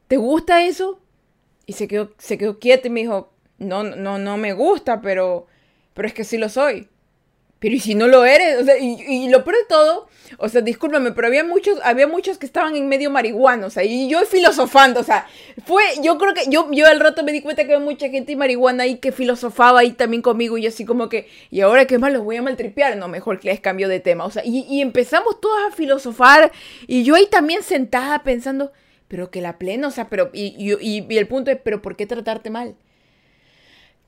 ¿te 0.07 0.17
gusta 0.17 0.63
eso? 0.63 0.99
Y 1.65 1.73
se 1.73 1.87
quedó, 1.87 2.11
se 2.19 2.37
quedó 2.37 2.59
quieta 2.59 2.87
y 2.87 2.91
me 2.91 2.99
dijo, 2.99 3.31
no, 3.59 3.83
no, 3.83 4.17
no 4.17 4.37
me 4.37 4.53
gusta, 4.53 5.01
pero, 5.01 5.47
pero 5.93 6.07
es 6.07 6.13
que 6.13 6.23
sí 6.23 6.37
lo 6.37 6.49
soy. 6.49 6.87
Pero 7.59 7.75
¿y 7.75 7.79
si 7.81 7.93
no 7.93 8.07
lo 8.07 8.23
eres? 8.25 8.61
O 8.61 8.63
sea, 8.63 8.77
y, 8.77 9.27
lo 9.27 9.43
peor 9.43 9.57
de 9.57 9.65
todo, 9.67 10.07
o 10.37 10.47
sea, 10.47 10.61
discúlpame, 10.61 11.11
pero 11.11 11.27
había 11.27 11.43
muchos, 11.43 11.77
había 11.83 12.07
muchos 12.07 12.37
que 12.37 12.45
estaban 12.45 12.77
en 12.77 12.87
medio 12.87 13.11
marihuana, 13.11 13.67
o 13.67 13.69
sea, 13.69 13.83
y 13.83 14.07
yo 14.07 14.21
filosofando, 14.25 15.01
o 15.01 15.03
sea, 15.03 15.27
fue, 15.65 15.83
yo 16.01 16.17
creo 16.17 16.33
que, 16.33 16.49
yo, 16.49 16.69
yo 16.71 16.87
al 16.87 17.01
rato 17.01 17.21
me 17.21 17.33
di 17.33 17.41
cuenta 17.41 17.65
que 17.65 17.73
había 17.73 17.85
mucha 17.85 18.07
gente 18.07 18.33
marihuana 18.37 18.83
ahí 18.83 18.95
que 18.95 19.11
filosofaba 19.11 19.81
ahí 19.81 19.91
también 19.91 20.21
conmigo, 20.21 20.57
y 20.57 20.67
así 20.67 20.85
como 20.85 21.09
que, 21.09 21.27
y 21.51 21.59
ahora 21.59 21.85
qué 21.85 21.97
más 21.97 22.13
los 22.13 22.23
voy 22.23 22.37
a 22.37 22.41
maltripear, 22.41 22.95
no, 22.95 23.09
mejor 23.09 23.41
que 23.41 23.49
les 23.49 23.59
cambio 23.59 23.89
de 23.89 23.99
tema, 23.99 24.23
o 24.23 24.31
sea, 24.31 24.43
y, 24.45 24.65
y 24.69 24.79
empezamos 24.79 25.41
todos 25.41 25.57
a 25.67 25.75
filosofar, 25.75 26.53
y 26.87 27.03
yo 27.03 27.15
ahí 27.15 27.27
también 27.27 27.61
sentada 27.61 28.23
pensando, 28.23 28.71
pero 29.09 29.31
que 29.31 29.41
la 29.41 29.57
plena, 29.57 29.89
o 29.89 29.91
sea, 29.91 30.07
pero, 30.07 30.29
y, 30.31 30.55
y, 30.57 31.05
y 31.09 31.17
el 31.17 31.27
punto 31.27 31.51
es, 31.51 31.57
pero 31.61 31.81
¿por 31.81 31.97
qué 31.97 32.05
tratarte 32.05 32.49
mal? 32.49 32.75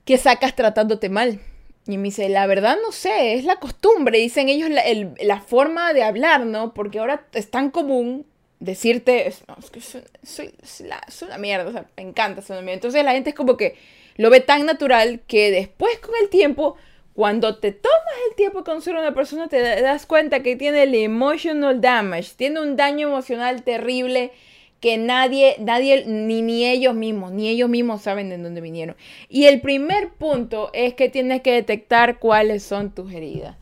¿Qué 0.04 0.18
sacas 0.18 0.56
tratándote 0.56 1.08
mal? 1.08 1.40
Y 1.86 1.96
me 1.96 2.04
dice, 2.04 2.28
la 2.28 2.46
verdad 2.46 2.76
no 2.82 2.92
sé, 2.92 3.34
es 3.34 3.44
la 3.44 3.56
costumbre, 3.56 4.18
dicen 4.18 4.48
ellos 4.48 4.70
la, 4.70 4.82
la 5.20 5.40
forma 5.40 5.92
de 5.92 6.04
hablar, 6.04 6.46
¿no? 6.46 6.74
Porque 6.74 7.00
ahora 7.00 7.26
es 7.32 7.50
tan 7.50 7.70
común 7.70 8.24
decirte, 8.60 9.32
no, 9.48 9.56
es 9.58 9.70
que 9.70 9.80
soy, 9.80 10.02
soy, 10.22 10.54
una 11.22 11.38
mierda, 11.38 11.68
o 11.68 11.72
sea, 11.72 11.86
me 11.96 12.04
encanta 12.04 12.42
ser 12.42 12.54
una 12.54 12.62
mierda. 12.62 12.76
Entonces 12.76 13.04
la 13.04 13.12
gente 13.12 13.30
es 13.30 13.36
como 13.36 13.56
que 13.56 13.76
lo 14.16 14.30
ve 14.30 14.40
tan 14.40 14.64
natural 14.64 15.20
que 15.26 15.50
después 15.50 15.98
con 15.98 16.14
el 16.22 16.28
tiempo, 16.28 16.76
cuando 17.14 17.58
te 17.58 17.72
tomas 17.72 18.14
el 18.30 18.36
tiempo 18.36 18.58
de 18.58 18.64
conocer 18.64 18.94
a 18.96 19.00
una 19.00 19.14
persona, 19.14 19.48
te 19.48 19.60
das 19.82 20.06
cuenta 20.06 20.42
que 20.44 20.54
tiene 20.54 20.84
el 20.84 20.94
emotional 20.94 21.80
damage, 21.80 22.30
tiene 22.36 22.60
un 22.60 22.76
daño 22.76 23.08
emocional 23.08 23.64
terrible 23.64 24.30
que 24.82 24.98
nadie, 24.98 25.54
nadie, 25.60 26.04
ni, 26.06 26.42
ni 26.42 26.66
ellos 26.66 26.92
mismos, 26.96 27.30
ni 27.30 27.48
ellos 27.48 27.68
mismos 27.68 28.02
saben 28.02 28.28
de 28.28 28.36
dónde 28.36 28.60
vinieron. 28.60 28.96
Y 29.28 29.44
el 29.44 29.60
primer 29.60 30.10
punto 30.14 30.70
es 30.74 30.94
que 30.94 31.08
tienes 31.08 31.40
que 31.40 31.52
detectar 31.52 32.18
cuáles 32.18 32.64
son 32.64 32.92
tus 32.92 33.12
heridas. 33.12 33.56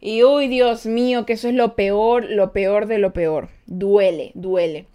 Y 0.00 0.24
uy, 0.24 0.48
Dios 0.48 0.84
mío, 0.84 1.26
que 1.26 1.34
eso 1.34 1.48
es 1.48 1.54
lo 1.54 1.76
peor, 1.76 2.24
lo 2.28 2.52
peor 2.52 2.86
de 2.86 2.98
lo 2.98 3.12
peor. 3.12 3.50
Duele, 3.66 4.32
duele. 4.34 4.86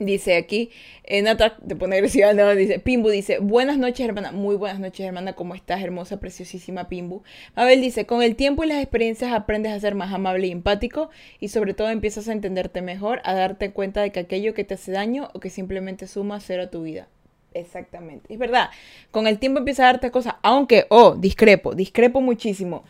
Dice 0.00 0.36
aquí, 0.36 0.70
en 1.02 1.24
Nata 1.24 1.56
te 1.56 1.74
pone 1.74 1.96
agresiva, 1.96 2.32
no, 2.32 2.54
dice, 2.54 2.78
Pimbu 2.78 3.08
dice, 3.08 3.40
buenas 3.40 3.78
noches 3.78 4.06
hermana, 4.06 4.30
muy 4.30 4.54
buenas 4.54 4.78
noches 4.78 5.04
hermana, 5.04 5.32
¿cómo 5.32 5.56
estás? 5.56 5.82
Hermosa, 5.82 6.20
preciosísima 6.20 6.88
Pimbu. 6.88 7.24
Mabel 7.56 7.80
dice, 7.80 8.06
con 8.06 8.22
el 8.22 8.36
tiempo 8.36 8.62
y 8.62 8.68
las 8.68 8.80
experiencias 8.80 9.32
aprendes 9.32 9.72
a 9.72 9.80
ser 9.80 9.96
más 9.96 10.14
amable 10.14 10.46
y 10.46 10.52
empático 10.52 11.10
y 11.40 11.48
sobre 11.48 11.74
todo 11.74 11.88
empiezas 11.88 12.28
a 12.28 12.32
entenderte 12.32 12.80
mejor, 12.80 13.20
a 13.24 13.34
darte 13.34 13.72
cuenta 13.72 14.00
de 14.00 14.12
que 14.12 14.20
aquello 14.20 14.54
que 14.54 14.62
te 14.62 14.74
hace 14.74 14.92
daño 14.92 15.30
o 15.34 15.40
que 15.40 15.50
simplemente 15.50 16.06
suma 16.06 16.38
cero 16.38 16.62
a 16.62 16.70
tu 16.70 16.84
vida. 16.84 17.08
Exactamente, 17.52 18.32
es 18.32 18.38
verdad, 18.38 18.70
con 19.10 19.26
el 19.26 19.40
tiempo 19.40 19.58
empiezas 19.58 19.82
a 19.82 19.86
darte 19.86 20.12
cosas, 20.12 20.34
aunque, 20.44 20.86
oh, 20.90 21.16
discrepo, 21.16 21.74
discrepo 21.74 22.20
muchísimo. 22.20 22.84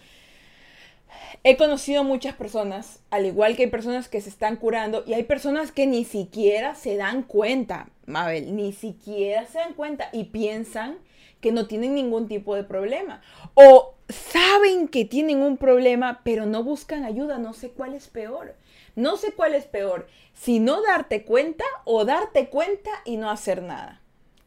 He 1.44 1.56
conocido 1.56 2.04
muchas 2.04 2.34
personas, 2.34 3.00
al 3.10 3.26
igual 3.26 3.56
que 3.56 3.64
hay 3.64 3.70
personas 3.70 4.08
que 4.08 4.20
se 4.20 4.28
están 4.28 4.56
curando 4.56 5.04
y 5.06 5.14
hay 5.14 5.24
personas 5.24 5.72
que 5.72 5.86
ni 5.86 6.04
siquiera 6.04 6.74
se 6.74 6.96
dan 6.96 7.22
cuenta, 7.22 7.88
Mabel, 8.06 8.54
ni 8.56 8.72
siquiera 8.72 9.46
se 9.46 9.58
dan 9.58 9.74
cuenta 9.74 10.08
y 10.12 10.24
piensan 10.24 10.98
que 11.40 11.52
no 11.52 11.66
tienen 11.66 11.94
ningún 11.94 12.28
tipo 12.28 12.54
de 12.54 12.64
problema. 12.64 13.20
O 13.54 13.94
saben 14.08 14.88
que 14.88 15.04
tienen 15.04 15.42
un 15.42 15.56
problema, 15.56 16.20
pero 16.24 16.46
no 16.46 16.64
buscan 16.64 17.04
ayuda. 17.04 17.38
No 17.38 17.52
sé 17.52 17.70
cuál 17.70 17.94
es 17.94 18.08
peor. 18.08 18.56
No 18.96 19.16
sé 19.16 19.32
cuál 19.32 19.54
es 19.54 19.64
peor. 19.64 20.08
Si 20.34 20.58
no 20.58 20.82
darte 20.82 21.24
cuenta 21.24 21.64
o 21.84 22.04
darte 22.04 22.48
cuenta 22.48 22.90
y 23.04 23.16
no 23.16 23.30
hacer 23.30 23.62
nada. 23.62 24.00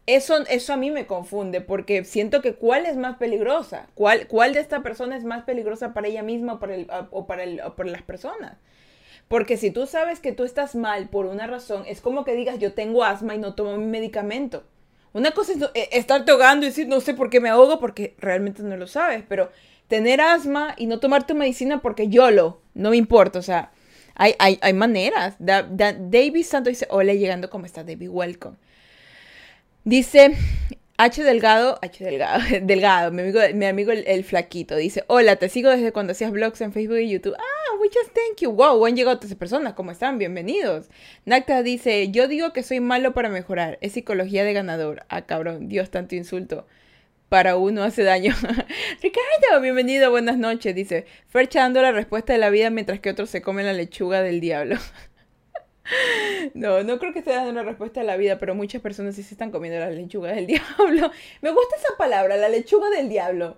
Eso, 0.08 0.40
eso 0.50 0.74
a 0.74 0.78
mí 0.78 0.90
me 0.90 1.06
confunde 1.06 1.62
porque 1.62 2.04
siento 2.04 2.42
que 2.42 2.56
cuál 2.56 2.86
es 2.86 2.98
más 2.98 3.18
peligrosa, 3.18 3.88
cuál, 3.94 4.28
cuál 4.28 4.54
de 4.54 4.60
esta 4.60 4.82
persona 4.82 5.16
es 5.16 5.24
más 5.24 5.44
peligrosa 5.44 5.94
para 5.94 6.08
ella 6.08 6.24
misma 6.24 6.54
o 6.54 6.60
para, 6.60 6.74
el, 7.44 7.62
o 7.62 7.76
para, 7.76 7.92
las 7.92 8.02
personas. 8.02 8.58
Porque 9.28 9.58
si 9.58 9.70
tú 9.72 9.86
sabes 9.86 10.20
que 10.20 10.32
tú 10.32 10.44
estás 10.44 10.76
mal 10.76 11.08
por 11.10 11.28
una 11.28 11.46
razón, 11.46 11.84
es 11.88 12.02
como 12.02 12.26
que 12.26 12.36
digas 12.36 12.58
yo 12.60 12.74
tengo 12.74 13.04
asma 13.04 13.36
y 13.36 13.38
no 13.38 13.54
tomo 13.54 13.78
mi 13.78 13.86
medicamento. 13.86 14.64
Una 15.14 15.32
cosa 15.32 15.54
es 15.54 15.62
eh, 15.76 15.90
estarte 15.92 16.32
ahogando 16.32 16.66
y 16.66 16.70
decir 16.70 16.88
no 16.88 17.00
sé 17.00 17.14
por 17.14 17.30
qué 17.30 17.40
me 17.40 17.50
ahogo 17.50 17.80
porque 17.80 18.16
realmente 18.18 18.64
no 18.64 18.76
lo 18.78 18.88
sabes, 18.88 19.24
pero 19.28 19.52
tener 19.88 20.20
asma 20.20 20.74
y 20.78 20.88
no 20.88 21.00
tomar 21.00 21.28
tu 21.28 21.36
medicina 21.36 21.82
porque 21.82 22.08
yo 22.08 22.32
lo, 22.32 22.62
no 22.74 22.90
me 22.90 22.98
importa, 22.98 23.40
o 23.40 23.44
sea, 23.44 23.72
hay, 24.16 24.36
hay, 24.62 24.74
maneras. 24.74 25.36
David 25.40 26.44
Santos 26.44 26.72
dice, 26.72 26.88
hola, 26.90 27.14
llegando, 27.14 27.50
¿cómo 27.50 27.66
está 27.66 27.84
David? 27.84 28.10
Welcome. 28.10 28.58
Dice 29.84 30.34
H 30.98 31.24
Delgado, 31.24 31.80
H 31.82 32.04
Delgado, 32.04 32.44
Delgado, 32.62 33.12
mi 33.12 33.24
amigo, 33.24 33.39
mi 33.56 33.65
amigo 33.65 33.91
el, 33.91 34.24
flaquito, 34.24 34.76
dice, 34.76 35.04
hola, 35.08 35.38
te 35.38 35.50
sigo 35.50 35.72
desde 35.72 35.91
cuando 35.91 36.12
hacías 36.12 36.32
blogs 36.32 36.62
en 36.62 36.72
Facebook 36.72 37.00
y 37.00 37.10
YouTube. 37.10 37.36
Ah, 37.36 37.76
muchas 37.80 38.04
thank 38.13 38.41
you. 38.41 38.52
Wow, 38.52 38.86
han 38.86 38.96
llegado 38.96 39.15
otras 39.15 39.34
personas, 39.34 39.74
¿cómo 39.74 39.89
están? 39.89 40.20
Bienvenidos. 40.20 40.91
Nacta 41.26 41.63
dice, 41.63 42.12
yo 42.12 42.28
digo 42.28 42.54
que 42.54 42.62
soy 42.62 42.80
malo 42.80 43.15
para 43.15 43.30
mejorar, 43.30 43.80
es 43.82 43.94
psicología 43.94 44.44
de 44.44 44.54
ganador. 44.54 45.04
Ah, 45.10 45.24
cabrón, 45.24 45.67
Dios, 45.67 45.89
tanto 45.89 46.13
insulto. 46.13 46.67
Para 47.28 47.56
uno 47.56 47.82
hace 47.82 48.04
daño. 48.04 48.36
Ricardo, 49.02 49.62
bienvenido, 49.62 50.12
buenas 50.12 50.38
noches. 50.38 50.76
Dice, 50.76 51.06
Fercha 51.28 51.62
dando 51.62 51.82
la 51.82 51.91
respuesta 51.91 52.34
de 52.34 52.39
la 52.39 52.52
vida 52.52 52.70
mientras 52.70 53.00
que 53.00 53.10
otros 53.10 53.32
se 53.32 53.41
comen 53.41 53.65
la 53.65 53.74
lechuga 53.74 54.22
del 54.22 54.41
diablo. 54.41 54.76
No, 56.54 56.84
no 56.84 57.00
creo 57.00 57.14
que 57.14 57.20
esté 57.20 57.32
dando 57.32 57.52
una 57.52 57.64
respuesta 57.64 58.02
a 58.02 58.04
la 58.04 58.18
vida, 58.18 58.38
pero 58.40 58.56
muchas 58.56 58.82
personas 58.82 59.16
sí 59.16 59.24
se 59.24 59.34
están 59.34 59.52
comiendo 59.52 59.80
la 59.80 59.90
lechuga 59.90 60.32
del 60.32 60.48
diablo. 60.48 61.12
Me 61.42 61.52
gusta 61.52 61.76
esa 61.78 61.96
palabra, 61.98 62.38
la 62.38 62.50
lechuga 62.50 62.90
del 62.90 63.10
diablo. 63.10 63.58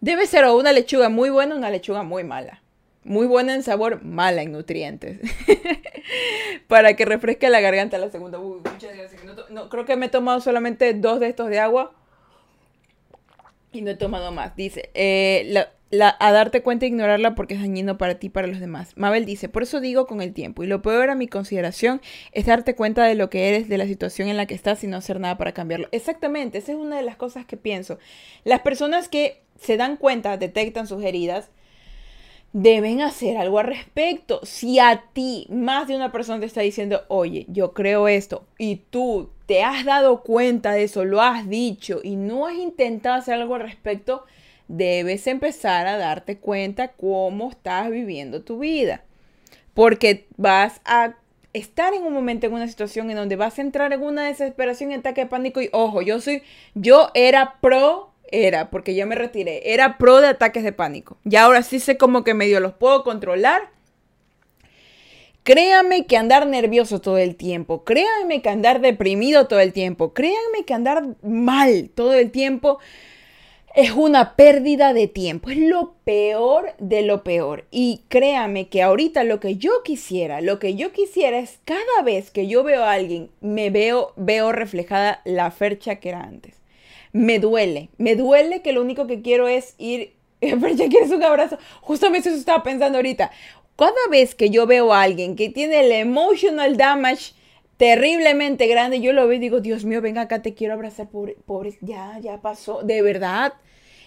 Debe 0.00 0.26
ser 0.26 0.44
o 0.44 0.56
una 0.56 0.72
lechuga 0.72 1.08
muy 1.08 1.30
buena 1.30 1.54
o 1.54 1.58
una 1.58 1.70
lechuga 1.70 2.02
muy 2.02 2.24
mala. 2.24 2.62
Muy 3.02 3.26
buena 3.26 3.54
en 3.54 3.62
sabor, 3.62 4.02
mala 4.02 4.42
en 4.42 4.52
nutrientes. 4.52 5.20
Para 6.68 6.94
que 6.96 7.04
refresque 7.04 7.48
la 7.48 7.60
garganta 7.60 7.98
la 7.98 8.10
segunda. 8.10 8.38
muchas 8.38 8.96
gracias. 8.96 9.22
No, 9.50 9.68
creo 9.68 9.84
que 9.84 9.96
me 9.96 10.06
he 10.06 10.10
tomado 10.10 10.40
solamente 10.40 10.92
dos 10.94 11.20
de 11.20 11.28
estos 11.28 11.48
de 11.48 11.60
agua. 11.60 11.92
Y 13.72 13.82
no 13.82 13.90
he 13.90 13.96
tomado 13.96 14.32
más. 14.32 14.54
Dice, 14.56 14.90
eh, 14.94 15.44
la, 15.46 15.70
a 15.92 16.32
darte 16.32 16.62
cuenta 16.62 16.84
e 16.84 16.88
ignorarla 16.88 17.34
porque 17.34 17.54
es 17.54 17.60
dañino 17.60 17.98
para 17.98 18.14
ti 18.14 18.28
y 18.28 18.30
para 18.30 18.46
los 18.46 18.60
demás. 18.60 18.92
Mabel 18.96 19.24
dice, 19.24 19.48
por 19.48 19.64
eso 19.64 19.80
digo 19.80 20.06
con 20.06 20.22
el 20.22 20.32
tiempo, 20.32 20.62
y 20.62 20.66
lo 20.66 20.82
peor 20.82 21.10
a 21.10 21.14
mi 21.14 21.26
consideración 21.26 22.00
es 22.32 22.46
darte 22.46 22.74
cuenta 22.74 23.04
de 23.04 23.16
lo 23.16 23.28
que 23.28 23.48
eres, 23.48 23.68
de 23.68 23.78
la 23.78 23.86
situación 23.86 24.28
en 24.28 24.36
la 24.36 24.46
que 24.46 24.54
estás 24.54 24.84
y 24.84 24.86
no 24.86 24.96
hacer 24.96 25.18
nada 25.18 25.36
para 25.36 25.52
cambiarlo. 25.52 25.88
Exactamente, 25.90 26.58
esa 26.58 26.72
es 26.72 26.78
una 26.78 26.96
de 26.96 27.02
las 27.02 27.16
cosas 27.16 27.44
que 27.44 27.56
pienso. 27.56 27.98
Las 28.44 28.60
personas 28.60 29.08
que 29.08 29.42
se 29.58 29.76
dan 29.76 29.96
cuenta, 29.96 30.36
detectan 30.36 30.86
sus 30.86 31.02
heridas, 31.02 31.50
deben 32.52 33.00
hacer 33.00 33.36
algo 33.36 33.58
al 33.58 33.66
respecto. 33.66 34.40
Si 34.44 34.78
a 34.78 35.04
ti 35.12 35.46
más 35.50 35.86
de 35.88 35.96
una 35.96 36.12
persona 36.12 36.40
te 36.40 36.46
está 36.46 36.60
diciendo, 36.60 37.02
oye, 37.08 37.46
yo 37.48 37.72
creo 37.72 38.08
esto, 38.08 38.44
y 38.58 38.76
tú 38.90 39.30
te 39.46 39.64
has 39.64 39.84
dado 39.84 40.22
cuenta 40.22 40.72
de 40.72 40.84
eso, 40.84 41.04
lo 41.04 41.20
has 41.20 41.48
dicho 41.48 42.00
y 42.02 42.14
no 42.14 42.46
has 42.46 42.54
intentado 42.54 43.16
hacer 43.16 43.34
algo 43.34 43.56
al 43.56 43.62
respecto, 43.62 44.24
debes 44.70 45.26
empezar 45.26 45.88
a 45.88 45.98
darte 45.98 46.38
cuenta 46.38 46.88
cómo 46.88 47.50
estás 47.50 47.90
viviendo 47.90 48.42
tu 48.42 48.60
vida. 48.60 49.02
Porque 49.74 50.26
vas 50.36 50.80
a 50.84 51.14
estar 51.52 51.92
en 51.92 52.04
un 52.04 52.12
momento, 52.12 52.46
en 52.46 52.52
una 52.52 52.68
situación 52.68 53.10
en 53.10 53.16
donde 53.16 53.36
vas 53.36 53.58
a 53.58 53.62
entrar 53.62 53.92
en 53.92 54.02
una 54.02 54.26
desesperación, 54.26 54.92
en 54.92 55.00
ataque 55.00 55.22
de 55.22 55.26
pánico. 55.26 55.60
Y 55.60 55.70
ojo, 55.72 56.02
yo 56.02 56.20
soy, 56.20 56.42
yo 56.74 57.10
era 57.14 57.56
pro, 57.60 58.12
era, 58.30 58.70
porque 58.70 58.94
yo 58.94 59.06
me 59.06 59.16
retiré, 59.16 59.72
era 59.72 59.98
pro 59.98 60.20
de 60.20 60.28
ataques 60.28 60.62
de 60.62 60.72
pánico. 60.72 61.18
Y 61.24 61.34
ahora 61.36 61.62
sí 61.62 61.80
sé 61.80 61.96
cómo 61.96 62.22
que 62.22 62.34
medio 62.34 62.60
los 62.60 62.72
puedo 62.72 63.02
controlar. 63.02 63.70
Créame 65.42 66.06
que 66.06 66.16
andar 66.16 66.46
nervioso 66.46 67.00
todo 67.00 67.18
el 67.18 67.34
tiempo, 67.34 67.82
créanme 67.82 68.42
que 68.42 68.50
andar 68.50 68.80
deprimido 68.80 69.48
todo 69.48 69.58
el 69.58 69.72
tiempo, 69.72 70.12
créanme 70.12 70.64
que 70.66 70.74
andar 70.74 71.16
mal 71.22 71.90
todo 71.94 72.12
el 72.12 72.30
tiempo 72.30 72.78
es 73.74 73.92
una 73.92 74.34
pérdida 74.34 74.92
de 74.92 75.06
tiempo, 75.06 75.50
es 75.50 75.58
lo 75.58 75.94
peor 76.04 76.74
de 76.78 77.02
lo 77.02 77.22
peor. 77.22 77.66
Y 77.70 78.02
créame 78.08 78.68
que 78.68 78.82
ahorita 78.82 79.24
lo 79.24 79.38
que 79.40 79.56
yo 79.56 79.82
quisiera, 79.84 80.40
lo 80.40 80.58
que 80.58 80.74
yo 80.74 80.92
quisiera 80.92 81.38
es 81.38 81.60
cada 81.64 82.02
vez 82.04 82.30
que 82.30 82.46
yo 82.46 82.64
veo 82.64 82.82
a 82.82 82.92
alguien, 82.92 83.30
me 83.40 83.70
veo, 83.70 84.12
veo 84.16 84.52
reflejada 84.52 85.20
la 85.24 85.50
fercha 85.50 85.96
que 85.96 86.08
era 86.08 86.22
antes. 86.22 86.54
Me 87.12 87.38
duele, 87.38 87.88
me 87.98 88.16
duele 88.16 88.62
que 88.62 88.72
lo 88.72 88.82
único 88.82 89.06
que 89.06 89.22
quiero 89.22 89.48
es 89.48 89.74
ir, 89.78 90.14
Fercha, 90.40 90.88
¿quieres 90.88 91.10
un 91.10 91.22
abrazo? 91.22 91.58
Justamente 91.80 92.28
eso 92.28 92.38
estaba 92.38 92.62
pensando 92.62 92.98
ahorita. 92.98 93.30
Cada 93.76 94.08
vez 94.10 94.34
que 94.34 94.50
yo 94.50 94.66
veo 94.66 94.92
a 94.92 95.02
alguien 95.02 95.36
que 95.36 95.48
tiene 95.48 95.80
el 95.80 95.92
emotional 95.92 96.76
damage, 96.76 97.32
terriblemente 97.80 98.66
grande. 98.66 99.00
Yo 99.00 99.14
lo 99.14 99.26
veo 99.26 99.38
y 99.38 99.40
digo, 99.40 99.62
Dios 99.62 99.86
mío, 99.86 100.02
venga 100.02 100.20
acá, 100.20 100.42
te 100.42 100.52
quiero 100.52 100.74
abrazar, 100.74 101.08
pobre, 101.08 101.38
pobre, 101.46 101.78
ya, 101.80 102.18
ya 102.20 102.36
pasó, 102.42 102.82
de 102.82 103.00
verdad. 103.00 103.54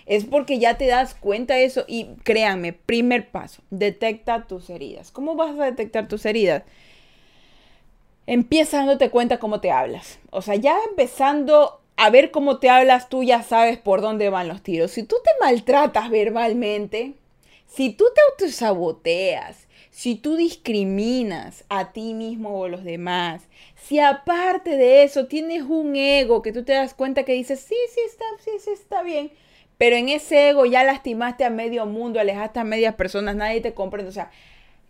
Es 0.05 0.25
porque 0.25 0.59
ya 0.59 0.77
te 0.77 0.85
das 0.85 1.15
cuenta 1.15 1.55
de 1.55 1.65
eso 1.65 1.83
y 1.87 2.09
créanme, 2.23 2.73
primer 2.73 3.31
paso, 3.31 3.63
detecta 3.71 4.45
tus 4.45 4.69
heridas. 4.69 5.09
¿Cómo 5.09 5.35
vas 5.35 5.57
a 5.59 5.65
detectar 5.65 6.07
tus 6.07 6.23
heridas? 6.27 6.61
Empieza 8.27 8.77
dándote 8.77 9.09
cuenta 9.09 9.39
cómo 9.39 9.59
te 9.59 9.71
hablas. 9.71 10.19
O 10.29 10.43
sea, 10.43 10.53
ya 10.53 10.77
empezando 10.87 11.81
a 11.95 12.11
ver 12.11 12.29
cómo 12.29 12.59
te 12.59 12.69
hablas, 12.69 13.09
tú 13.09 13.23
ya 13.23 13.41
sabes 13.41 13.79
por 13.79 14.01
dónde 14.01 14.29
van 14.29 14.49
los 14.49 14.61
tiros. 14.61 14.91
Si 14.91 15.01
tú 15.01 15.15
te 15.23 15.31
maltratas 15.43 16.11
verbalmente, 16.11 17.15
si 17.65 17.89
tú 17.89 18.05
te 18.13 18.21
autosaboteas, 18.29 19.67
si 19.93 20.15
tú 20.15 20.35
discriminas 20.37 21.65
a 21.69 21.91
ti 21.91 22.15
mismo 22.15 22.49
o 22.49 22.65
a 22.65 22.67
los 22.67 22.83
demás, 22.83 23.43
si 23.75 23.99
aparte 23.99 24.71
de 24.71 25.03
eso 25.03 25.27
tienes 25.27 25.61
un 25.61 25.95
ego 25.95 26.41
que 26.41 26.51
tú 26.51 26.63
te 26.63 26.73
das 26.73 26.95
cuenta 26.95 27.23
que 27.25 27.33
dices, 27.33 27.59
sí, 27.59 27.75
sí 27.93 27.99
está, 28.07 28.25
sí, 28.43 28.51
sí 28.57 28.71
está 28.71 29.03
bien, 29.03 29.31
pero 29.77 29.95
en 29.95 30.09
ese 30.09 30.49
ego 30.49 30.65
ya 30.65 30.83
lastimaste 30.83 31.45
a 31.45 31.51
medio 31.51 31.85
mundo, 31.85 32.19
alejaste 32.19 32.59
a 32.59 32.63
medias 32.63 32.95
personas, 32.95 33.35
nadie 33.35 33.61
te 33.61 33.75
comprende. 33.75 34.09
O 34.09 34.13
sea, 34.13 34.31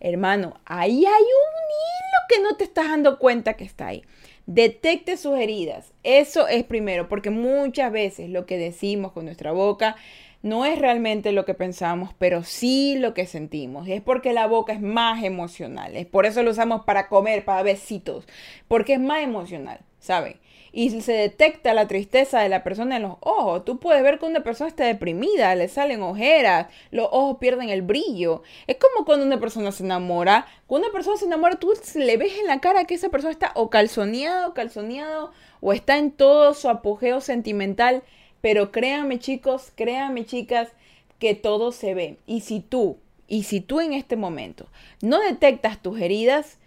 hermano, 0.00 0.58
ahí 0.64 1.04
hay 1.04 1.22
un 1.22 1.54
hilo 1.68 2.20
que 2.30 2.40
no 2.40 2.56
te 2.56 2.64
estás 2.64 2.88
dando 2.88 3.18
cuenta 3.18 3.58
que 3.58 3.64
está 3.64 3.88
ahí. 3.88 4.04
Detecte 4.46 5.18
sus 5.18 5.38
heridas. 5.38 5.92
Eso 6.02 6.48
es 6.48 6.64
primero, 6.64 7.10
porque 7.10 7.28
muchas 7.28 7.92
veces 7.92 8.30
lo 8.30 8.46
que 8.46 8.56
decimos 8.56 9.12
con 9.12 9.26
nuestra 9.26 9.52
boca 9.52 9.96
no 10.44 10.66
es 10.66 10.78
realmente 10.78 11.32
lo 11.32 11.46
que 11.46 11.54
pensamos, 11.54 12.10
pero 12.18 12.44
sí 12.44 12.96
lo 12.98 13.14
que 13.14 13.24
sentimos. 13.24 13.88
Es 13.88 14.02
porque 14.02 14.34
la 14.34 14.46
boca 14.46 14.74
es 14.74 14.82
más 14.82 15.24
emocional. 15.24 15.96
Es 15.96 16.04
por 16.04 16.26
eso 16.26 16.42
lo 16.42 16.50
usamos 16.50 16.84
para 16.84 17.08
comer, 17.08 17.46
para 17.46 17.62
besitos. 17.62 18.26
Porque 18.68 18.92
es 18.92 19.00
más 19.00 19.22
emocional, 19.22 19.80
¿saben? 20.00 20.38
Y 20.70 21.00
se 21.00 21.14
detecta 21.14 21.72
la 21.72 21.88
tristeza 21.88 22.40
de 22.40 22.50
la 22.50 22.62
persona 22.62 22.96
en 22.96 23.04
los 23.04 23.16
ojos. 23.20 23.64
Tú 23.64 23.80
puedes 23.80 24.02
ver 24.02 24.18
que 24.18 24.26
una 24.26 24.42
persona 24.42 24.68
está 24.68 24.84
deprimida, 24.84 25.54
le 25.54 25.66
salen 25.68 26.02
ojeras, 26.02 26.66
los 26.90 27.08
ojos 27.10 27.38
pierden 27.38 27.70
el 27.70 27.80
brillo. 27.80 28.42
Es 28.66 28.76
como 28.76 29.06
cuando 29.06 29.24
una 29.24 29.40
persona 29.40 29.72
se 29.72 29.82
enamora. 29.82 30.46
Cuando 30.66 30.88
una 30.88 30.92
persona 30.94 31.16
se 31.16 31.24
enamora, 31.24 31.56
tú 31.56 31.72
le 31.94 32.16
ves 32.18 32.38
en 32.38 32.48
la 32.48 32.60
cara 32.60 32.84
que 32.84 32.96
esa 32.96 33.08
persona 33.08 33.32
está 33.32 33.52
o 33.54 33.70
calzoneado, 33.70 34.52
calzoneado, 34.52 35.32
o 35.62 35.72
está 35.72 35.96
en 35.96 36.10
todo 36.10 36.52
su 36.52 36.68
apogeo 36.68 37.22
sentimental 37.22 38.02
pero 38.44 38.70
créanme 38.70 39.18
chicos, 39.18 39.72
créanme 39.74 40.26
chicas, 40.26 40.68
que 41.18 41.34
todo 41.34 41.72
se 41.72 41.94
ve. 41.94 42.18
Y 42.26 42.42
si 42.42 42.60
tú, 42.60 42.98
y 43.26 43.44
si 43.44 43.62
tú 43.62 43.80
en 43.80 43.94
este 43.94 44.16
momento 44.16 44.66
no 45.00 45.18
detectas 45.18 45.80
tus 45.80 45.98
heridas, 45.98 46.58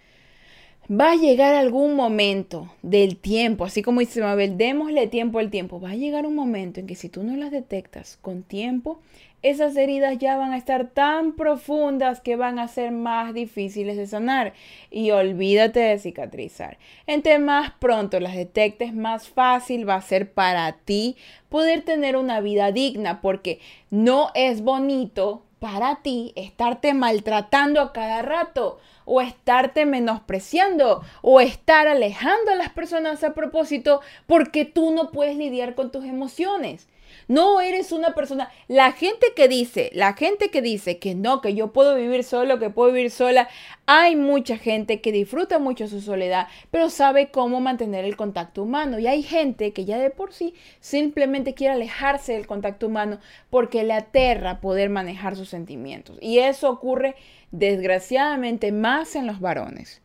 va 0.90 1.12
a 1.12 1.16
llegar 1.16 1.54
algún 1.54 1.96
momento 1.96 2.74
del 2.82 3.16
tiempo, 3.16 3.64
así 3.64 3.84
como 3.84 4.00
dice 4.00 4.22
Mabel, 4.22 4.58
démosle 4.58 5.06
tiempo 5.06 5.38
al 5.38 5.52
tiempo. 5.52 5.80
Va 5.80 5.92
a 5.92 5.96
llegar 5.96 6.26
un 6.26 6.34
momento 6.34 6.80
en 6.80 6.88
que 6.88 6.96
si 6.96 7.10
tú 7.10 7.22
no 7.22 7.38
las 7.38 7.52
detectas 7.52 8.18
con 8.24 8.42
tiempo, 8.42 9.00
esas 9.44 9.76
heridas 9.78 10.18
ya 10.18 10.36
van 10.36 10.52
a 10.52 10.58
estar 10.58 10.88
tan 10.88 11.34
profundas 11.34 12.22
que 12.22 12.36
van 12.36 12.60
a 12.60 12.68
ser 12.68 12.92
más 12.92 13.34
difíciles 13.34 13.96
de 13.98 14.08
sanar. 14.08 14.54
Y 14.90 15.12
olvídate 15.12 15.80
de 15.80 16.00
cicatrizar. 16.00 16.78
Entre 17.06 17.40
más 17.40 17.72
pronto 17.80 18.20
las 18.20 18.36
detectes, 18.36 18.94
más 18.94 19.28
fácil 19.28 19.88
va 19.88 19.96
a 19.96 20.02
ser 20.02 20.32
para 20.32 20.72
ti 20.74 21.16
poder 21.50 21.84
tener 21.84 22.18
una 22.18 22.42
vida 22.42 22.72
digna, 22.72 23.22
porque 23.22 23.60
no 23.90 24.32
es 24.34 24.62
bonito 24.62 25.44
para 25.60 26.02
ti 26.02 26.34
estarte 26.36 26.94
maltratando 26.94 27.82
a 27.82 27.94
cada 27.94 28.22
rato 28.22 28.80
o 29.06 29.22
estarte 29.22 29.86
menospreciando 29.86 31.02
o 31.22 31.40
estar 31.40 31.88
alejando 31.88 32.52
a 32.52 32.56
las 32.56 32.70
personas 32.70 33.24
a 33.24 33.34
propósito 33.34 34.02
porque 34.28 34.66
tú 34.66 34.92
no 34.92 35.12
puedes 35.12 35.38
lidiar 35.38 35.76
con 35.76 35.92
tus 35.92 36.06
emociones. 36.06 36.88
No 37.28 37.62
eres 37.62 37.92
una 37.92 38.14
persona. 38.14 38.50
La 38.68 38.92
gente 38.92 39.28
que 39.36 39.48
dice, 39.48 39.90
la 39.94 40.14
gente 40.14 40.50
que 40.50 40.62
dice 40.62 40.98
que 40.98 41.16
no, 41.16 41.42
que 41.42 41.54
yo 41.54 41.74
puedo 41.74 41.96
vivir 41.96 42.24
solo, 42.24 42.60
que 42.60 42.70
puedo 42.70 42.92
vivir 42.92 43.12
sola, 43.12 43.48
hay 43.86 44.16
mucha 44.16 44.58
gente 44.58 45.02
que 45.02 45.12
disfruta 45.12 45.60
mucho 45.60 45.88
su 45.88 46.02
soledad, 46.02 46.48
pero 46.72 46.90
sabe 46.90 47.30
cómo 47.32 47.60
mantener 47.60 48.06
el 48.06 48.16
contacto 48.16 48.64
humano. 48.64 49.00
Y 49.00 49.08
hay 49.08 49.24
gente 49.24 49.74
que 49.74 49.86
ya 49.86 49.98
de 49.98 50.10
por 50.10 50.34
sí 50.34 50.54
simplemente 50.80 51.54
quiere 51.54 51.74
alejarse 51.74 52.34
del 52.34 52.48
contacto 52.48 52.88
humano 52.88 53.20
porque 53.50 53.84
le 53.84 53.94
aterra 53.94 54.62
poder 54.62 54.90
manejar 54.90 55.36
sus 55.36 55.50
sentimientos. 55.50 56.18
Y 56.22 56.40
eso 56.40 56.70
ocurre 56.70 57.16
desgraciadamente 57.52 58.72
más 58.72 59.16
en 59.16 59.28
los 59.28 59.40
varones. 59.40 60.02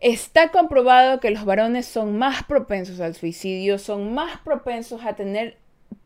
Está 0.00 0.50
comprobado 0.50 1.20
que 1.20 1.30
los 1.30 1.44
varones 1.44 1.86
son 1.86 2.18
más 2.18 2.44
propensos 2.44 3.00
al 3.00 3.14
suicidio, 3.14 3.78
son 3.78 4.14
más 4.14 4.38
propensos 4.40 5.04
a 5.04 5.14
tener 5.16 5.56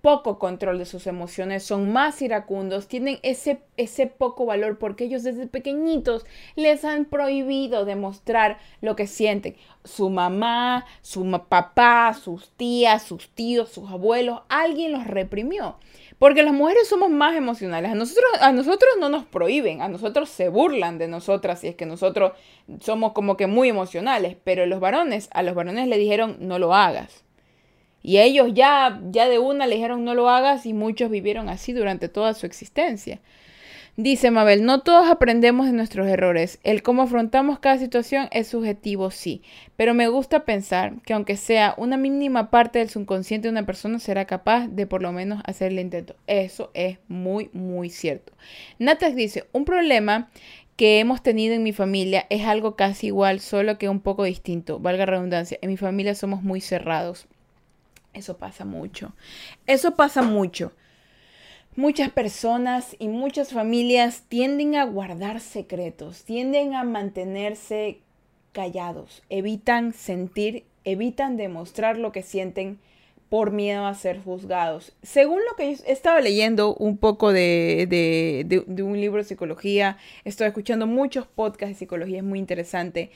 poco 0.00 0.38
control 0.38 0.78
de 0.78 0.86
sus 0.86 1.06
emociones, 1.06 1.62
son 1.62 1.92
más 1.92 2.22
iracundos, 2.22 2.88
tienen 2.88 3.18
ese, 3.22 3.60
ese 3.76 4.06
poco 4.06 4.46
valor 4.46 4.78
porque 4.78 5.04
ellos 5.04 5.24
desde 5.24 5.46
pequeñitos 5.46 6.24
les 6.56 6.84
han 6.84 7.04
prohibido 7.04 7.84
demostrar 7.84 8.58
lo 8.80 8.96
que 8.96 9.06
sienten. 9.06 9.56
Su 9.84 10.08
mamá, 10.08 10.86
su 11.02 11.28
papá, 11.48 12.14
sus 12.14 12.50
tías, 12.50 13.02
sus 13.02 13.28
tíos, 13.30 13.70
sus 13.70 13.90
abuelos, 13.90 14.42
alguien 14.48 14.92
los 14.92 15.06
reprimió. 15.06 15.76
Porque 16.20 16.42
las 16.42 16.52
mujeres 16.52 16.86
somos 16.86 17.08
más 17.08 17.34
emocionales. 17.34 17.90
A 17.90 17.94
nosotros, 17.94 18.30
a 18.42 18.52
nosotros 18.52 18.90
no 19.00 19.08
nos 19.08 19.24
prohíben, 19.24 19.80
a 19.80 19.88
nosotros 19.88 20.28
se 20.28 20.50
burlan 20.50 20.98
de 20.98 21.08
nosotras 21.08 21.64
y 21.64 21.68
es 21.68 21.76
que 21.76 21.86
nosotros 21.86 22.32
somos 22.78 23.12
como 23.12 23.38
que 23.38 23.46
muy 23.46 23.70
emocionales. 23.70 24.36
Pero 24.44 24.66
los 24.66 24.80
varones, 24.80 25.30
a 25.32 25.42
los 25.42 25.54
varones 25.54 25.88
le 25.88 25.96
dijeron 25.96 26.36
no 26.40 26.58
lo 26.58 26.74
hagas. 26.74 27.24
Y 28.02 28.18
ellos 28.18 28.50
ya, 28.52 29.00
ya 29.08 29.30
de 29.30 29.38
una 29.38 29.66
le 29.66 29.76
dijeron 29.76 30.04
no 30.04 30.12
lo 30.12 30.28
hagas 30.28 30.66
y 30.66 30.74
muchos 30.74 31.10
vivieron 31.10 31.48
así 31.48 31.72
durante 31.72 32.10
toda 32.10 32.34
su 32.34 32.44
existencia. 32.44 33.20
Dice 34.02 34.30
Mabel, 34.30 34.64
no 34.64 34.80
todos 34.80 35.10
aprendemos 35.10 35.66
de 35.66 35.74
nuestros 35.74 36.08
errores. 36.08 36.58
El 36.64 36.82
cómo 36.82 37.02
afrontamos 37.02 37.58
cada 37.58 37.76
situación 37.76 38.30
es 38.32 38.48
subjetivo, 38.48 39.10
sí. 39.10 39.42
Pero 39.76 39.92
me 39.92 40.08
gusta 40.08 40.46
pensar 40.46 40.94
que 41.04 41.12
aunque 41.12 41.36
sea 41.36 41.74
una 41.76 41.98
mínima 41.98 42.48
parte 42.48 42.78
del 42.78 42.88
subconsciente 42.88 43.48
de 43.48 43.52
una 43.52 43.66
persona, 43.66 43.98
será 43.98 44.24
capaz 44.24 44.68
de 44.68 44.86
por 44.86 45.02
lo 45.02 45.12
menos 45.12 45.42
hacer 45.44 45.72
el 45.72 45.80
intento. 45.80 46.16
Eso 46.26 46.70
es 46.72 46.96
muy, 47.08 47.50
muy 47.52 47.90
cierto. 47.90 48.32
Natas 48.78 49.14
dice, 49.14 49.44
un 49.52 49.66
problema 49.66 50.30
que 50.76 50.98
hemos 50.98 51.22
tenido 51.22 51.54
en 51.54 51.62
mi 51.62 51.74
familia 51.74 52.24
es 52.30 52.46
algo 52.46 52.76
casi 52.76 53.08
igual, 53.08 53.38
solo 53.40 53.76
que 53.76 53.90
un 53.90 54.00
poco 54.00 54.24
distinto. 54.24 54.78
Valga 54.78 55.04
redundancia, 55.04 55.58
en 55.60 55.68
mi 55.68 55.76
familia 55.76 56.14
somos 56.14 56.42
muy 56.42 56.62
cerrados. 56.62 57.26
Eso 58.14 58.38
pasa 58.38 58.64
mucho. 58.64 59.12
Eso 59.66 59.94
pasa 59.94 60.22
mucho. 60.22 60.72
Muchas 61.76 62.10
personas 62.10 62.96
y 62.98 63.06
muchas 63.06 63.52
familias 63.52 64.24
tienden 64.28 64.74
a 64.74 64.84
guardar 64.84 65.40
secretos, 65.40 66.24
tienden 66.24 66.74
a 66.74 66.82
mantenerse 66.82 68.00
callados, 68.50 69.22
evitan 69.28 69.92
sentir, 69.92 70.64
evitan 70.84 71.36
demostrar 71.36 71.96
lo 71.96 72.10
que 72.10 72.22
sienten 72.22 72.80
por 73.28 73.52
miedo 73.52 73.86
a 73.86 73.94
ser 73.94 74.20
juzgados. 74.20 74.92
Según 75.02 75.38
lo 75.48 75.54
que 75.56 75.76
yo 75.76 75.84
estaba 75.86 76.20
leyendo 76.20 76.74
un 76.74 76.98
poco 76.98 77.32
de, 77.32 77.86
de, 77.88 78.82
un 78.82 79.00
libro 79.00 79.18
de 79.18 79.28
psicología, 79.28 79.96
estoy 80.24 80.48
escuchando 80.48 80.88
muchos 80.88 81.28
podcasts 81.28 81.76
de 81.76 81.78
psicología, 81.78 82.18
es 82.18 82.24
muy 82.24 82.40
interesante. 82.40 83.12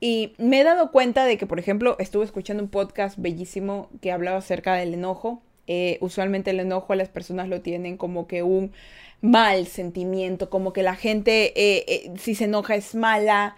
Y 0.00 0.32
me 0.38 0.60
he 0.60 0.64
dado 0.64 0.90
cuenta 0.90 1.26
de 1.26 1.36
que, 1.36 1.46
por 1.46 1.58
ejemplo, 1.58 1.96
estuve 1.98 2.24
escuchando 2.24 2.62
un 2.62 2.70
podcast 2.70 3.18
bellísimo 3.18 3.90
que 4.00 4.10
hablaba 4.10 4.38
acerca 4.38 4.74
del 4.74 4.94
enojo 4.94 5.42
eh, 5.72 5.98
usualmente 6.00 6.50
el 6.50 6.58
enojo 6.58 6.92
a 6.92 6.96
las 6.96 7.08
personas 7.08 7.48
lo 7.48 7.60
tienen 7.60 7.96
como 7.96 8.26
que 8.26 8.42
un 8.42 8.72
mal 9.20 9.68
sentimiento, 9.68 10.50
como 10.50 10.72
que 10.72 10.82
la 10.82 10.96
gente 10.96 11.52
eh, 11.54 11.84
eh, 11.86 12.12
si 12.18 12.34
se 12.34 12.46
enoja 12.46 12.74
es 12.74 12.96
mala, 12.96 13.56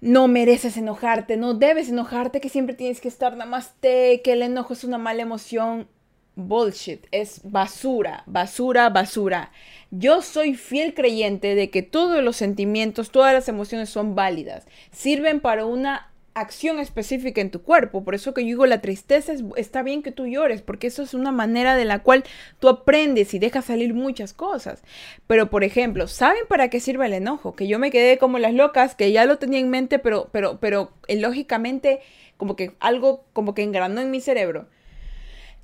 no 0.00 0.28
mereces 0.28 0.78
enojarte, 0.78 1.36
no 1.36 1.52
debes 1.52 1.90
enojarte, 1.90 2.40
que 2.40 2.48
siempre 2.48 2.74
tienes 2.74 3.02
que 3.02 3.08
estar 3.08 3.36
namaste, 3.36 4.22
que 4.22 4.32
el 4.32 4.40
enojo 4.40 4.72
es 4.72 4.82
una 4.82 4.96
mala 4.96 5.20
emoción. 5.20 5.88
Bullshit, 6.36 7.06
es 7.10 7.42
basura, 7.44 8.24
basura, 8.26 8.88
basura. 8.88 9.52
Yo 9.90 10.22
soy 10.22 10.54
fiel 10.54 10.94
creyente 10.94 11.54
de 11.54 11.68
que 11.68 11.82
todos 11.82 12.24
los 12.24 12.36
sentimientos, 12.36 13.10
todas 13.10 13.34
las 13.34 13.48
emociones 13.50 13.90
son 13.90 14.14
válidas, 14.14 14.66
sirven 14.90 15.40
para 15.40 15.66
una 15.66 16.13
acción 16.34 16.80
específica 16.80 17.40
en 17.40 17.50
tu 17.50 17.62
cuerpo. 17.62 18.04
Por 18.04 18.14
eso 18.14 18.34
que 18.34 18.42
yo 18.42 18.48
digo, 18.48 18.66
la 18.66 18.80
tristeza 18.80 19.32
está 19.56 19.82
bien 19.82 20.02
que 20.02 20.12
tú 20.12 20.26
llores, 20.26 20.62
porque 20.62 20.88
eso 20.88 21.02
es 21.02 21.14
una 21.14 21.32
manera 21.32 21.76
de 21.76 21.84
la 21.84 22.00
cual 22.00 22.24
tú 22.58 22.68
aprendes 22.68 23.32
y 23.34 23.38
dejas 23.38 23.66
salir 23.66 23.94
muchas 23.94 24.32
cosas. 24.32 24.82
Pero, 25.26 25.48
por 25.48 25.64
ejemplo, 25.64 26.08
¿saben 26.08 26.44
para 26.48 26.68
qué 26.68 26.80
sirve 26.80 27.06
el 27.06 27.14
enojo? 27.14 27.54
Que 27.54 27.68
yo 27.68 27.78
me 27.78 27.90
quedé 27.90 28.18
como 28.18 28.38
las 28.38 28.52
locas, 28.52 28.94
que 28.94 29.12
ya 29.12 29.24
lo 29.24 29.38
tenía 29.38 29.60
en 29.60 29.70
mente, 29.70 29.98
pero, 29.98 30.28
pero, 30.32 30.58
pero 30.60 30.90
eh, 31.06 31.16
lógicamente, 31.16 32.00
como 32.36 32.56
que 32.56 32.72
algo 32.80 33.24
como 33.32 33.54
que 33.54 33.62
engranó 33.62 34.00
en 34.00 34.10
mi 34.10 34.20
cerebro. 34.20 34.66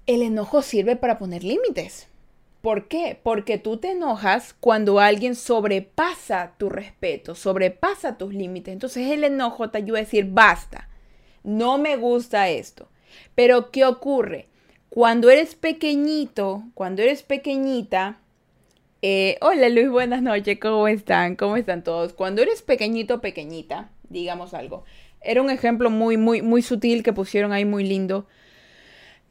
El 0.07 0.23
enojo 0.23 0.63
sirve 0.63 0.97
para 0.97 1.19
poner 1.19 1.45
límites. 1.45 2.10
¿Por 2.61 2.89
qué? 2.89 3.19
Porque 3.23 3.57
tú 3.57 3.79
te 3.79 3.93
enojas 3.93 4.55
cuando 4.61 5.01
alguien 5.01 5.35
sobrepasa 5.35 6.55
tu 6.59 6.69
respeto, 6.69 7.35
sobrepasa 7.35 8.19
tus 8.19 8.35
límites. 8.35 8.73
Entonces 8.73 9.11
el 9.11 9.25
enojo 9.25 9.71
te 9.71 9.79
ayuda 9.79 9.99
a 9.99 10.03
decir, 10.03 10.27
basta, 10.31 10.89
no 11.43 11.79
me 11.79 11.97
gusta 11.97 12.51
esto. 12.51 12.89
Pero 13.35 13.71
¿qué 13.71 13.87
ocurre? 13.87 14.49
Cuando 14.91 15.31
eres 15.31 15.55
pequeñito, 15.55 16.65
cuando 16.75 17.01
eres 17.01 17.23
pequeñita, 17.23 18.21
eh, 19.03 19.39
hola 19.41 19.71
Luis, 19.71 19.89
buenas 19.89 20.21
noches, 20.21 20.59
¿cómo 20.61 20.87
están? 20.87 21.37
¿Cómo 21.37 21.57
están 21.57 21.83
todos? 21.83 22.13
Cuando 22.13 22.43
eres 22.43 22.61
pequeñito, 22.61 23.23
pequeñita, 23.23 23.91
digamos 24.11 24.53
algo. 24.53 24.85
Era 25.23 25.41
un 25.41 25.49
ejemplo 25.49 25.89
muy, 25.89 26.19
muy, 26.19 26.43
muy 26.43 26.61
sutil 26.61 27.03
que 27.03 27.15
pusieron 27.15 27.53
ahí, 27.53 27.65
muy 27.65 27.85
lindo. 27.85 28.27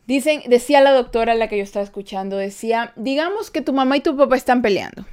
Dicen, 0.09 0.41
decía 0.47 0.81
la 0.81 0.91
doctora 0.91 1.35
la 1.35 1.49
que 1.49 1.57
yo 1.59 1.63
estaba 1.63 1.83
escuchando, 1.83 2.35
decía, 2.35 2.93
digamos 2.95 3.51
que 3.51 3.61
tu 3.61 3.73
mamá 3.73 3.95
y 3.95 4.01
tu 4.01 4.17
papá 4.17 4.37
están 4.37 4.63
peleando 4.63 5.05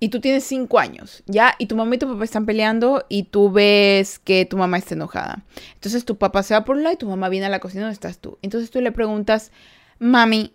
y 0.00 0.08
tú 0.08 0.22
tienes 0.22 0.42
cinco 0.44 0.78
años, 0.78 1.22
¿ya? 1.26 1.54
Y 1.58 1.66
tu 1.66 1.76
mamá 1.76 1.96
y 1.96 1.98
tu 1.98 2.10
papá 2.10 2.24
están 2.24 2.46
peleando 2.46 3.04
y 3.10 3.24
tú 3.24 3.52
ves 3.52 4.18
que 4.18 4.46
tu 4.46 4.56
mamá 4.56 4.78
está 4.78 4.94
enojada. 4.94 5.44
Entonces 5.74 6.06
tu 6.06 6.16
papá 6.16 6.42
se 6.42 6.54
va 6.54 6.64
por 6.64 6.76
un 6.76 6.82
lado 6.82 6.94
y 6.94 6.96
tu 6.96 7.06
mamá 7.06 7.28
viene 7.28 7.44
a 7.44 7.50
la 7.50 7.60
cocina 7.60 7.82
donde 7.82 7.92
estás 7.92 8.20
tú. 8.20 8.38
Entonces 8.40 8.70
tú 8.70 8.80
le 8.80 8.90
preguntas, 8.90 9.52
mami, 9.98 10.54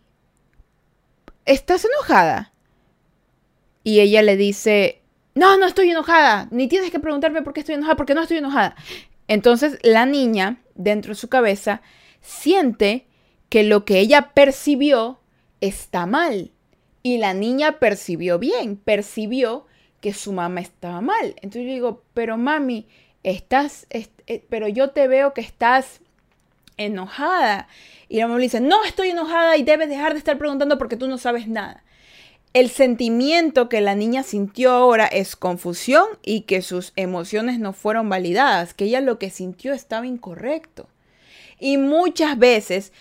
¿estás 1.45 1.85
enojada? 1.85 2.51
Y 3.83 3.99
ella 3.99 4.23
le 4.23 4.37
dice, 4.37 5.03
no, 5.35 5.55
no 5.59 5.67
estoy 5.67 5.91
enojada, 5.91 6.47
ni 6.49 6.67
tienes 6.67 6.89
que 6.89 6.99
preguntarme 6.99 7.43
por 7.43 7.53
qué 7.53 7.59
estoy 7.59 7.75
enojada, 7.75 7.95
porque 7.95 8.15
no 8.15 8.23
estoy 8.23 8.37
enojada. 8.37 8.75
Entonces 9.27 9.77
la 9.83 10.07
niña, 10.07 10.63
dentro 10.73 11.09
de 11.09 11.19
su 11.19 11.29
cabeza, 11.29 11.83
siente 12.21 13.05
que 13.53 13.61
lo 13.61 13.85
que 13.85 13.99
ella 13.99 14.31
percibió 14.33 15.19
está 15.61 16.07
mal. 16.07 16.49
Y 17.03 17.19
la 17.19 17.35
niña 17.35 17.77
percibió 17.77 18.39
bien, 18.39 18.77
percibió 18.77 19.67
que 20.01 20.11
su 20.11 20.33
mamá 20.33 20.59
estaba 20.59 21.01
mal. 21.01 21.35
Entonces 21.35 21.65
yo 21.67 21.73
digo, 21.73 22.03
pero 22.15 22.35
mami, 22.35 22.87
estás, 23.21 23.85
eh, 23.91 24.07
pero 24.49 24.67
yo 24.67 24.89
te 24.89 25.07
veo 25.07 25.35
que 25.35 25.41
estás 25.41 26.01
enojada. 26.77 27.67
Y 28.09 28.17
la 28.17 28.25
mamá 28.25 28.39
le 28.39 28.45
dice, 28.45 28.59
no 28.59 28.83
estoy 28.85 29.09
enojada 29.09 29.55
y 29.55 29.61
debes 29.61 29.87
dejar 29.87 30.13
de 30.13 30.17
estar 30.17 30.39
preguntando 30.39 30.79
porque 30.79 30.97
tú 30.97 31.07
no 31.07 31.19
sabes 31.19 31.47
nada. 31.47 31.83
El 32.53 32.71
sentimiento 32.71 33.69
que 33.69 33.81
la 33.81 33.93
niña 33.93 34.23
sintió 34.23 34.71
ahora 34.71 35.05
es 35.05 35.35
confusión 35.35 36.07
y 36.23 36.41
que 36.41 36.63
sus 36.63 36.91
emociones 36.95 37.59
no 37.59 37.73
fueron 37.73 38.09
validadas, 38.09 38.73
que 38.73 38.85
ella 38.85 38.99
lo 38.99 39.19
que 39.19 39.29
sintió 39.29 39.73
estaba 39.73 40.07
incorrecto. 40.07 40.89
Y 41.59 41.77
muchas 41.77 42.39
veces 42.39 42.91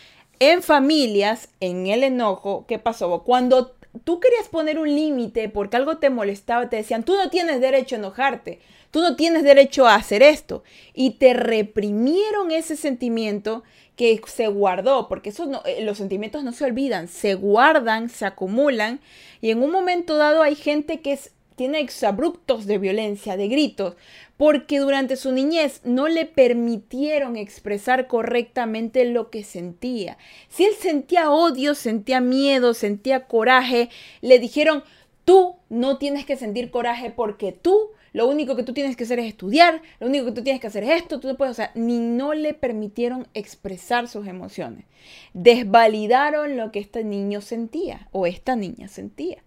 en 0.51 0.63
familias, 0.63 1.49
en 1.61 1.87
el 1.87 2.03
enojo, 2.03 2.65
¿qué 2.67 2.79
pasó? 2.79 3.23
Cuando 3.23 3.77
tú 4.05 4.19
querías 4.19 4.49
poner 4.49 4.79
un 4.79 4.93
límite 4.93 5.49
porque 5.49 5.77
algo 5.77 5.99
te 5.99 6.11
molestaba, 6.11 6.69
te 6.69 6.77
decían, 6.77 7.05
tú 7.05 7.15
no 7.15 7.31
tienes 7.31 7.61
derecho 7.61 7.95
a 7.95 7.99
enojarte, 7.99 8.61
tú 8.91 9.01
no 9.01 9.15
tienes 9.15 9.45
derecho 9.45 9.87
a 9.87 9.95
hacer 9.95 10.23
esto. 10.23 10.65
Y 10.95 11.13
te 11.13 11.35
reprimieron 11.35 12.51
ese 12.51 12.77
sentimiento 12.77 13.63
que 13.95 14.21
se 14.27 14.49
guardó, 14.49 15.09
porque 15.09 15.33
eh, 15.65 15.85
los 15.85 15.99
sentimientos 15.99 16.43
no 16.43 16.53
se 16.53 16.65
olvidan, 16.65 17.09
se 17.09 17.35
guardan, 17.35 18.09
se 18.09 18.25
acumulan 18.25 19.01
y 19.41 19.51
en 19.51 19.63
un 19.63 19.71
momento 19.71 20.17
dado 20.17 20.43
hay 20.43 20.55
gente 20.57 21.01
que 21.01 21.13
es 21.13 21.33
tiene 21.57 21.81
exabruptos 21.81 22.67
de 22.67 22.79
violencia, 22.79 23.37
de 23.37 23.49
gritos, 23.49 23.97
porque 24.37 24.79
durante 24.79 25.17
su 25.17 25.33
niñez 25.33 25.81
no 25.85 26.09
le 26.09 26.27
permitieron 26.27 27.37
expresar 27.37 28.07
correctamente 28.07 29.05
lo 29.05 29.31
que 29.31 29.45
sentía. 29.45 30.19
Si 30.49 30.65
él 30.65 30.75
sentía 30.79 31.31
odio, 31.31 31.75
sentía 31.75 32.21
miedo, 32.21 32.75
sentía 32.75 33.27
coraje, 33.27 33.89
le 34.21 34.39
dijeron, 34.39 34.83
tú 35.25 35.57
no 35.69 35.99
tienes 35.99 36.27
que 36.27 36.37
sentir 36.37 36.71
coraje 36.71 37.11
porque 37.11 37.53
tú 37.53 37.91
lo 38.13 38.29
único 38.29 38.57
que 38.57 38.63
tú 38.63 38.75
tienes 38.75 38.97
que 38.97 39.05
hacer 39.05 39.19
es 39.19 39.27
estudiar, 39.27 39.81
lo 39.99 40.07
único 40.07 40.27
que 40.27 40.33
tú 40.33 40.43
tienes 40.43 40.61
que 40.61 40.67
hacer 40.67 40.85
es 40.85 41.03
esto, 41.03 41.19
tú 41.19 41.29
no 41.29 41.37
puedes, 41.37 41.53
o 41.53 41.55
sea, 41.55 41.73
ni 41.75 41.99
no 41.99 42.35
le 42.35 42.53
permitieron 42.53 43.27
expresar 43.33 44.07
sus 44.07 44.27
emociones. 44.27 44.85
Desvalidaron 45.33 46.57
lo 46.57 46.73
que 46.73 46.79
este 46.79 47.05
niño 47.05 47.41
sentía 47.41 48.09
o 48.13 48.27
esta 48.27 48.55
niña 48.55 48.89
sentía. 48.89 49.43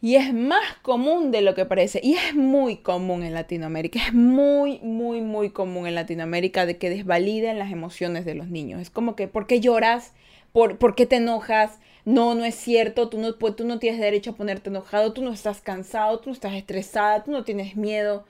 Y 0.00 0.14
es 0.14 0.32
más 0.32 0.76
común 0.82 1.32
de 1.32 1.40
lo 1.40 1.54
que 1.54 1.64
parece. 1.64 2.00
Y 2.02 2.14
es 2.14 2.34
muy 2.34 2.76
común 2.76 3.24
en 3.24 3.34
Latinoamérica. 3.34 3.98
Es 4.06 4.14
muy, 4.14 4.78
muy, 4.80 5.20
muy 5.20 5.50
común 5.50 5.88
en 5.88 5.96
Latinoamérica 5.96 6.66
de 6.66 6.78
que 6.78 6.88
desvaliden 6.88 7.58
las 7.58 7.72
emociones 7.72 8.24
de 8.24 8.34
los 8.34 8.48
niños. 8.48 8.80
Es 8.80 8.90
como 8.90 9.16
que, 9.16 9.26
¿por 9.26 9.46
qué 9.48 9.60
lloras? 9.60 10.12
¿Por, 10.52 10.78
¿por 10.78 10.94
qué 10.94 11.06
te 11.06 11.16
enojas? 11.16 11.80
No, 12.04 12.34
no 12.34 12.44
es 12.44 12.54
cierto. 12.54 13.08
Tú 13.08 13.18
no, 13.18 13.34
tú 13.34 13.64
no 13.64 13.80
tienes 13.80 14.00
derecho 14.00 14.30
a 14.30 14.36
ponerte 14.36 14.70
enojado. 14.70 15.12
Tú 15.12 15.22
no 15.22 15.32
estás 15.32 15.60
cansado. 15.60 16.20
Tú 16.20 16.30
no 16.30 16.34
estás 16.34 16.54
estresada. 16.54 17.24
Tú 17.24 17.32
no 17.32 17.42
tienes 17.42 17.74
miedo. 17.74 18.24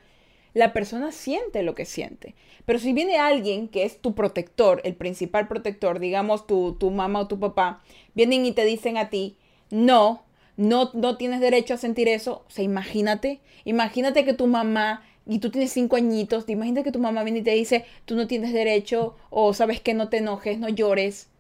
La 0.55 0.73
persona 0.73 1.13
siente 1.13 1.63
lo 1.63 1.75
que 1.75 1.85
siente. 1.85 2.35
Pero 2.65 2.79
si 2.79 2.95
viene 2.95 3.19
alguien 3.19 3.69
que 3.69 3.85
es 3.85 4.01
tu 4.01 4.15
protector, 4.15 4.81
el 4.85 4.95
principal 4.95 5.49
protector, 5.49 5.99
digamos 5.99 6.47
tu, 6.47 6.77
tu 6.81 6.91
mamá 6.91 7.21
o 7.21 7.29
tu 7.29 7.39
papá, 7.39 7.83
vienen 8.15 8.47
y 8.47 8.53
te 8.53 8.65
dicen 8.65 8.97
a 8.97 9.11
ti, 9.11 9.37
no, 9.71 10.25
no, 10.59 10.91
no 10.93 11.17
tienes 11.17 11.41
derecho 11.41 11.75
a 11.75 11.79
sentir 11.79 12.09
eso. 12.09 12.43
O 12.47 12.51
sea, 12.51 12.65
imagínate, 12.65 13.41
imagínate 13.65 14.25
que 14.25 14.35
tu 14.35 14.47
mamá, 14.47 15.03
y 15.25 15.39
tú 15.39 15.51
tienes 15.51 15.73
cinco 15.73 15.97
añitos, 15.97 16.49
imagínate 16.49 16.85
que 16.85 16.93
tu 16.93 16.99
mamá 16.99 17.23
viene 17.23 17.41
y 17.41 17.43
te 17.43 17.53
dice, 17.53 17.85
tú 18.07 18.17
no 18.17 18.27
tienes 18.27 18.53
derecho, 18.53 19.15
o 19.31 19.55
sabes 19.55 19.81
que 19.81 19.95
no 19.95 20.09
te 20.09 20.19
enojes, 20.19 20.59
no 20.59 20.69
llores. 20.69 21.31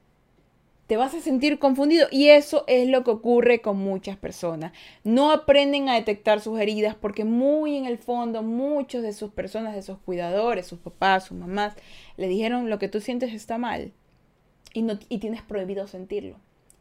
Te 0.87 0.97
vas 0.97 1.15
a 1.15 1.21
sentir 1.21 1.59
confundido 1.59 2.07
y 2.11 2.29
eso 2.29 2.65
es 2.67 2.89
lo 2.89 3.05
que 3.05 3.11
ocurre 3.11 3.61
con 3.61 3.77
muchas 3.77 4.17
personas. 4.17 4.73
No 5.05 5.33
aprenden 5.33 5.89
a 5.89 5.95
detectar 5.97 6.41
sus 6.41 6.59
heridas 6.61 6.95
porque 6.95 7.25
muy 7.25 7.77
en 7.77 7.87
el 7.87 7.99
fondo 7.99 8.43
muchos 8.43 9.03
de 9.03 9.13
sus 9.13 9.33
personas, 9.33 9.75
de 9.75 9.83
sus 9.83 9.99
cuidadores, 9.99 10.67
sus 10.67 10.79
papás, 10.79 11.25
sus 11.25 11.37
mamás, 11.37 11.75
le 12.17 12.29
dijeron 12.29 12.71
lo 12.71 12.79
que 12.79 12.89
tú 12.89 13.01
sientes 13.01 13.35
está 13.35 13.59
mal 13.59 13.93
y, 14.73 14.83
no, 14.83 14.99
y 15.09 15.19
tienes 15.19 15.43
prohibido 15.43 15.87
sentirlo 15.89 16.37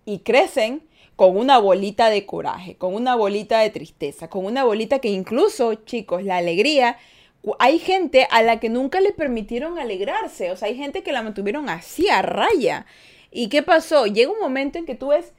y 0.07 0.19
crecen 0.19 0.87
con 1.17 1.35
una 1.35 1.57
bolita 1.57 2.09
de 2.09 2.25
coraje, 2.25 2.77
con 2.77 2.95
una 2.95 3.15
bolita 3.15 3.59
de 3.59 3.69
tristeza, 3.69 4.29
con 4.29 4.45
una 4.45 4.63
bolita 4.63 4.99
que 4.99 5.09
incluso, 5.09 5.73
chicos, 5.75 6.23
la 6.23 6.37
alegría, 6.37 6.97
hay 7.59 7.77
gente 7.77 8.25
a 8.31 8.41
la 8.41 8.61
que 8.61 8.69
nunca 8.69 9.01
le 9.01 9.11
permitieron 9.11 9.77
alegrarse, 9.77 10.49
o 10.51 10.55
sea, 10.55 10.69
hay 10.69 10.77
gente 10.77 11.03
que 11.03 11.11
la 11.11 11.23
mantuvieron 11.23 11.69
así 11.69 12.07
a 12.07 12.21
raya. 12.21 12.85
¿Y 13.31 13.49
qué 13.49 13.63
pasó? 13.63 14.05
Llega 14.05 14.31
un 14.31 14.39
momento 14.39 14.79
en 14.79 14.85
que 14.85 14.95
tú 14.95 15.09
ves, 15.09 15.33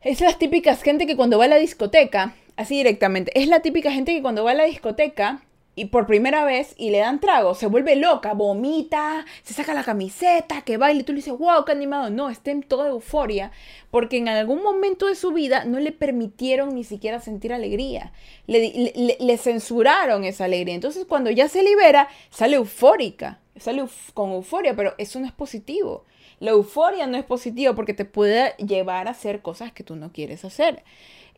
es 0.00 0.20
las 0.20 0.38
típicas 0.38 0.82
gente 0.82 1.06
que 1.06 1.16
cuando 1.16 1.38
va 1.38 1.44
a 1.44 1.48
la 1.48 1.56
discoteca, 1.56 2.34
así 2.56 2.76
directamente, 2.76 3.30
es 3.40 3.46
la 3.46 3.60
típica 3.60 3.92
gente 3.92 4.12
que 4.12 4.22
cuando 4.22 4.42
va 4.42 4.50
a 4.50 4.54
la 4.54 4.64
discoteca 4.64 5.44
y 5.78 5.84
por 5.84 6.06
primera 6.06 6.44
vez 6.44 6.74
y 6.76 6.90
le 6.90 6.98
dan 6.98 7.20
trago, 7.20 7.54
se 7.54 7.68
vuelve 7.68 7.94
loca, 7.94 8.34
vomita, 8.34 9.24
se 9.44 9.54
saca 9.54 9.74
la 9.74 9.84
camiseta, 9.84 10.62
que 10.62 10.76
baila 10.76 11.00
y 11.00 11.04
tú 11.04 11.12
le 11.12 11.18
dices, 11.18 11.38
wow, 11.38 11.64
qué 11.64 11.70
animado. 11.70 12.10
No, 12.10 12.30
está 12.30 12.50
en 12.50 12.64
toda 12.64 12.88
euforia 12.88 13.52
porque 13.92 14.16
en 14.16 14.28
algún 14.28 14.62
momento 14.62 15.06
de 15.06 15.14
su 15.14 15.30
vida 15.30 15.64
no 15.64 15.78
le 15.78 15.92
permitieron 15.92 16.74
ni 16.74 16.82
siquiera 16.82 17.20
sentir 17.20 17.52
alegría. 17.52 18.12
Le, 18.48 19.38
censuraron 19.38 20.24
esa 20.24 20.46
alegría. 20.46 20.74
Entonces 20.74 21.04
cuando 21.04 21.30
ya 21.30 21.48
se 21.48 21.62
libera, 21.62 22.08
sale 22.30 22.56
eufórica, 22.56 23.38
sale 23.56 23.84
con 24.14 24.32
euforia, 24.32 24.74
pero 24.74 24.94
eso 24.98 25.20
no 25.20 25.26
es 25.26 25.32
positivo. 25.32 26.04
La 26.40 26.50
euforia 26.50 27.06
no 27.06 27.16
es 27.16 27.24
positivo 27.24 27.76
porque 27.76 27.94
te 27.94 28.04
puede 28.04 28.54
llevar 28.56 29.06
a 29.06 29.12
hacer 29.12 29.42
cosas 29.42 29.72
que 29.72 29.84
tú 29.84 29.94
no 29.94 30.12
quieres 30.12 30.44
hacer 30.44 30.82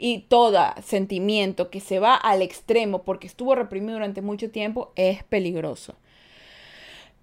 y 0.00 0.20
todo 0.28 0.58
sentimiento 0.82 1.70
que 1.70 1.80
se 1.80 1.98
va 1.98 2.14
al 2.14 2.40
extremo 2.40 3.02
porque 3.02 3.26
estuvo 3.26 3.54
reprimido 3.54 3.92
durante 3.92 4.22
mucho 4.22 4.50
tiempo 4.50 4.92
es 4.96 5.22
peligroso. 5.24 5.94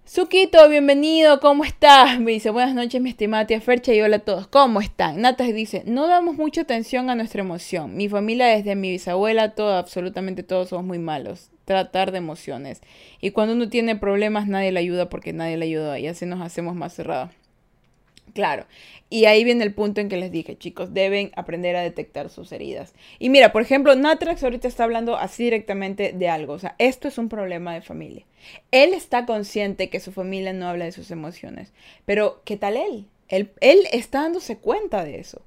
Suquito, 0.04 0.66
bienvenido, 0.70 1.38
¿cómo 1.40 1.64
estás? 1.64 2.18
Me 2.18 2.30
dice, 2.30 2.48
buenas 2.48 2.74
noches, 2.74 3.02
mi 3.02 3.10
estimada 3.10 3.60
Fercha, 3.60 3.92
y 3.92 4.00
hola 4.00 4.16
a 4.16 4.20
todos, 4.20 4.46
¿cómo 4.46 4.80
están? 4.80 5.20
Natas 5.20 5.52
dice, 5.52 5.82
no 5.84 6.06
damos 6.06 6.36
mucha 6.36 6.62
atención 6.62 7.10
a 7.10 7.14
nuestra 7.14 7.42
emoción. 7.42 7.94
Mi 7.94 8.08
familia, 8.08 8.46
desde 8.46 8.74
mi 8.74 8.90
bisabuela, 8.90 9.54
todo, 9.54 9.76
absolutamente 9.76 10.42
todos 10.42 10.70
somos 10.70 10.86
muy 10.86 10.98
malos. 10.98 11.50
Tratar 11.66 12.12
de 12.12 12.18
emociones. 12.18 12.80
Y 13.20 13.32
cuando 13.32 13.52
uno 13.52 13.68
tiene 13.68 13.96
problemas, 13.96 14.46
nadie 14.46 14.72
le 14.72 14.80
ayuda 14.80 15.10
porque 15.10 15.34
nadie 15.34 15.58
le 15.58 15.66
ayuda 15.66 15.98
y 15.98 16.06
así 16.06 16.24
nos 16.24 16.40
hacemos 16.40 16.74
más 16.74 16.94
cerrados. 16.94 17.30
Claro. 18.38 18.66
Y 19.10 19.24
ahí 19.24 19.42
viene 19.42 19.64
el 19.64 19.74
punto 19.74 20.00
en 20.00 20.08
que 20.08 20.16
les 20.16 20.30
dije, 20.30 20.56
chicos, 20.56 20.94
deben 20.94 21.32
aprender 21.34 21.74
a 21.74 21.80
detectar 21.80 22.30
sus 22.30 22.52
heridas. 22.52 22.94
Y 23.18 23.30
mira, 23.30 23.50
por 23.50 23.62
ejemplo, 23.62 23.96
Natrax 23.96 24.44
ahorita 24.44 24.68
está 24.68 24.84
hablando 24.84 25.16
así 25.16 25.42
directamente 25.42 26.12
de 26.12 26.28
algo. 26.28 26.52
O 26.52 26.58
sea, 26.60 26.76
esto 26.78 27.08
es 27.08 27.18
un 27.18 27.28
problema 27.28 27.74
de 27.74 27.80
familia. 27.80 28.24
Él 28.70 28.94
está 28.94 29.26
consciente 29.26 29.90
que 29.90 29.98
su 29.98 30.12
familia 30.12 30.52
no 30.52 30.68
habla 30.68 30.84
de 30.84 30.92
sus 30.92 31.10
emociones. 31.10 31.72
Pero, 32.04 32.42
¿qué 32.44 32.56
tal 32.56 32.76
él? 32.76 33.06
Él, 33.26 33.50
él 33.60 33.80
está 33.90 34.22
dándose 34.22 34.58
cuenta 34.58 35.04
de 35.04 35.18
eso 35.18 35.42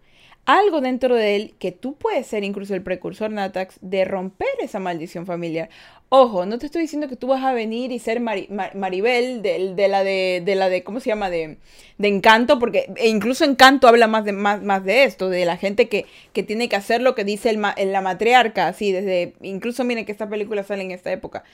algo 0.46 0.82
dentro 0.82 1.16
de 1.16 1.36
él 1.36 1.56
que 1.60 1.72
tú 1.72 1.96
puedes 1.96 2.28
ser 2.28 2.44
incluso 2.44 2.74
el 2.74 2.82
precursor 2.82 3.32
Natax 3.32 3.78
de 3.82 4.06
romper 4.06 4.50
esa 4.62 4.80
maldición 4.80 5.26
familiar. 5.26 5.70
Ojo, 6.10 6.46
no 6.46 6.58
te 6.60 6.66
estoy 6.66 6.82
diciendo 6.82 7.08
que 7.08 7.16
tú 7.16 7.28
vas 7.28 7.42
a 7.44 7.54
venir 7.54 7.94
y 7.94 8.00
ser 8.00 8.20
Maribel 8.20 9.42
de, 9.42 9.88
la 9.88 10.04
de, 10.04 10.44
la 10.46 10.68
de, 10.68 10.84
¿cómo 10.84 11.00
se 11.00 11.10
llama? 11.10 11.30
De, 11.30 11.58
de 11.98 12.08
Encanto, 12.10 12.60
porque 12.60 12.92
e 12.98 13.08
incluso 13.08 13.46
Encanto 13.46 13.88
habla 13.88 14.08
más 14.08 14.26
de, 14.26 14.34
más, 14.34 14.62
más 14.62 14.84
de 14.84 15.06
esto, 15.06 15.30
de 15.30 15.46
la 15.46 15.56
gente 15.56 15.88
que, 15.88 16.06
que 16.34 16.44
tiene 16.44 16.68
que 16.68 16.76
hacer 16.76 17.02
lo 17.02 17.16
que 17.16 17.24
dice 17.24 17.50
el, 17.50 17.62
la 17.62 18.02
matriarca, 18.02 18.68
así, 18.68 18.92
desde, 18.92 19.36
incluso 19.42 19.86
miren 19.86 20.04
que 20.04 20.12
esta 20.12 20.28
película 20.28 20.64
sale 20.64 20.84
en 20.84 20.92
esta 20.92 21.14
época. 21.14 21.46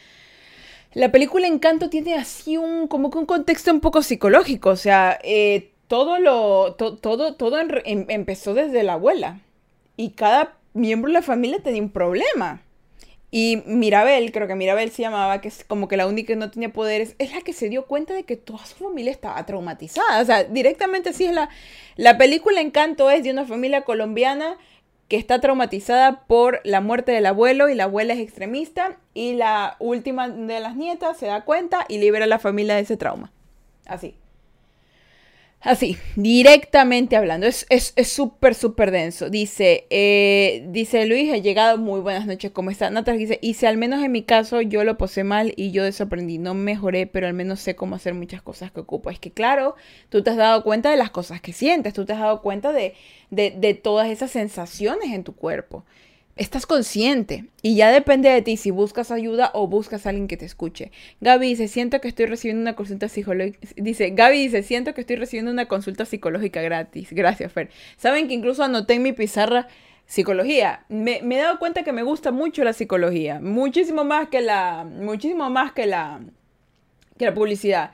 La 0.93 1.11
película 1.11 1.45
Encanto 1.45 1.91
tiene 1.91 2.15
así 2.15 2.57
un, 2.57 2.87
como 2.87 3.11
que 3.11 3.19
un 3.19 3.27
contexto 3.27 3.71
un 3.71 3.79
poco 3.79 4.01
psicológico, 4.01 4.71
o 4.71 4.75
sea, 4.75 5.19
eh, 5.23 5.69
todo 5.87 6.19
lo, 6.19 6.75
todo, 6.75 7.35
todo 7.35 7.59
em, 7.59 8.05
empezó 8.09 8.53
desde 8.53 8.83
la 8.83 8.93
abuela. 8.93 9.39
Y 9.95 10.11
cada 10.11 10.55
miembro 10.73 11.09
de 11.09 11.13
la 11.13 11.21
familia 11.21 11.59
tenía 11.59 11.81
un 11.81 11.89
problema. 11.89 12.61
Y 13.29 13.63
Mirabel, 13.65 14.31
creo 14.31 14.47
que 14.47 14.55
Mirabel 14.55 14.91
se 14.91 15.01
llamaba, 15.01 15.41
que 15.41 15.49
es 15.49 15.65
como 15.65 15.87
que 15.87 15.97
la 15.97 16.07
única 16.07 16.27
que 16.27 16.35
no 16.37 16.49
tenía 16.49 16.71
poderes, 16.71 17.15
es 17.19 17.33
la 17.33 17.41
que 17.41 17.51
se 17.51 17.67
dio 17.67 17.85
cuenta 17.85 18.13
de 18.13 18.23
que 18.23 18.37
toda 18.37 18.65
su 18.65 18.75
familia 18.75 19.11
estaba 19.11 19.45
traumatizada. 19.45 20.21
O 20.21 20.25
sea, 20.25 20.43
directamente 20.45 21.09
así 21.09 21.25
es 21.25 21.33
la, 21.33 21.49
la 21.97 22.17
película 22.17 22.61
Encanto 22.61 23.09
es 23.09 23.23
de 23.23 23.31
una 23.31 23.45
familia 23.45 23.81
colombiana 23.81 24.57
que 25.09 25.17
está 25.17 25.39
traumatizada 25.39 26.21
por 26.27 26.61
la 26.63 26.81
muerte 26.81 27.11
del 27.11 27.25
abuelo 27.25 27.69
y 27.69 27.75
la 27.75 27.85
abuela 27.85 28.13
es 28.13 28.19
extremista 28.19 28.97
y 29.13 29.33
la 29.33 29.77
última 29.79 30.27
de 30.27 30.59
las 30.59 30.75
nietas 30.75 31.17
se 31.17 31.27
da 31.27 31.45
cuenta 31.45 31.85
y 31.87 31.97
libera 31.97 32.25
a 32.25 32.27
la 32.27 32.39
familia 32.39 32.75
de 32.75 32.81
ese 32.81 32.97
trauma. 32.97 33.31
Así. 33.85 34.15
Así, 35.59 35.97
directamente 36.15 37.15
hablando, 37.15 37.47
es 37.47 37.65
súper, 38.05 38.51
es, 38.51 38.57
súper 38.57 38.91
denso. 38.91 39.29
Dice, 39.29 39.87
eh, 39.89 40.65
dice 40.69 41.05
Luis, 41.07 41.33
he 41.33 41.41
llegado, 41.41 41.77
muy 41.79 41.99
buenas 41.99 42.27
noches, 42.27 42.51
¿cómo 42.51 42.69
está? 42.69 42.89
Natalia 42.91 43.19
dice, 43.19 43.39
y 43.41 43.55
si 43.55 43.65
al 43.65 43.75
menos 43.75 44.03
en 44.03 44.11
mi 44.11 44.21
caso 44.21 44.61
yo 44.61 44.83
lo 44.83 44.97
posé 44.97 45.23
mal 45.23 45.53
y 45.57 45.71
yo 45.71 45.83
desaprendí, 45.83 46.37
no 46.37 46.53
mejoré, 46.53 47.07
pero 47.07 47.25
al 47.27 47.33
menos 47.33 47.59
sé 47.59 47.75
cómo 47.75 47.95
hacer 47.95 48.13
muchas 48.13 48.43
cosas 48.43 48.71
que 48.71 48.81
ocupo. 48.81 49.09
Es 49.09 49.19
que 49.19 49.31
claro, 49.31 49.75
tú 50.09 50.21
te 50.23 50.29
has 50.29 50.37
dado 50.37 50.63
cuenta 50.63 50.91
de 50.91 50.97
las 50.97 51.09
cosas 51.09 51.41
que 51.41 51.53
sientes, 51.53 51.93
tú 51.93 52.05
te 52.05 52.13
has 52.13 52.19
dado 52.19 52.41
cuenta 52.43 52.71
de, 52.71 52.93
de, 53.31 53.51
de 53.51 53.73
todas 53.73 54.09
esas 54.09 54.29
sensaciones 54.31 55.11
en 55.11 55.23
tu 55.23 55.35
cuerpo 55.35 55.83
estás 56.37 56.65
consciente 56.65 57.45
y 57.61 57.75
ya 57.75 57.91
depende 57.91 58.29
de 58.29 58.41
ti 58.41 58.57
si 58.57 58.71
buscas 58.71 59.11
ayuda 59.11 59.51
o 59.53 59.67
buscas 59.67 60.05
a 60.05 60.09
alguien 60.09 60.27
que 60.27 60.37
te 60.37 60.45
escuche. 60.45 60.91
Gaby 61.21 61.49
dice, 61.49 61.67
siento 61.67 61.99
que 62.01 62.07
estoy 62.07 62.27
recibiendo 62.27 62.61
una 62.61 62.75
consulta 62.75 63.09
psicológica. 63.09 63.59
Dice, 63.75 64.11
Gaby 64.11 64.37
dice, 64.37 64.63
siento 64.63 64.93
que 64.93 65.01
estoy 65.01 65.17
recibiendo 65.17 65.51
una 65.51 65.67
consulta 65.67 66.05
psicológica 66.05 66.61
gratis. 66.61 67.09
Gracias, 67.11 67.51
Fer. 67.51 67.69
Saben 67.97 68.27
que 68.27 68.33
incluso 68.33 68.63
anoté 68.63 68.95
en 68.95 69.03
mi 69.03 69.13
pizarra 69.13 69.67
psicología. 70.05 70.85
Me, 70.89 71.17
he 71.17 71.37
dado 71.37 71.59
cuenta 71.59 71.83
que 71.83 71.91
me 71.91 72.03
gusta 72.03 72.31
mucho 72.31 72.63
la 72.63 72.73
psicología. 72.73 73.39
Muchísimo 73.39 74.03
más 74.03 74.29
que 74.29 74.41
la, 74.41 74.85
muchísimo 74.85 75.49
más 75.49 75.73
que 75.73 75.85
la, 75.85 76.21
que 77.17 77.25
la 77.25 77.33
publicidad. 77.33 77.91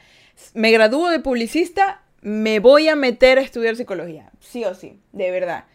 Me 0.54 0.72
gradúo 0.72 1.10
de 1.10 1.20
publicista, 1.20 2.04
me 2.22 2.60
voy 2.60 2.88
a 2.88 2.96
meter 2.96 3.40
a 3.40 3.42
estudiar 3.42 3.76
psicología. 3.76 4.32
Sí 4.40 4.64
o 4.64 4.74
sí, 4.76 5.00
de 5.12 5.32
verdad. 5.32 5.66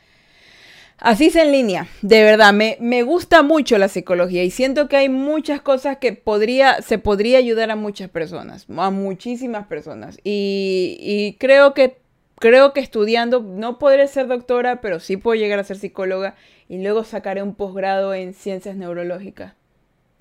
Así 1.00 1.26
es 1.26 1.36
en 1.36 1.52
línea, 1.52 1.86
de 2.02 2.24
verdad, 2.24 2.52
me, 2.52 2.76
me, 2.80 3.04
gusta 3.04 3.44
mucho 3.44 3.78
la 3.78 3.86
psicología 3.86 4.42
y 4.42 4.50
siento 4.50 4.88
que 4.88 4.96
hay 4.96 5.08
muchas 5.08 5.60
cosas 5.60 5.98
que 5.98 6.12
podría, 6.12 6.82
se 6.82 6.98
podría 6.98 7.38
ayudar 7.38 7.70
a 7.70 7.76
muchas 7.76 8.10
personas, 8.10 8.66
a 8.76 8.90
muchísimas 8.90 9.68
personas. 9.68 10.18
Y, 10.24 10.96
y 11.00 11.34
creo 11.34 11.72
que 11.72 11.98
creo 12.38 12.72
que 12.72 12.80
estudiando, 12.80 13.40
no 13.40 13.78
podré 13.78 14.08
ser 14.08 14.26
doctora, 14.26 14.80
pero 14.80 15.00
sí 15.00 15.16
puedo 15.16 15.40
llegar 15.40 15.58
a 15.58 15.64
ser 15.64 15.78
psicóloga 15.78 16.34
y 16.68 16.82
luego 16.82 17.04
sacaré 17.04 17.42
un 17.42 17.54
posgrado 17.54 18.12
en 18.14 18.34
ciencias 18.34 18.76
neurológicas. 18.76 19.54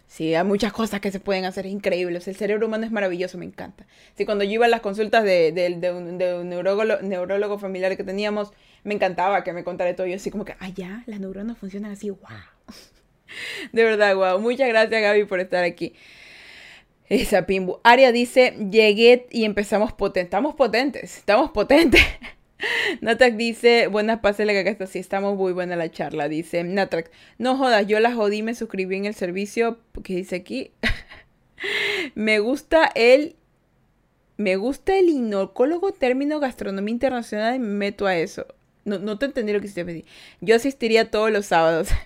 Sí, 0.08 0.34
hay 0.34 0.46
muchas 0.46 0.72
cosas 0.72 1.02
que 1.02 1.12
se 1.12 1.20
pueden 1.20 1.44
hacer 1.44 1.66
increíbles. 1.66 2.28
El 2.30 2.36
cerebro 2.38 2.68
humano 2.68 2.86
es 2.86 2.92
maravilloso, 2.92 3.38
me 3.38 3.46
encanta. 3.46 3.86
Sí, 4.16 4.26
cuando 4.26 4.46
yo 4.46 4.52
iba 4.52 4.66
a 4.66 4.70
las 4.70 4.80
consultas 4.80 5.24
de, 5.26 5.52
de, 5.52 5.92
un, 5.92 6.18
de 6.18 6.34
un 6.36 6.50
neurólogo, 6.50 7.02
neurólogo 7.02 7.60
familiar 7.60 7.98
que 7.98 8.06
teníamos, 8.06 8.54
me 8.84 8.94
encantaba 8.94 9.44
que 9.44 9.54
me 9.54 9.64
contara 9.64 9.96
todo. 9.96 10.08
Yo 10.08 10.16
así 10.16 10.32
como 10.32 10.46
que, 10.46 10.56
ah, 10.60 10.70
ya, 10.70 11.04
las 11.06 11.20
neuronas 11.20 11.58
funcionan 11.58 11.92
así, 11.92 12.10
wow. 12.10 12.20
De 13.72 13.84
verdad, 13.84 14.16
wow. 14.16 14.40
Muchas 14.40 14.68
gracias, 14.68 15.02
Gaby, 15.02 15.26
por 15.26 15.40
estar 15.40 15.64
aquí. 15.64 15.94
Esa 17.10 17.46
Pimbu. 17.46 17.80
Aria 17.84 18.12
dice, 18.12 18.56
llegué 18.70 19.28
y 19.32 19.46
empezamos 19.46 19.94
potentes. 19.94 20.26
Estamos 20.26 20.56
potentes, 20.56 21.18
estamos 21.18 21.52
potentes. 21.52 22.02
Natak 23.02 23.36
dice, 23.36 23.88
buenas 23.88 24.20
pases 24.20 24.48
que 24.48 24.60
acá 24.60 24.70
está, 24.70 24.88
sí, 24.88 25.00
estamos 25.00 25.38
muy 25.38 25.54
buena 25.54 25.76
la 25.76 25.90
charla. 25.90 26.28
Dice 26.28 26.64
Natak, 26.64 27.12
no 27.38 27.58
jodas, 27.58 27.88
yo 27.88 28.00
la 28.00 28.14
jodí, 28.14 28.44
me 28.44 28.56
suscribí 28.56 28.98
en 28.98 29.06
el 29.06 29.14
servicio, 29.14 29.80
que 30.04 30.16
dice 30.16 30.38
aquí, 30.38 30.72
me 32.16 32.40
gusta 32.40 32.92
el, 32.96 33.36
me 34.38 34.56
gusta 34.56 34.98
el 34.98 35.10
inocólogo 35.10 35.92
término 35.94 36.40
gastronomía 36.40 36.94
internacional 36.94 37.56
y 37.56 37.60
me 37.60 37.68
meto 37.68 38.06
a 38.06 38.16
eso. 38.18 38.46
No, 38.88 39.20
te 39.20 39.26
entendí 39.26 39.52
lo 39.52 39.60
que 39.60 39.66
hiciste 39.66 39.84
pedir. 39.84 40.06
Yo 40.40 40.56
asistiría 40.56 41.12
todos 41.12 41.32
los 41.32 41.46
sábados. 41.46 41.90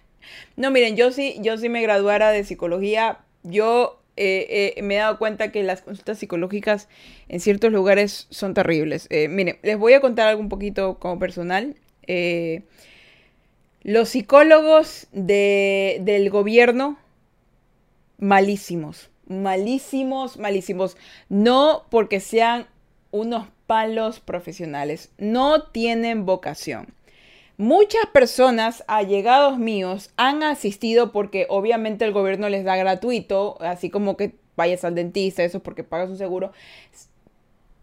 No, 0.55 0.71
miren, 0.71 0.95
yo 0.95 1.11
sí, 1.11 1.35
yo 1.41 1.57
sí 1.57 1.67
me 1.67 1.81
graduara 1.81 2.31
de 2.31 2.45
psicología. 2.45 3.19
Yo 3.43 4.01
eh, 4.15 4.73
eh, 4.77 4.81
me 4.81 4.95
he 4.95 4.97
dado 4.99 5.17
cuenta 5.17 5.51
que 5.51 5.61
las 5.63 5.81
consultas 5.81 6.19
psicológicas 6.19 6.87
en 7.27 7.41
ciertos 7.41 7.71
lugares 7.71 8.27
son 8.29 8.53
terribles. 8.53 9.07
Eh, 9.09 9.27
miren, 9.27 9.57
les 9.61 9.77
voy 9.77 9.93
a 9.93 9.99
contar 9.99 10.27
algo 10.27 10.41
un 10.41 10.47
poquito 10.47 10.99
como 10.99 11.19
personal. 11.19 11.75
los 13.83 14.09
psicólogos 14.09 15.07
del 15.11 16.29
gobierno, 16.29 16.97
malísimos. 18.19 19.09
Malísimos, 19.27 20.37
malísimos. 20.37 20.95
No 21.27 21.85
porque 21.89 22.21
sean 22.21 22.67
unos 23.11 23.47
palos 23.71 24.19
profesionales. 24.19 25.13
No 25.17 25.63
tienen 25.63 26.25
vocación. 26.25 26.93
Muchas 27.55 28.05
personas, 28.11 28.83
allegados 28.85 29.57
míos, 29.57 30.11
han 30.17 30.43
asistido 30.43 31.13
porque 31.13 31.45
obviamente 31.47 32.03
el 32.03 32.11
gobierno 32.11 32.49
les 32.49 32.65
da 32.65 32.75
gratuito, 32.75 33.55
así 33.61 33.89
como 33.89 34.17
que 34.17 34.35
vayas 34.57 34.83
al 34.83 34.93
dentista, 34.93 35.45
eso 35.45 35.63
porque 35.63 35.85
pagas 35.85 36.09
un 36.09 36.17
seguro, 36.17 36.51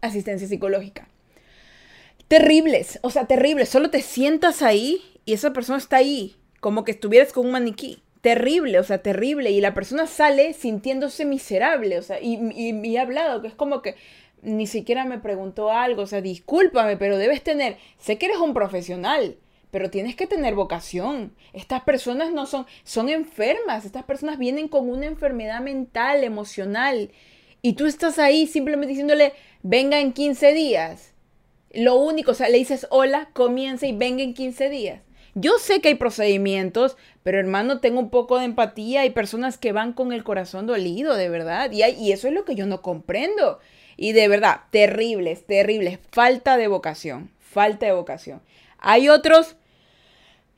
asistencia 0.01 0.47
psicológica. 0.47 1.07
terribles, 2.27 2.99
o 3.01 3.09
sea, 3.09 3.25
terribles. 3.25 3.69
Solo 3.69 3.89
te 3.89 4.03
sientas 4.03 4.61
ahí 4.61 5.01
y 5.25 5.33
esa 5.33 5.53
persona 5.53 5.79
está 5.79 5.97
ahí, 5.97 6.35
como 6.59 6.83
que 6.83 6.91
estuvieras 6.91 7.33
con 7.33 7.47
un 7.47 7.51
maniquí. 7.53 8.03
Terrible, 8.21 8.77
o 8.77 8.83
sea, 8.83 8.99
terrible. 8.99 9.49
Y 9.49 9.59
la 9.59 9.73
persona 9.73 10.05
sale 10.05 10.53
sintiéndose 10.53 11.25
miserable, 11.25 11.97
o 11.97 12.03
sea, 12.03 12.21
y, 12.21 12.37
y, 12.53 12.95
he 12.95 12.99
hablado 12.99 13.41
que 13.41 13.47
es 13.47 13.55
como 13.55 13.81
que 13.81 13.95
ni 14.41 14.67
siquiera 14.67 15.05
me 15.05 15.19
preguntó 15.19 15.71
algo, 15.71 16.03
o 16.03 16.07
sea, 16.07 16.21
discúlpame, 16.21 16.97
pero 16.97 17.17
debes 17.17 17.43
tener, 17.43 17.77
sé 17.97 18.17
que 18.17 18.27
eres 18.27 18.37
un 18.37 18.53
profesional, 18.53 19.37
pero 19.71 19.89
tienes 19.89 20.15
que 20.15 20.27
tener 20.27 20.55
vocación. 20.55 21.33
Estas 21.53 21.83
personas 21.83 22.31
no 22.31 22.45
son, 22.45 22.65
son 22.83 23.09
enfermas, 23.09 23.85
estas 23.85 24.03
personas 24.03 24.37
vienen 24.37 24.67
con 24.67 24.89
una 24.89 25.05
enfermedad 25.05 25.61
mental, 25.61 26.23
emocional, 26.23 27.11
y 27.61 27.73
tú 27.73 27.85
estás 27.85 28.19
ahí 28.19 28.47
simplemente 28.47 28.89
diciéndole, 28.91 29.33
venga 29.63 29.99
en 29.99 30.13
15 30.13 30.53
días. 30.53 31.13
Lo 31.71 31.95
único, 31.95 32.31
o 32.31 32.35
sea, 32.35 32.49
le 32.49 32.57
dices 32.57 32.87
hola, 32.89 33.29
comienza 33.33 33.85
y 33.85 33.95
venga 33.95 34.23
en 34.23 34.33
15 34.33 34.69
días. 34.69 35.01
Yo 35.35 35.57
sé 35.59 35.79
que 35.79 35.89
hay 35.89 35.95
procedimientos, 35.95 36.97
pero 37.21 37.39
hermano, 37.39 37.79
tengo 37.79 37.99
un 37.99 38.09
poco 38.09 38.39
de 38.39 38.45
empatía. 38.45 39.01
Hay 39.01 39.11
personas 39.11 39.57
que 39.57 39.71
van 39.71 39.93
con 39.93 40.11
el 40.11 40.23
corazón 40.23 40.65
dolido, 40.65 41.15
de 41.15 41.29
verdad. 41.29 41.71
Y, 41.71 41.83
y 41.83 42.11
eso 42.11 42.27
es 42.27 42.33
lo 42.33 42.45
que 42.45 42.55
yo 42.55 42.65
no 42.65 42.81
comprendo. 42.81 43.59
Y 44.01 44.13
de 44.13 44.29
verdad, 44.29 44.61
terribles, 44.71 45.45
terribles. 45.45 45.99
Falta 46.09 46.55
de 46.55 46.69
vocación, 46.69 47.29
falta 47.37 47.85
de 47.85 47.91
vocación. 47.91 48.41
Hay 48.77 49.09
otros 49.09 49.57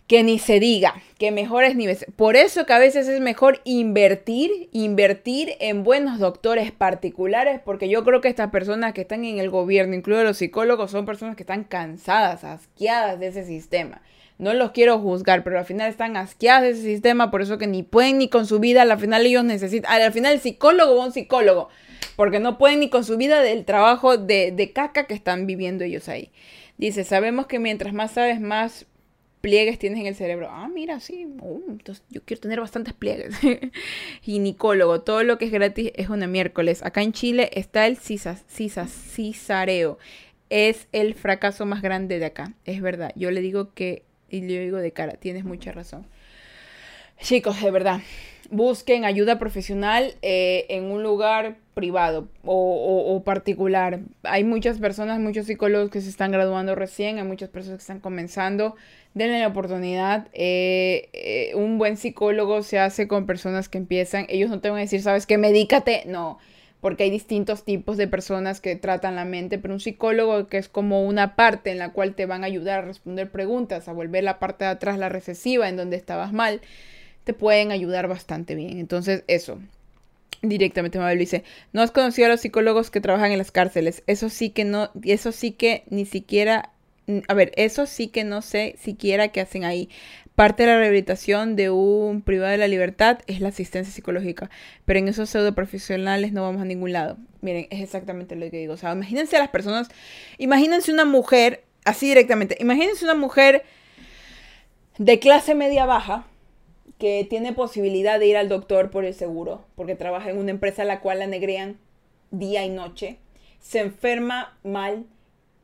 que 0.05 0.21
ni 0.21 0.37
se 0.37 0.59
diga, 0.59 1.01
que 1.17 1.31
mejores 1.31 1.75
niveles. 1.75 2.05
Por 2.15 2.35
eso 2.35 2.67
que 2.67 2.73
a 2.73 2.77
veces 2.77 3.07
es 3.07 3.19
mejor 3.19 3.59
invertir, 3.63 4.69
invertir 4.73 5.55
en 5.59 5.83
buenos 5.83 6.19
doctores 6.19 6.71
particulares, 6.71 7.59
porque 7.65 7.89
yo 7.89 8.03
creo 8.03 8.21
que 8.21 8.27
estas 8.27 8.51
personas 8.51 8.93
que 8.93 9.01
están 9.01 9.25
en 9.25 9.39
el 9.39 9.49
gobierno, 9.49 9.95
incluidos 9.95 10.25
los 10.25 10.37
psicólogos, 10.37 10.91
son 10.91 11.07
personas 11.07 11.35
que 11.35 11.41
están 11.41 11.63
cansadas, 11.63 12.43
asqueadas 12.43 13.19
de 13.19 13.27
ese 13.27 13.43
sistema. 13.43 14.03
No 14.41 14.53
los 14.53 14.71
quiero 14.71 14.99
juzgar, 14.99 15.43
pero 15.43 15.59
al 15.59 15.65
final 15.65 15.89
están 15.89 16.17
asqueadas 16.17 16.63
de 16.63 16.69
ese 16.71 16.81
sistema, 16.81 17.29
por 17.29 17.41
eso 17.41 17.57
que 17.57 17.67
ni 17.67 17.83
pueden 17.83 18.17
ni 18.17 18.27
con 18.27 18.47
su 18.47 18.59
vida, 18.59 18.81
al 18.81 18.99
final 18.99 19.25
ellos 19.25 19.43
necesitan, 19.43 20.01
al 20.01 20.11
final 20.11 20.33
el 20.33 20.39
psicólogo 20.39 20.97
va 20.97 21.05
un 21.05 21.11
psicólogo, 21.11 21.69
porque 22.15 22.39
no 22.39 22.57
pueden 22.57 22.79
ni 22.79 22.89
con 22.89 23.03
su 23.03 23.17
vida 23.17 23.41
del 23.41 23.65
trabajo 23.65 24.17
de, 24.17 24.51
de 24.51 24.71
caca 24.71 25.05
que 25.05 25.13
están 25.13 25.45
viviendo 25.45 25.83
ellos 25.83 26.09
ahí. 26.09 26.31
Dice, 26.77 27.03
sabemos 27.03 27.45
que 27.45 27.59
mientras 27.59 27.93
más 27.93 28.11
sabes, 28.11 28.41
más 28.41 28.87
pliegues 29.41 29.77
tienes 29.79 29.99
en 29.99 30.07
el 30.07 30.15
cerebro. 30.15 30.47
Ah, 30.49 30.69
mira, 30.69 30.99
sí, 30.99 31.27
uh, 31.39 31.63
entonces 31.69 32.03
yo 32.09 32.21
quiero 32.23 32.41
tener 32.41 32.59
bastantes 32.59 32.93
pliegues. 32.93 33.35
Ginecólogo, 34.21 35.01
todo 35.01 35.23
lo 35.23 35.37
que 35.37 35.45
es 35.45 35.51
gratis 35.51 35.91
es 35.95 36.09
una 36.09 36.27
miércoles. 36.27 36.83
Acá 36.83 37.01
en 37.01 37.11
Chile 37.11 37.49
está 37.53 37.87
el 37.87 37.97
cisas, 37.97 38.43
cisas, 38.47 38.91
cisareo. 38.91 39.97
Es 40.49 40.87
el 40.91 41.15
fracaso 41.15 41.65
más 41.65 41.81
grande 41.81 42.19
de 42.19 42.25
acá. 42.25 42.53
Es 42.65 42.81
verdad. 42.81 43.11
Yo 43.15 43.31
le 43.31 43.41
digo 43.41 43.73
que, 43.73 44.03
y 44.31 44.41
le 44.41 44.59
digo 44.59 44.77
de 44.77 44.91
cara, 44.91 45.13
tienes 45.13 45.43
mucha 45.43 45.71
razón. 45.71 46.05
Chicos, 47.19 47.61
de 47.61 47.69
verdad, 47.69 47.99
busquen 48.49 49.05
ayuda 49.05 49.37
profesional 49.37 50.15
eh, 50.21 50.65
en 50.69 50.85
un 50.85 51.03
lugar 51.03 51.57
privado 51.73 52.27
o, 52.43 53.21
particular. 53.23 53.99
Hay 54.23 54.43
muchas 54.43 54.79
personas, 54.79 55.19
muchos 55.19 55.45
psicólogos 55.45 55.91
que 55.91 56.01
se 56.01 56.09
están 56.09 56.31
graduando 56.31 56.73
recién, 56.73 57.17
hay 57.17 57.23
muchas 57.23 57.49
personas 57.49 57.77
que 57.77 57.83
están 57.83 57.99
comenzando. 57.99 58.75
Denle 59.13 59.39
la 59.39 59.47
oportunidad. 59.47 60.27
Eh, 60.33 61.09
eh, 61.13 61.51
un 61.55 61.77
buen 61.77 61.97
psicólogo 61.97 62.63
se 62.63 62.79
hace 62.79 63.07
con 63.07 63.25
personas 63.25 63.69
que 63.69 63.77
empiezan. 63.77 64.25
Ellos 64.29 64.49
no 64.49 64.59
te 64.59 64.69
van 64.69 64.79
a 64.79 64.81
decir, 64.81 65.01
¿sabes 65.01 65.25
qué? 65.25 65.37
Medícate. 65.37 66.03
No, 66.07 66.39
porque 66.81 67.03
hay 67.03 67.11
distintos 67.11 67.63
tipos 67.63 67.95
de 67.95 68.07
personas 68.07 68.59
que 68.59 68.75
tratan 68.75 69.15
la 69.15 69.25
mente, 69.25 69.59
pero 69.59 69.73
un 69.73 69.79
psicólogo 69.79 70.47
que 70.47 70.57
es 70.57 70.67
como 70.67 71.05
una 71.05 71.35
parte 71.35 71.71
en 71.71 71.77
la 71.77 71.93
cual 71.93 72.15
te 72.15 72.25
van 72.25 72.43
a 72.43 72.47
ayudar 72.47 72.79
a 72.79 72.87
responder 72.87 73.29
preguntas, 73.29 73.87
a 73.87 73.93
volver 73.93 74.23
la 74.23 74.39
parte 74.39 74.65
de 74.65 74.71
atrás, 74.71 74.97
la 74.97 75.07
recesiva, 75.07 75.69
en 75.69 75.77
donde 75.77 75.95
estabas 75.95 76.33
mal 76.33 76.61
te 77.23 77.33
pueden 77.33 77.71
ayudar 77.71 78.07
bastante 78.07 78.55
bien. 78.55 78.79
Entonces, 78.79 79.23
eso. 79.27 79.59
Directamente 80.41 80.97
Mabel 80.97 81.19
dice, 81.19 81.43
no 81.71 81.81
has 81.81 81.91
conocido 81.91 82.25
a 82.25 82.31
los 82.31 82.41
psicólogos 82.41 82.89
que 82.89 82.99
trabajan 82.99 83.31
en 83.31 83.37
las 83.37 83.51
cárceles. 83.51 84.01
Eso 84.07 84.29
sí 84.29 84.49
que 84.49 84.65
no, 84.65 84.89
eso 85.03 85.31
sí 85.31 85.51
que 85.51 85.83
ni 85.89 86.05
siquiera, 86.05 86.71
a 87.27 87.33
ver, 87.35 87.51
eso 87.57 87.85
sí 87.85 88.07
que 88.07 88.23
no 88.23 88.41
sé 88.41 88.75
siquiera 88.79 89.27
qué 89.27 89.41
hacen 89.41 89.65
ahí. 89.65 89.89
Parte 90.41 90.63
de 90.63 90.69
la 90.69 90.79
rehabilitación 90.79 91.55
de 91.55 91.69
un 91.69 92.23
privado 92.23 92.49
de 92.49 92.57
la 92.57 92.67
libertad 92.67 93.19
es 93.27 93.41
la 93.41 93.49
asistencia 93.49 93.93
psicológica, 93.93 94.49
pero 94.85 94.97
en 94.97 95.07
esos 95.07 95.29
pseudo 95.29 95.53
profesionales 95.53 96.33
no 96.33 96.41
vamos 96.41 96.63
a 96.63 96.65
ningún 96.65 96.93
lado. 96.93 97.17
Miren, 97.41 97.67
es 97.69 97.79
exactamente 97.79 98.35
lo 98.35 98.49
que 98.49 98.57
digo. 98.57 98.73
O 98.73 98.77
sea, 98.77 98.91
imagínense 98.93 99.35
a 99.35 99.39
las 99.39 99.49
personas, 99.49 99.87
imagínense 100.39 100.91
una 100.91 101.05
mujer, 101.05 101.63
así 101.85 102.07
directamente, 102.07 102.57
imagínense 102.59 103.05
una 103.05 103.13
mujer 103.13 103.65
de 104.97 105.19
clase 105.19 105.53
media 105.53 105.85
baja, 105.85 106.25
que 106.97 107.23
tiene 107.29 107.53
posibilidad 107.53 108.17
de 108.17 108.25
ir 108.25 108.35
al 108.35 108.49
doctor 108.49 108.89
por 108.89 109.05
el 109.05 109.13
seguro, 109.13 109.63
porque 109.75 109.93
trabaja 109.93 110.31
en 110.31 110.39
una 110.39 110.49
empresa 110.49 110.81
a 110.81 110.85
la 110.85 111.01
cual 111.01 111.19
la 111.19 111.27
negrean 111.27 111.77
día 112.31 112.65
y 112.65 112.69
noche, 112.69 113.19
se 113.59 113.77
enferma 113.77 114.57
mal, 114.63 115.05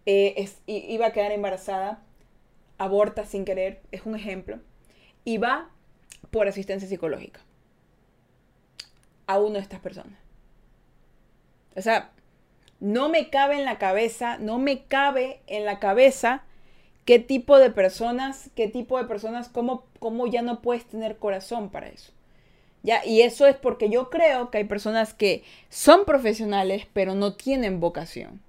eh, 0.06 0.48
iba 0.68 1.08
a 1.08 1.14
quedar 1.14 1.32
embarazada, 1.32 2.04
aborta 2.78 3.26
sin 3.26 3.46
querer, 3.46 3.82
es 3.92 4.06
un 4.06 4.16
ejemplo, 4.16 4.60
y 5.26 5.38
va 5.38 5.70
por 6.32 6.48
asistencia 6.48 6.88
psicológica 6.88 7.42
a 9.26 9.40
uno 9.40 9.56
de 9.56 9.62
estas 9.62 9.80
personas. 9.80 10.18
O 11.76 11.82
sea, 11.82 12.12
no 12.80 13.10
me 13.10 13.30
cabe 13.30 13.56
en 13.56 13.66
la 13.66 13.78
cabeza, 13.78 14.38
no 14.38 14.58
me 14.58 14.84
cabe 14.86 15.42
en 15.48 15.66
la 15.66 15.80
cabeza 15.80 16.44
qué 17.06 17.20
tipo 17.20 17.58
de 17.58 17.72
personas, 17.72 18.50
qué 18.56 18.68
tipo 18.68 18.98
de 18.98 19.06
personas, 19.06 19.50
cómo, 19.50 19.86
cómo 20.00 20.28
ya 20.28 20.42
no 20.42 20.62
puedes 20.62 20.86
tener 20.86 21.18
corazón 21.18 21.70
para 21.70 21.88
eso. 21.88 22.12
¿Ya? 22.84 23.04
Y 23.06 23.22
eso 23.22 23.48
es 23.48 23.56
porque 23.56 23.90
yo 23.90 24.10
creo 24.10 24.50
que 24.50 24.60
hay 24.60 24.64
personas 24.64 25.14
que 25.14 25.44
son 25.70 26.06
profesionales, 26.06 26.88
pero 26.94 27.16
no 27.16 27.34
tienen 27.34 27.80
vocación. 27.80 28.42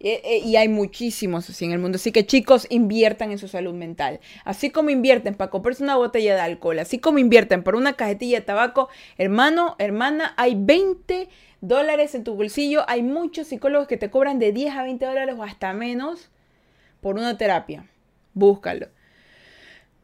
E, 0.00 0.42
y, 0.44 0.56
hay 0.56 0.68
muchísimos 0.68 1.50
así 1.50 1.64
en 1.64 1.72
el 1.72 1.78
mundo. 1.78 1.96
Así 1.96 2.12
que 2.12 2.24
chicos, 2.24 2.66
inviertan 2.70 3.32
en 3.32 3.38
su 3.38 3.48
salud 3.48 3.74
mental. 3.74 4.20
Así 4.44 4.70
como 4.70 4.90
invierten 4.90 5.34
para 5.34 5.50
comprarse 5.50 5.82
una 5.82 5.96
botella 5.96 6.34
de 6.34 6.40
alcohol, 6.40 6.78
así 6.78 6.98
como 6.98 7.18
invierten 7.18 7.62
por 7.62 7.74
una 7.74 7.94
cajetilla 7.94 8.38
de 8.38 8.46
tabaco, 8.46 8.88
hermano, 9.16 9.74
hermana, 9.78 10.34
hay 10.36 10.54
20 10.56 11.28
dólares 11.60 12.14
en 12.14 12.24
tu 12.24 12.34
bolsillo. 12.34 12.84
Hay 12.88 13.02
muchos 13.02 13.48
psicólogos 13.48 13.88
que 13.88 13.96
te 13.96 14.10
cobran 14.10 14.38
de 14.38 14.52
10 14.52 14.76
a 14.76 14.82
20 14.84 15.04
dólares 15.04 15.34
o 15.36 15.42
hasta 15.42 15.72
menos 15.72 16.30
por 17.00 17.16
una 17.16 17.36
terapia. 17.36 17.86
Búscalo. 18.34 18.88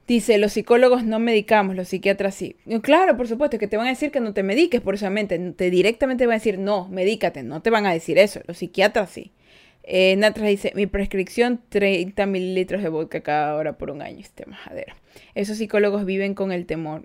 Dice, 0.07 0.37
los 0.37 0.53
psicólogos 0.53 1.03
no 1.05 1.19
medicamos, 1.19 1.77
los 1.77 1.89
psiquiatras 1.89 2.35
sí. 2.35 2.57
Claro, 2.83 3.17
por 3.17 3.27
supuesto, 3.27 3.59
que 3.59 3.69
te 3.69 3.79
van 3.79 3.87
a 3.87 3.91
decir 3.91 4.11
que 4.11 4.21
no 4.21 4.35
te 4.35 4.43
mediques 4.43 4.83
por 4.83 4.97
esa 4.97 5.09
mente. 5.09 5.39
Te 5.39 5.71
directamente 5.71 6.27
van 6.27 6.35
a 6.35 6.39
decir, 6.39 6.59
no, 6.59 6.89
medícate. 6.89 7.43
No 7.43 7.63
te 7.63 7.71
van 7.71 7.87
a 7.87 7.93
decir 7.93 8.19
eso. 8.19 8.41
Los 8.47 8.59
psiquiatras 8.59 9.09
sí. 9.09 9.33
Eh, 9.87 10.17
Natra 10.17 10.47
dice, 10.47 10.73
mi 10.75 10.87
prescripción 10.87 11.61
30 11.69 12.25
mililitros 12.27 12.83
de 12.83 12.89
vodka 12.89 13.21
cada 13.21 13.55
hora 13.55 13.77
por 13.77 13.91
un 13.91 14.03
año. 14.03 14.21
Este 14.21 14.47
majadero. 14.47 14.95
Esos 15.35 15.59
psicólogos 15.59 16.05
viven 16.05 16.35
con 16.35 16.53
el 16.53 16.67
temor. 16.67 17.05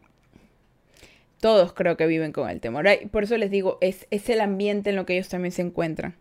Todos 1.42 1.74
creo 1.74 1.98
que 1.98 2.08
viven 2.08 2.32
con 2.32 2.50
el 2.50 2.60
temor. 2.60 2.86
Por 3.12 3.24
eso 3.24 3.38
les 3.38 3.52
digo, 3.52 3.78
es, 3.82 4.08
es 4.12 4.30
el 4.30 4.42
ambiente 4.42 4.90
en 4.90 4.96
lo 4.96 5.06
que 5.06 5.14
ellos 5.14 5.30
también 5.30 5.52
se 5.52 5.62
encuentran. 5.62 6.16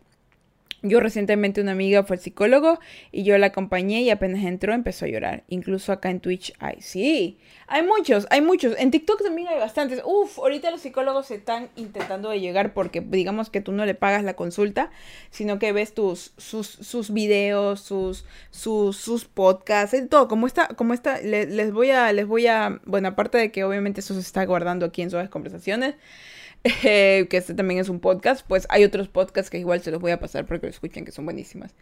Yo 0.83 1.01
recientemente 1.01 1.61
una 1.61 1.73
amiga 1.73 2.05
fue 2.05 2.19
psicólogo 2.19 2.79
y 3.11 3.25
yo 3.25 3.37
la 3.37 3.49
acompañé 3.49 4.03
y 4.03 4.11
apenas 4.11 4.45
entró 4.45 4.73
empezó 4.73 5.07
a 5.07 5.09
llorar. 5.09 5.43
Incluso 5.49 5.91
acá 5.91 6.09
en 6.11 6.21
Twitch 6.21 6.53
hay, 6.61 6.81
sí, 6.81 7.39
hay 7.67 7.83
muchos, 7.83 8.29
hay 8.31 8.43
muchos. 8.43 8.77
En 8.79 8.93
TikTok 8.93 9.23
también 9.23 9.49
hay 9.49 9.59
bastantes. 9.59 10.01
Uf, 10.05 10.39
ahorita 10.39 10.71
los 10.71 10.81
psicólogos 10.81 11.27
se 11.27 11.35
están 11.35 11.69
intentando 11.75 12.31
de 12.31 12.39
llegar 12.39 12.75
porque 12.75 13.01
digamos 13.01 13.51
que 13.51 13.61
tú 13.61 13.73
no 13.73 13.87
le 13.87 13.95
pagas 13.95 14.23
la 14.23 14.35
consulta, 14.35 14.91
sino 15.31 15.59
que 15.59 15.73
ves 15.73 15.95
tus, 15.95 16.33
sus, 16.37 16.69
sus 16.69 17.13
videos, 17.13 17.81
sus, 17.81 18.25
sus, 18.51 18.97
sus 18.97 19.25
podcasts, 19.25 19.97
todo. 20.09 20.29
Como 20.29 20.47
está, 20.47 20.69
como 20.69 20.95
está, 20.95 21.21
les, 21.21 21.73
voy 21.73 21.91
a, 21.91 22.13
les 22.13 22.27
voy 22.27 22.47
a, 22.47 22.81
bueno, 22.85 23.09
aparte 23.09 23.37
de 23.37 23.51
que 23.51 23.65
obviamente 23.65 24.01
eso 24.01 24.15
se 24.15 24.21
está 24.21 24.45
guardando 24.45 24.87
aquí 24.87 25.03
en 25.03 25.11
Suaves 25.11 25.29
Conversaciones. 25.29 25.97
que 26.83 27.29
este 27.31 27.55
también 27.55 27.81
es 27.81 27.89
un 27.89 28.01
podcast, 28.01 28.45
pues 28.47 28.67
hay 28.69 28.85
otros 28.85 29.09
podcasts 29.09 29.51
que 29.51 29.59
igual 29.59 29.81
se 29.81 29.91
los 29.91 30.01
voy 30.01 30.11
a 30.11 30.19
pasar 30.19 30.45
para 30.47 30.61
que 30.61 30.67
lo 30.69 30.73
escuchen, 30.73 31.05
que 31.05 31.13
son 31.13 31.25
buenísimas. 31.25 31.75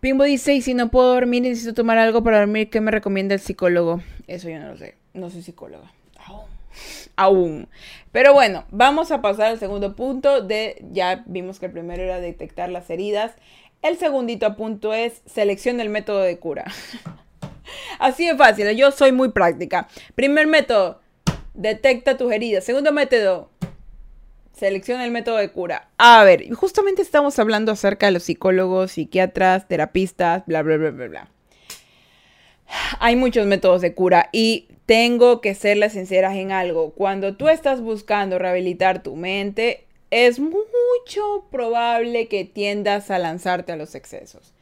Pimbo 0.00 0.24
dice, 0.24 0.54
y 0.54 0.62
si 0.62 0.74
no 0.74 0.90
puedo 0.90 1.14
dormir, 1.14 1.42
necesito 1.42 1.74
tomar 1.74 1.98
algo 1.98 2.22
para 2.22 2.38
dormir, 2.38 2.70
¿qué 2.70 2.80
me 2.80 2.90
recomienda 2.90 3.34
el 3.34 3.40
psicólogo? 3.40 4.00
Eso 4.26 4.48
yo 4.48 4.58
no 4.58 4.68
lo 4.68 4.76
sé, 4.76 4.94
no 5.14 5.30
soy 5.30 5.42
psicóloga. 5.42 5.92
Aún. 6.24 6.46
Aún. 7.16 7.68
Pero 8.12 8.32
bueno, 8.32 8.64
vamos 8.70 9.10
a 9.10 9.22
pasar 9.22 9.46
al 9.46 9.58
segundo 9.58 9.96
punto 9.96 10.42
de, 10.42 10.84
ya 10.92 11.24
vimos 11.26 11.58
que 11.58 11.66
el 11.66 11.72
primero 11.72 12.02
era 12.02 12.20
detectar 12.20 12.68
las 12.68 12.90
heridas. 12.90 13.32
El 13.82 13.96
segundito 13.96 14.56
punto 14.56 14.92
es 14.92 15.22
selección 15.26 15.78
del 15.78 15.88
método 15.88 16.20
de 16.20 16.38
cura. 16.38 16.64
Así 17.98 18.26
de 18.26 18.36
fácil, 18.36 18.68
yo 18.76 18.90
soy 18.92 19.12
muy 19.12 19.30
práctica. 19.30 19.88
Primer 20.14 20.46
método, 20.46 21.00
detecta 21.54 22.16
tus 22.16 22.32
heridas. 22.32 22.64
Segundo 22.64 22.92
método, 22.92 23.50
Selecciona 24.58 25.04
el 25.04 25.12
método 25.12 25.36
de 25.36 25.52
cura. 25.52 25.88
A 25.98 26.24
ver, 26.24 26.52
justamente 26.52 27.00
estamos 27.00 27.38
hablando 27.38 27.70
acerca 27.70 28.06
de 28.06 28.12
los 28.12 28.24
psicólogos, 28.24 28.90
psiquiatras, 28.90 29.68
terapistas, 29.68 30.44
bla, 30.46 30.62
bla, 30.62 30.76
bla, 30.76 30.90
bla, 30.90 31.06
bla. 31.06 31.28
Hay 32.98 33.14
muchos 33.14 33.46
métodos 33.46 33.82
de 33.82 33.94
cura 33.94 34.30
y 34.32 34.66
tengo 34.84 35.40
que 35.40 35.54
serles 35.54 35.92
sinceras 35.92 36.34
en 36.34 36.50
algo. 36.50 36.90
Cuando 36.90 37.36
tú 37.36 37.48
estás 37.48 37.80
buscando 37.80 38.40
rehabilitar 38.40 39.00
tu 39.00 39.14
mente, 39.14 39.86
es 40.10 40.40
mucho 40.40 41.46
probable 41.52 42.26
que 42.26 42.44
tiendas 42.44 43.12
a 43.12 43.20
lanzarte 43.20 43.70
a 43.70 43.76
los 43.76 43.94
excesos. 43.94 44.54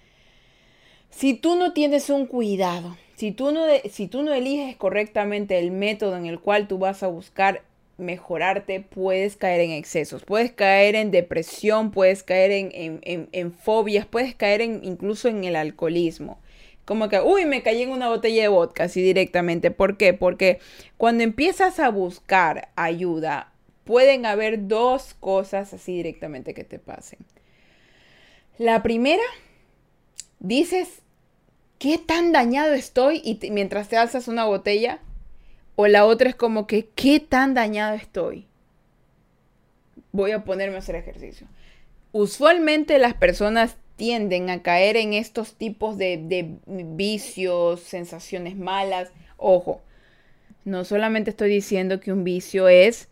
Si 1.08 1.32
tú 1.32 1.56
no 1.56 1.72
tienes 1.72 2.10
un 2.10 2.26
cuidado, 2.26 2.98
si 3.14 3.32
tú 3.32 3.50
no, 3.50 3.64
si 3.90 4.08
tú 4.08 4.22
no 4.22 4.34
eliges 4.34 4.76
correctamente 4.76 5.58
el 5.58 5.70
método 5.70 6.18
en 6.18 6.26
el 6.26 6.38
cual 6.38 6.68
tú 6.68 6.76
vas 6.76 7.02
a 7.02 7.06
buscar 7.06 7.62
mejorarte, 7.98 8.80
puedes 8.80 9.36
caer 9.36 9.60
en 9.60 9.70
excesos, 9.70 10.24
puedes 10.24 10.52
caer 10.52 10.94
en 10.94 11.10
depresión, 11.10 11.90
puedes 11.90 12.22
caer 12.22 12.50
en, 12.52 13.52
fobias, 13.52 14.06
puedes 14.06 14.34
caer 14.34 14.60
en, 14.60 14.80
incluso 14.84 15.28
en 15.28 15.44
el 15.44 15.56
alcoholismo. 15.56 16.38
Como 16.84 17.08
que, 17.08 17.20
uy, 17.20 17.46
me 17.46 17.62
caí 17.62 17.82
en 17.82 17.90
una 17.90 18.08
botella 18.08 18.42
de 18.42 18.48
vodka, 18.48 18.84
así 18.84 19.02
directamente. 19.02 19.72
¿Por 19.72 19.96
qué? 19.96 20.14
Porque 20.14 20.60
cuando 20.96 21.24
empiezas 21.24 21.80
a 21.80 21.88
buscar 21.88 22.68
ayuda, 22.76 23.52
pueden 23.84 24.24
haber 24.24 24.68
dos 24.68 25.14
cosas 25.18 25.72
así 25.74 25.96
directamente 25.96 26.54
que 26.54 26.64
te 26.64 26.78
pasen. 26.78 27.18
La 28.58 28.82
primera, 28.82 29.22
dices, 30.38 31.02
¿qué 31.78 31.98
tan 31.98 32.32
dañado 32.32 32.74
estoy? 32.74 33.20
Y 33.24 33.50
mientras 33.50 33.88
te 33.88 33.96
alzas 33.96 34.28
una 34.28 34.44
botella, 34.44 35.00
o 35.76 35.86
la 35.86 36.06
otra 36.06 36.30
es 36.30 36.34
como 36.34 36.66
que, 36.66 36.88
¿qué 36.94 37.20
tan 37.20 37.52
dañado 37.54 37.94
estoy? 37.94 38.46
Voy 40.10 40.32
a 40.32 40.42
ponerme 40.42 40.76
a 40.76 40.78
hacer 40.78 40.96
ejercicio. 40.96 41.46
Usualmente 42.12 42.98
las 42.98 43.12
personas 43.12 43.76
tienden 43.96 44.48
a 44.48 44.62
caer 44.62 44.96
en 44.96 45.12
estos 45.12 45.54
tipos 45.54 45.98
de, 45.98 46.56
vicios, 46.66 47.80
sensaciones 47.80 48.56
malas. 48.56 49.12
Ojo, 49.36 49.82
no 50.64 50.84
solamente 50.84 51.30
estoy 51.30 51.50
diciendo 51.50 52.00
que 52.00 52.10
un 52.10 52.24
vicio 52.24 52.68
es 52.68 53.08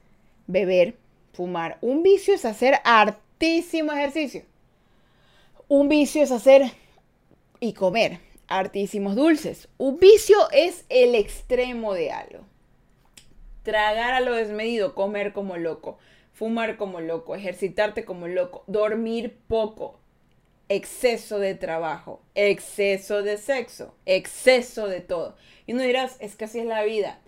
beber, 0.47 0.97
fumar. 1.35 1.77
Un 1.83 2.03
vicio 2.03 2.35
es 2.35 2.47
hacer 2.47 2.77
hartísimo 2.85 3.93
ejercicio. 3.93 4.43
Un 5.69 5.91
vicio 5.91 6.23
es 6.23 6.31
hacer 6.31 6.73
y 7.61 7.75
comer 7.75 8.21
hartísimos 8.49 9.17
dulces. 9.17 9.69
Un 9.77 9.99
vicio 9.99 10.37
es 10.51 10.87
el 10.89 11.15
extremo 11.15 11.93
de 11.93 12.11
algo 12.11 12.54
tragar 13.65 14.15
a 14.15 14.21
lo 14.21 14.35
desmedido, 14.35 14.95
comer 14.95 15.33
como 15.33 15.57
loco, 15.57 15.99
fumar 16.33 16.77
como 16.77 17.01
loco, 17.01 17.35
ejercitarte 17.35 18.05
como 18.05 18.29
loco, 18.29 18.63
dormir 18.69 19.37
poco, 19.49 19.99
exceso 20.69 21.39
de 21.39 21.55
trabajo, 21.55 22.23
exceso 22.35 23.23
de 23.23 23.39
sexo, 23.39 23.95
exceso 24.07 24.87
de 24.87 25.01
todo. 25.01 25.37
Y 25.67 25.73
uno 25.73 25.83
dirás, 25.83 26.17
es 26.21 26.37
que 26.37 26.45
así 26.45 26.61
es 26.61 26.67
la 26.67 26.85
vida. 26.85 27.19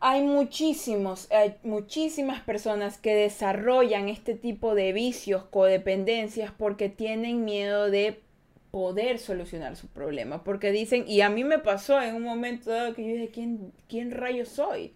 Hay 0.00 0.22
muchísimos, 0.22 1.30
hay 1.32 1.56
muchísimas 1.62 2.40
personas 2.42 2.98
que 2.98 3.14
desarrollan 3.14 4.08
este 4.08 4.34
tipo 4.34 4.74
de 4.74 4.92
vicios, 4.92 5.44
codependencias, 5.44 6.52
porque 6.56 6.88
tienen 6.88 7.44
miedo 7.44 7.90
de 7.90 8.20
poder 8.70 9.18
solucionar 9.18 9.74
su 9.74 9.88
problema. 9.88 10.44
Porque 10.44 10.70
dicen, 10.70 11.04
y 11.08 11.22
a 11.22 11.30
mí 11.30 11.44
me 11.44 11.58
pasó 11.58 12.00
en 12.00 12.14
un 12.14 12.22
momento 12.22 12.70
dado 12.70 12.94
que 12.94 13.02
yo 13.02 13.12
dije, 13.14 13.30
¿quién, 13.30 13.72
quién 13.88 14.10
rayo 14.10 14.44
soy? 14.44 14.92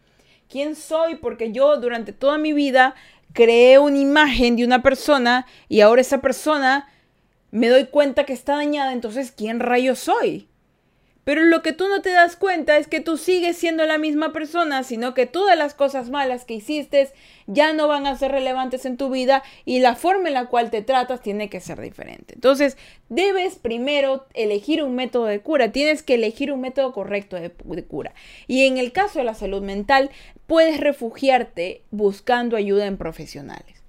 Quién 0.50 0.76
soy, 0.76 1.14
porque 1.14 1.52
yo 1.52 1.78
durante 1.78 2.12
toda 2.12 2.36
mi 2.36 2.52
vida 2.52 2.94
creé 3.32 3.78
una 3.78 3.98
imagen 3.98 4.56
de 4.56 4.64
una 4.64 4.82
persona 4.82 5.46
y 5.68 5.80
ahora 5.80 6.02
esa 6.02 6.20
persona 6.20 6.88
me 7.50 7.68
doy 7.68 7.86
cuenta 7.86 8.24
que 8.24 8.34
está 8.34 8.56
dañada, 8.56 8.92
entonces 8.92 9.32
¿quién 9.32 9.60
rayo 9.60 9.94
soy? 9.94 10.49
Pero 11.30 11.44
lo 11.44 11.62
que 11.62 11.72
tú 11.72 11.86
no 11.86 12.02
te 12.02 12.10
das 12.10 12.34
cuenta 12.34 12.76
es 12.76 12.88
que 12.88 12.98
tú 12.98 13.16
sigues 13.16 13.56
siendo 13.56 13.86
la 13.86 13.98
misma 13.98 14.32
persona, 14.32 14.82
sino 14.82 15.14
que 15.14 15.26
todas 15.26 15.56
las 15.56 15.74
cosas 15.74 16.10
malas 16.10 16.44
que 16.44 16.54
hiciste 16.54 17.08
ya 17.46 17.72
no 17.72 17.86
van 17.86 18.08
a 18.08 18.16
ser 18.16 18.32
relevantes 18.32 18.84
en 18.84 18.96
tu 18.96 19.10
vida 19.10 19.44
y 19.64 19.78
la 19.78 19.94
forma 19.94 20.26
en 20.26 20.34
la 20.34 20.46
cual 20.46 20.72
te 20.72 20.82
tratas 20.82 21.20
tiene 21.20 21.48
que 21.48 21.60
ser 21.60 21.80
diferente. 21.80 22.34
Entonces, 22.34 22.76
debes 23.10 23.54
primero 23.54 24.26
elegir 24.34 24.82
un 24.82 24.96
método 24.96 25.26
de 25.26 25.38
cura, 25.38 25.70
tienes 25.70 26.02
que 26.02 26.14
elegir 26.14 26.50
un 26.50 26.62
método 26.62 26.92
correcto 26.92 27.36
de, 27.36 27.52
cura. 27.84 28.12
Y 28.48 28.66
en 28.66 28.76
el 28.76 28.90
caso 28.90 29.20
de 29.20 29.24
la 29.24 29.34
salud 29.34 29.62
mental, 29.62 30.10
puedes 30.48 30.80
refugiarte 30.80 31.84
buscando 31.92 32.56
ayuda 32.56 32.86
en 32.86 32.96
profesionales. 32.96 33.80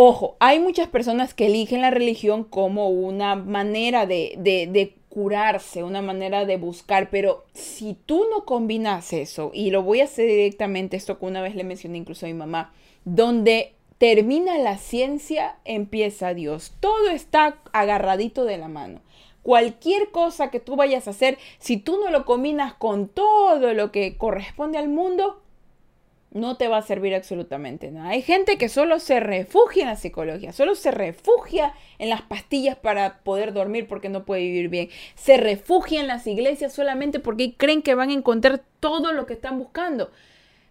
Ojo, 0.00 0.36
hay 0.38 0.60
muchas 0.60 0.86
personas 0.86 1.34
que 1.34 1.46
eligen 1.46 1.82
la 1.82 1.90
religión 1.90 2.44
como 2.44 2.88
una 2.88 3.34
manera 3.34 4.06
de, 4.06 4.94
curarse, 5.18 5.82
una 5.82 6.00
manera 6.00 6.44
de 6.44 6.58
buscar, 6.58 7.10
pero 7.10 7.44
si 7.52 7.94
tú 8.06 8.26
no 8.30 8.44
combinas 8.44 9.12
eso, 9.12 9.50
y 9.52 9.72
lo 9.72 9.82
voy 9.82 10.00
a 10.00 10.04
hacer 10.04 10.28
directamente, 10.28 10.96
esto 10.96 11.18
que 11.18 11.26
una 11.26 11.42
vez 11.42 11.56
le 11.56 11.64
mencioné 11.64 11.98
incluso 11.98 12.24
a 12.24 12.28
mi 12.28 12.34
mamá, 12.34 12.72
donde 13.04 13.74
termina 13.98 14.56
la 14.58 14.78
ciencia, 14.78 15.56
empieza 15.64 16.34
Dios. 16.34 16.72
Todo 16.78 17.10
está 17.10 17.58
agarradito 17.72 18.44
de 18.44 18.58
la 18.58 18.68
mano. 18.68 19.00
Cualquier 19.42 20.12
cosa 20.12 20.52
que 20.52 20.60
tú 20.60 20.76
vayas 20.76 21.08
a 21.08 21.10
hacer, 21.10 21.36
si 21.58 21.78
tú 21.78 21.98
no 21.98 22.12
lo 22.12 22.24
combinas 22.24 22.74
con 22.74 23.08
todo 23.08 23.74
lo 23.74 23.90
que 23.90 24.16
corresponde 24.16 24.78
al 24.78 24.88
mundo, 24.88 25.42
no 26.30 26.56
te 26.56 26.68
va 26.68 26.78
a 26.78 26.82
servir 26.82 27.14
absolutamente 27.14 27.90
nada. 27.90 28.10
Hay 28.10 28.22
gente 28.22 28.58
que 28.58 28.68
solo 28.68 28.98
se 28.98 29.20
refugia 29.20 29.84
en 29.84 29.88
la 29.88 29.96
psicología, 29.96 30.52
solo 30.52 30.74
se 30.74 30.90
refugia 30.90 31.72
en 31.98 32.10
las 32.10 32.22
pastillas 32.22 32.76
para 32.76 33.18
poder 33.20 33.52
dormir 33.52 33.86
porque 33.88 34.08
no 34.08 34.24
puede 34.24 34.42
vivir 34.42 34.68
bien. 34.68 34.90
Se 35.14 35.36
refugia 35.36 36.00
en 36.00 36.06
las 36.06 36.26
iglesias 36.26 36.72
solamente 36.72 37.18
porque 37.18 37.54
creen 37.56 37.82
que 37.82 37.94
van 37.94 38.10
a 38.10 38.14
encontrar 38.14 38.62
todo 38.80 39.12
lo 39.12 39.26
que 39.26 39.34
están 39.34 39.58
buscando. 39.58 40.10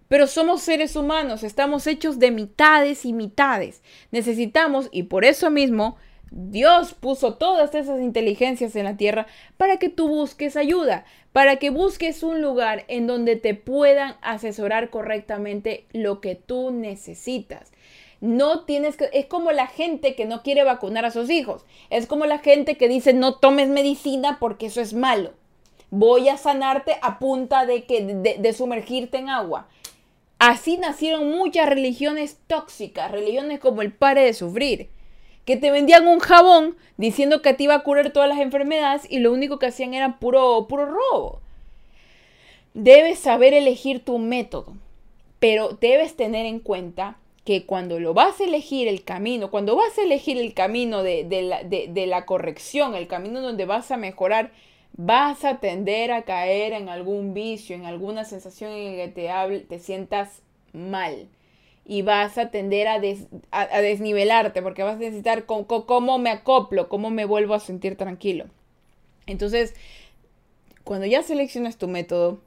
Pero 0.08 0.28
somos 0.28 0.62
seres 0.62 0.96
humanos, 0.96 1.44
estamos 1.44 1.86
hechos 1.86 2.18
de 2.18 2.32
mitades 2.32 3.04
y 3.04 3.12
mitades. 3.12 3.82
Necesitamos, 4.12 4.88
y 4.92 5.04
por 5.04 5.26
eso 5.26 5.50
mismo, 5.50 5.98
Dios 6.32 6.94
puso 6.94 7.36
todas 7.36 7.74
esas 7.74 8.02
inteligencias 8.02 8.76
en 8.76 8.84
la 8.84 8.98
tierra 8.98 9.28
para 9.58 9.78
que 9.78 9.90
tú 9.90 10.08
busques 10.08 10.58
ayuda, 10.58 11.06
para 11.32 11.58
que 11.58 11.70
busques 11.70 12.24
un 12.24 12.42
lugar 12.42 12.86
en 12.88 13.08
donde 13.08 13.36
te 13.36 13.54
puedan 13.54 14.16
asesorar 14.22 14.90
correctamente 14.90 15.86
lo 15.94 16.20
que 16.22 16.36
tú 16.36 16.72
necesitas. 16.72 17.72
No 18.20 18.66
tienes 18.66 18.98
que, 18.98 19.10
es 19.14 19.28
como 19.28 19.52
la 19.52 19.68
gente 19.68 20.16
que 20.16 20.26
no 20.26 20.42
quiere 20.42 20.64
vacunar 20.64 21.06
a 21.06 21.12
sus 21.12 21.30
hijos, 21.30 21.66
es 21.90 22.08
como 22.08 22.26
la 22.26 22.40
gente 22.40 22.76
que 22.76 22.88
dice 22.88 23.14
no 23.14 23.36
tomes 23.36 23.70
medicina 23.70 24.38
porque 24.40 24.68
eso 24.68 24.82
es 24.82 24.94
malo. 24.94 25.34
Voy 25.90 26.28
a 26.28 26.38
sanarte 26.38 26.98
a 27.02 27.18
punta 27.20 27.66
de, 27.66 27.86
que, 27.86 28.02
de 28.38 28.54
sumergirte 28.54 29.18
en 29.18 29.30
agua. 29.30 29.68
Así 30.40 30.78
nacieron 30.78 31.32
muchas 31.32 31.70
religiones 31.70 32.38
tóxicas, 32.48 33.12
religiones 33.12 33.60
como 33.60 33.82
el 33.82 33.94
pare 33.94 34.22
de 34.22 34.34
sufrir 34.34 34.90
que 35.48 35.56
te 35.56 35.72
vendían 35.72 36.10
un 36.10 36.20
jabón 36.20 36.76
diciendo 36.98 37.42
que 37.42 37.54
te 37.54 37.64
iba 37.64 37.74
a 37.74 37.80
curar 37.80 38.12
todas 38.12 38.28
las 38.28 38.40
enfermedades 38.40 39.10
y 39.10 39.20
lo 39.20 39.32
único 39.32 39.60
que 39.60 39.68
hacían 39.68 39.94
era 39.94 40.20
puro, 40.20 40.68
puro 40.68 40.86
robo. 40.86 41.40
Debes 42.74 43.20
saber 43.20 43.54
elegir 43.54 44.04
tu 44.04 44.20
método, 44.20 44.74
pero 45.40 45.70
debes 45.80 46.18
tener 46.18 46.46
en 46.46 46.60
cuenta 46.60 47.16
que 47.46 47.66
cuando 47.66 47.98
lo 47.98 48.14
vas 48.14 48.42
a 48.42 48.44
elegir 48.44 48.90
el 48.90 49.06
camino, 49.06 49.50
cuando 49.50 49.78
vas 49.78 49.98
a 49.98 50.02
elegir 50.02 50.38
el 50.38 50.54
camino 50.54 51.02
de, 51.02 51.26
la, 51.42 51.64
de, 51.64 52.08
la, 52.08 52.26
corrección, 52.26 52.94
el 52.94 53.08
camino 53.08 53.40
donde 53.40 53.64
vas 53.64 53.90
a 53.90 53.96
mejorar, 53.96 54.52
vas 54.98 55.46
a 55.46 55.62
tender 55.62 56.12
a 56.12 56.24
caer 56.24 56.74
en 56.74 56.90
algún 56.90 57.34
vicio, 57.34 57.74
en 57.74 57.86
alguna 57.86 58.26
sensación 58.26 58.74
en 58.74 58.98
que 58.98 59.08
te, 59.08 59.60
te 59.62 59.80
sientas 59.80 60.42
mal 60.74 61.30
y 61.90 62.02
vas 62.02 62.38
a 62.38 62.52
tender 62.52 62.88
a, 62.90 63.00
desnivelarte 63.00 64.62
porque 64.62 64.84
vas 64.84 64.96
a 64.96 65.00
necesitar 65.00 65.46
cómo, 65.46 66.18
me 66.18 66.30
acoplo, 66.30 66.90
cómo 66.90 67.10
me 67.10 67.24
vuelvo 67.24 67.54
a 67.54 67.62
sentir 67.62 67.96
tranquilo. 67.96 68.46
Entonces, 69.26 69.74
cuando 70.84 71.06
ya 71.06 71.24
seleccionas 71.24 71.78
tu 71.78 71.88
método, 71.88 72.42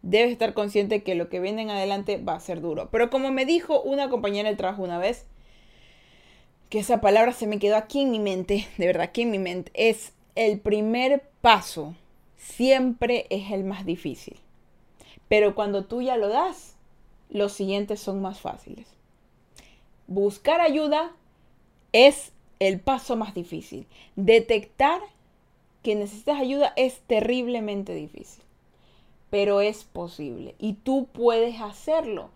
debes 0.00 0.32
estar 0.32 0.54
consciente 0.54 1.02
que 1.02 1.14
lo 1.14 1.28
que 1.28 1.40
viene 1.40 1.60
en 1.60 1.70
adelante 1.70 2.16
va 2.16 2.34
a 2.34 2.40
ser 2.40 2.62
duro. 2.62 2.88
Pero 2.90 3.10
como 3.10 3.30
me 3.30 3.44
dijo 3.44 3.82
una 3.82 4.08
compañera 4.08 4.48
del 4.48 4.56
trabajo 4.56 4.82
una 4.82 4.98
vez, 4.98 5.26
que 6.70 6.78
esa 6.78 7.02
palabra 7.02 7.32
se 7.32 7.46
me 7.46 7.58
quedó 7.58 7.76
aquí 7.76 8.00
en 8.00 8.10
mi 8.10 8.18
mente, 8.18 8.66
de 8.78 8.86
verdad, 8.86 9.04
aquí 9.04 9.22
en 9.22 9.30
mi 9.30 9.38
mente, 9.38 9.70
es 9.74 10.14
el 10.34 10.58
primer 10.58 11.22
paso 11.42 11.94
siempre 12.36 13.26
es 13.28 13.50
el 13.50 13.64
más 13.64 13.84
difícil. 13.84 14.38
Pero 15.28 15.54
cuando 15.54 15.84
tú 15.84 16.00
ya 16.00 16.16
lo 16.16 16.28
das, 16.28 16.75
los 17.30 17.52
siguientes 17.52 18.00
son 18.00 18.20
más 18.22 18.40
fáciles. 18.40 18.86
Buscar 20.06 20.60
ayuda 20.60 21.12
es 21.92 22.32
el 22.58 22.80
paso 22.80 23.16
más 23.16 23.34
difícil. 23.34 23.86
Detectar 24.16 25.00
que 25.86 25.94
necesitas 25.94 26.40
ayuda 26.40 26.72
es 26.74 27.00
terriblemente 27.06 27.94
difícil, 27.94 28.42
pero 29.30 29.60
es 29.60 29.84
posible 29.84 30.56
y 30.58 30.72
tú 30.72 31.06
puedes 31.12 31.60
hacerlo. 31.60 32.30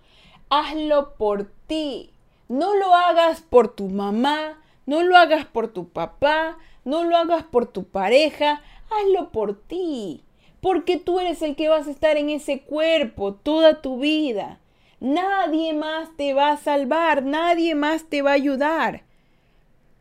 Hazlo 0.51 1.15
por 1.15 1.51
ti. 1.67 2.11
No 2.49 2.77
lo 2.77 2.95
hagas 2.95 3.41
por 3.41 3.75
tu 3.75 3.89
mamá, 3.89 4.61
no 4.87 5.03
lo 5.03 5.17
hagas 5.17 5.47
por 5.47 5.73
tu 5.73 5.89
papá, 5.89 6.59
no 6.85 7.03
lo 7.03 7.17
hagas 7.17 7.43
por 7.43 7.67
tu 7.67 7.85
pareja, 7.85 8.63
hazlo 8.89 9.31
por 9.31 9.61
ti. 9.61 10.23
Porque 10.61 10.97
tú 10.97 11.19
eres 11.19 11.43
el 11.43 11.57
que 11.57 11.69
vas 11.69 11.89
a 11.89 11.91
estar 11.91 12.17
en 12.17 12.31
ese 12.31 12.61
cuerpo 12.61 13.35
toda 13.35 13.83
tu 13.83 13.99
vida. 13.99 14.60
Nadie 15.01 15.73
más 15.73 16.15
te 16.17 16.35
va 16.35 16.53
a 16.53 16.57
salvar, 16.59 17.23
nadie 17.23 17.75
más 17.75 18.05
te 18.05 18.21
va 18.21 18.33
a 18.33 18.35
ayudar. 18.35 19.03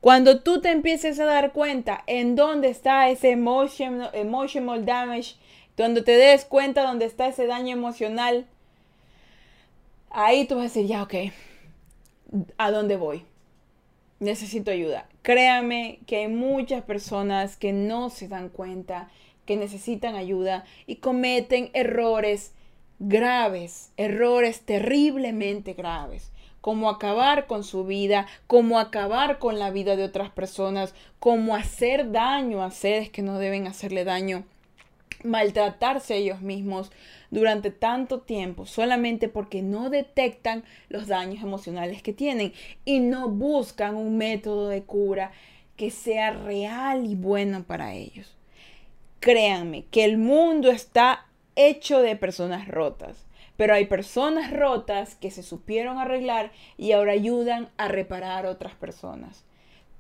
Cuando 0.02 0.42
tú 0.42 0.62
te 0.62 0.72
empieces 0.72 1.20
a 1.20 1.26
dar 1.26 1.52
cuenta 1.54 2.04
en 2.08 2.36
dónde 2.36 2.70
está 2.70 3.10
ese 3.10 3.32
emotional, 3.32 4.12
damage, 4.86 5.36
cuando 5.76 6.04
te 6.04 6.18
des 6.18 6.46
cuenta 6.46 6.84
dónde 6.84 7.06
está 7.06 7.28
ese 7.28 7.48
daño 7.48 7.74
emocional, 7.74 8.46
ahí 10.10 10.46
tú 10.46 10.56
vas 10.56 10.64
a 10.64 10.68
decir, 10.68 10.88
ya, 10.88 11.04
ok, 11.04 11.16
¿a 12.58 12.72
dónde 12.72 12.98
voy? 12.98 13.24
Necesito 14.20 14.72
ayuda. 14.72 15.08
Créame 15.22 16.00
que 16.08 16.18
hay 16.18 16.28
muchas 16.28 16.84
personas 16.84 17.56
que 17.56 17.72
no 17.72 18.10
se 18.10 18.28
dan 18.28 18.50
cuenta, 18.50 19.10
que 19.46 19.56
necesitan 19.56 20.16
ayuda 20.16 20.66
y 20.88 20.98
cometen 20.98 21.72
errores 21.74 22.54
graves, 23.00 23.92
errores 23.98 24.62
terriblemente 24.62 25.74
graves, 25.74 26.32
como 26.62 26.90
acabar 26.90 27.48
con 27.48 27.64
su 27.64 27.86
vida, 27.86 28.28
como 28.46 28.80
acabar 28.80 29.40
con 29.40 29.58
la 29.58 29.72
vida 29.72 29.96
de 29.96 30.04
otras 30.04 30.30
personas, 30.30 30.94
como 31.20 31.56
hacer 31.56 32.12
daño 32.12 32.64
a 32.64 32.72
seres 32.72 33.10
que 33.10 33.22
no 33.22 33.40
deben 33.40 33.68
hacerle 33.68 34.04
daño, 34.04 34.44
maltratarse 35.24 36.18
ellos 36.18 36.42
mismos 36.42 36.92
durante 37.32 37.72
tanto 37.72 38.22
tiempo 38.22 38.66
solamente 38.66 39.28
porque 39.28 39.62
no 39.62 39.90
detectan 39.90 40.64
los 40.88 41.08
daños 41.08 41.44
emocionales 41.44 42.02
que 42.02 42.14
tienen 42.14 42.54
y 42.86 43.00
no 43.00 43.30
buscan 43.30 43.96
un 43.96 44.18
método 44.18 44.70
de 44.70 44.84
cura 44.84 45.32
que 45.76 45.92
sea 45.92 46.32
real 46.32 47.06
y 47.06 47.16
bueno 47.16 47.64
para 47.64 47.94
ellos. 47.94 48.36
Créanme 49.20 49.86
que 49.92 50.06
el 50.06 50.18
mundo 50.18 50.72
está 50.72 51.29
hecho 51.68 52.02
de 52.02 52.16
personas 52.16 52.68
rotas. 52.68 53.26
Pero 53.58 53.74
hay 53.74 53.86
personas 53.86 54.52
rotas 54.52 55.16
que 55.16 55.32
se 55.32 55.44
supieron 55.44 55.98
arreglar 55.98 56.52
y 56.78 56.94
ahora 56.94 57.12
ayudan 57.12 57.70
a 57.78 57.90
reparar 57.90 58.46
otras 58.46 58.74
personas. 58.74 59.44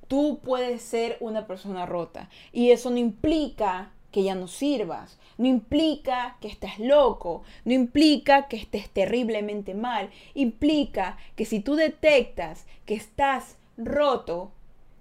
Tú 0.07 0.39
puedes 0.41 0.81
ser 0.81 1.17
una 1.19 1.45
persona 1.45 1.85
rota 1.85 2.29
y 2.53 2.71
eso 2.71 2.89
no 2.89 2.97
implica 2.97 3.91
que 4.11 4.23
ya 4.23 4.33
no 4.33 4.47
sirvas, 4.47 5.19
no 5.37 5.45
implica 5.45 6.37
que 6.41 6.47
estés 6.47 6.79
loco, 6.79 7.43
no 7.65 7.73
implica 7.73 8.47
que 8.47 8.57
estés 8.57 8.89
terriblemente 8.89 9.75
mal, 9.75 10.09
implica 10.33 11.17
que 11.35 11.45
si 11.45 11.59
tú 11.59 11.75
detectas 11.75 12.65
que 12.85 12.95
estás 12.95 13.57
roto, 13.77 14.51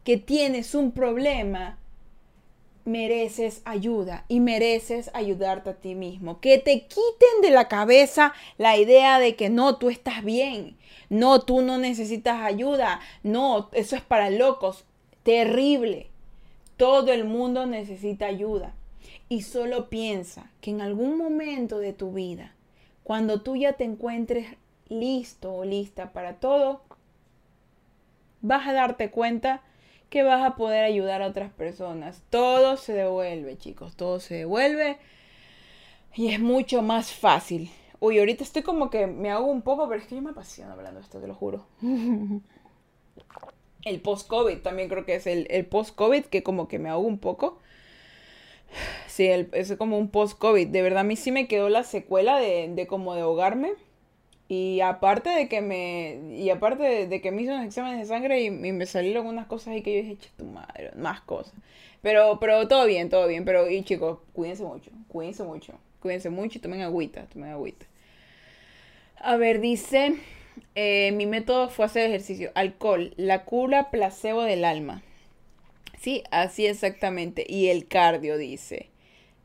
que 0.04 0.16
tienes 0.16 0.74
un 0.74 0.92
problema, 0.92 1.77
mereces 2.88 3.62
ayuda 3.64 4.24
y 4.28 4.40
mereces 4.40 5.10
ayudarte 5.14 5.70
a 5.70 5.74
ti 5.74 5.94
mismo. 5.94 6.40
Que 6.40 6.58
te 6.58 6.82
quiten 6.82 7.42
de 7.42 7.50
la 7.50 7.68
cabeza 7.68 8.32
la 8.56 8.76
idea 8.76 9.20
de 9.20 9.36
que 9.36 9.50
no, 9.50 9.76
tú 9.76 9.90
estás 9.90 10.24
bien. 10.24 10.76
No, 11.10 11.40
tú 11.40 11.62
no 11.62 11.78
necesitas 11.78 12.42
ayuda. 12.42 13.00
No, 13.22 13.68
eso 13.72 13.94
es 13.94 14.02
para 14.02 14.30
locos. 14.30 14.84
Terrible. 15.22 16.08
Todo 16.76 17.12
el 17.12 17.24
mundo 17.24 17.66
necesita 17.66 18.26
ayuda. 18.26 18.74
Y 19.28 19.42
solo 19.42 19.88
piensa 19.88 20.50
que 20.60 20.70
en 20.70 20.80
algún 20.80 21.18
momento 21.18 21.78
de 21.78 21.92
tu 21.92 22.12
vida, 22.12 22.54
cuando 23.04 23.42
tú 23.42 23.56
ya 23.56 23.74
te 23.74 23.84
encuentres 23.84 24.46
listo 24.88 25.52
o 25.52 25.64
lista 25.64 26.12
para 26.12 26.34
todo, 26.34 26.80
vas 28.40 28.66
a 28.66 28.72
darte 28.72 29.10
cuenta 29.10 29.62
que 30.08 30.22
vas 30.22 30.44
a 30.44 30.56
poder 30.56 30.84
ayudar 30.84 31.22
a 31.22 31.28
otras 31.28 31.52
personas. 31.52 32.22
Todo 32.30 32.76
se 32.76 32.92
devuelve, 32.92 33.58
chicos, 33.58 33.96
todo 33.96 34.20
se 34.20 34.36
devuelve 34.36 34.98
y 36.14 36.32
es 36.32 36.40
mucho 36.40 36.82
más 36.82 37.12
fácil. 37.12 37.70
Uy, 38.00 38.18
ahorita 38.18 38.44
estoy 38.44 38.62
como 38.62 38.90
que 38.90 39.06
me 39.06 39.30
hago 39.30 39.46
un 39.46 39.62
poco, 39.62 39.88
pero 39.88 40.00
es 40.00 40.06
que 40.06 40.14
yo 40.14 40.22
me 40.22 40.30
apasiono 40.30 40.72
hablando 40.72 41.00
de 41.00 41.04
esto, 41.04 41.20
te 41.20 41.26
lo 41.26 41.34
juro. 41.34 41.66
el 43.84 44.00
post-COVID 44.00 44.58
también 44.58 44.88
creo 44.88 45.04
que 45.04 45.16
es 45.16 45.26
el, 45.26 45.66
post-COVID 45.66 46.24
que 46.24 46.42
como 46.42 46.68
que 46.68 46.78
me 46.78 46.88
hago 46.88 47.02
un 47.02 47.18
poco. 47.18 47.58
Sí, 49.06 49.26
es 49.26 49.72
como 49.76 49.98
un 49.98 50.10
post-COVID. 50.10 50.68
De 50.68 50.82
verdad 50.82 51.00
a 51.00 51.04
mí 51.04 51.16
sí 51.16 51.32
me 51.32 51.48
quedó 51.48 51.68
la 51.68 51.84
secuela 51.84 52.38
de, 52.38 52.68
de 52.68 52.86
como 52.86 53.14
de 53.14 53.22
ahogarme 53.22 53.74
y 54.48 54.80
aparte 54.80 55.28
de 55.28 55.48
que 55.48 55.60
me. 55.60 56.34
Y 56.34 56.48
aparte 56.48 57.06
de, 57.06 57.20
que 57.20 57.30
me 57.30 57.42
hizo 57.42 57.52
unos 57.52 57.66
exámenes 57.66 57.98
de 57.98 58.06
sangre 58.06 58.40
y, 58.42 58.50
me 58.50 58.86
salieron 58.86 59.26
unas 59.26 59.46
cosas 59.46 59.76
y 59.76 59.82
que 59.82 59.94
yo 59.96 60.08
dije, 60.08 60.30
tu 60.36 60.46
madre, 60.46 60.90
más 60.96 61.20
cosas. 61.20 61.52
Pero, 62.00 62.38
pero 62.40 62.66
todo 62.66 62.86
bien, 62.86 63.10
todo 63.10 63.26
bien. 63.28 63.44
Pero, 63.44 63.68
y 63.68 63.82
chicos, 63.82 64.20
cuídense 64.32 64.64
mucho, 64.64 64.90
cuídense 65.08 65.44
mucho, 65.44 65.74
cuídense 66.00 66.30
mucho 66.30 66.58
y 66.58 66.60
tomen 66.62 66.80
agüita, 66.80 67.26
tomen 67.26 67.50
agüita. 67.50 67.86
A 69.16 69.36
ver, 69.36 69.60
dice. 69.60 70.14
Eh, 70.74 71.12
mi 71.12 71.26
método 71.26 71.68
fue 71.68 71.84
hacer 71.84 72.06
ejercicio. 72.08 72.50
Alcohol, 72.54 73.12
la 73.16 73.44
cura 73.44 73.90
placebo 73.90 74.42
del 74.42 74.64
alma. 74.64 75.02
Sí, 76.00 76.22
así 76.30 76.66
exactamente. 76.66 77.44
Y 77.48 77.68
el 77.68 77.86
cardio, 77.86 78.38
dice. 78.38 78.88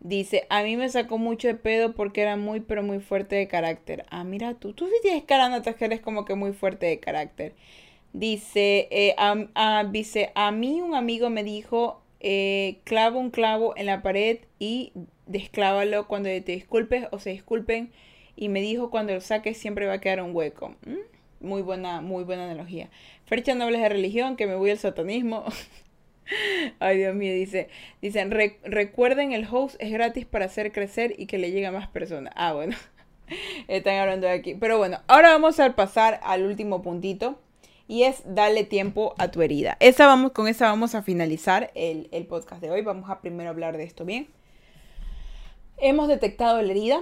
Dice, 0.03 0.45
a 0.49 0.63
mí 0.63 0.75
me 0.75 0.89
sacó 0.89 1.17
mucho 1.17 1.47
de 1.47 1.55
pedo 1.55 1.93
porque 1.93 2.21
era 2.21 2.35
muy, 2.35 2.59
pero 2.59 2.83
muy 2.83 2.99
fuerte 2.99 3.37
de 3.37 3.47
carácter. 3.47 4.05
Ah, 4.09 4.25
mira 4.25 4.53
tú, 4.55 4.73
tú 4.73 4.85
sí 4.87 4.93
tienes 5.01 5.23
cara, 5.23 5.47
Natalia, 5.47 5.85
eres 5.85 6.01
como 6.01 6.25
que 6.25 6.35
muy 6.35 6.51
fuerte 6.51 6.87
de 6.87 6.99
carácter. 6.99 7.53
Dice, 8.11 8.89
eh, 8.91 9.15
a, 9.17 9.85
dice, 9.85 10.31
a 10.35 10.51
mí 10.51 10.81
un 10.81 10.93
amigo 10.95 11.29
me 11.29 11.43
dijo, 11.43 12.01
eh, 12.19 12.79
clava 12.83 13.17
un 13.17 13.29
clavo 13.31 13.73
en 13.77 13.85
la 13.85 14.01
pared 14.01 14.39
y 14.59 14.91
desclávalo 15.25 16.07
cuando 16.07 16.29
te 16.29 16.51
disculpes 16.51 17.07
o 17.11 17.19
se 17.19 17.29
disculpen. 17.31 17.91
Y 18.35 18.49
me 18.49 18.61
dijo, 18.61 18.89
cuando 18.91 19.13
lo 19.13 19.21
saques 19.21 19.57
siempre 19.57 19.87
va 19.87 19.93
a 19.93 20.01
quedar 20.01 20.21
un 20.21 20.35
hueco. 20.35 20.75
Mm, 20.85 21.47
muy 21.47 21.61
buena, 21.61 22.01
muy 22.01 22.25
buena 22.25 22.45
analogía. 22.45 22.89
Fercha 23.25 23.55
no 23.55 23.67
de 23.67 23.89
religión, 23.89 24.35
que 24.35 24.47
me 24.47 24.55
voy 24.55 24.71
al 24.71 24.79
satanismo. 24.79 25.45
Ay, 26.79 26.97
Dios 26.97 27.15
mío, 27.15 27.33
dice, 27.33 27.69
dicen, 28.01 28.31
recuerden 28.31 29.33
el 29.33 29.47
host 29.49 29.75
es 29.79 29.91
gratis 29.91 30.25
para 30.25 30.45
hacer 30.45 30.71
crecer 30.71 31.13
y 31.17 31.27
que 31.27 31.37
le 31.37 31.51
llegue 31.51 31.67
a 31.67 31.71
más 31.71 31.87
personas. 31.87 32.33
Ah, 32.35 32.53
bueno, 32.53 32.75
están 33.67 33.97
hablando 33.97 34.27
de 34.27 34.33
aquí. 34.33 34.55
Pero 34.55 34.77
bueno, 34.77 34.99
ahora 35.07 35.29
vamos 35.29 35.59
a 35.59 35.75
pasar 35.75 36.19
al 36.23 36.43
último 36.43 36.81
puntito 36.81 37.39
y 37.87 38.03
es 38.03 38.23
darle 38.25 38.63
tiempo 38.63 39.13
a 39.17 39.29
tu 39.31 39.41
herida. 39.41 39.77
Esa 39.79 40.07
vamos, 40.07 40.31
con 40.31 40.47
esa 40.47 40.67
vamos 40.67 40.95
a 40.95 41.03
finalizar 41.03 41.71
el, 41.75 42.07
el 42.11 42.25
podcast 42.25 42.61
de 42.61 42.71
hoy. 42.71 42.81
Vamos 42.81 43.09
a 43.09 43.21
primero 43.21 43.49
hablar 43.49 43.77
de 43.77 43.83
esto 43.83 44.05
bien. 44.05 44.27
Hemos 45.77 46.07
detectado 46.07 46.61
la 46.61 46.71
herida, 46.71 47.01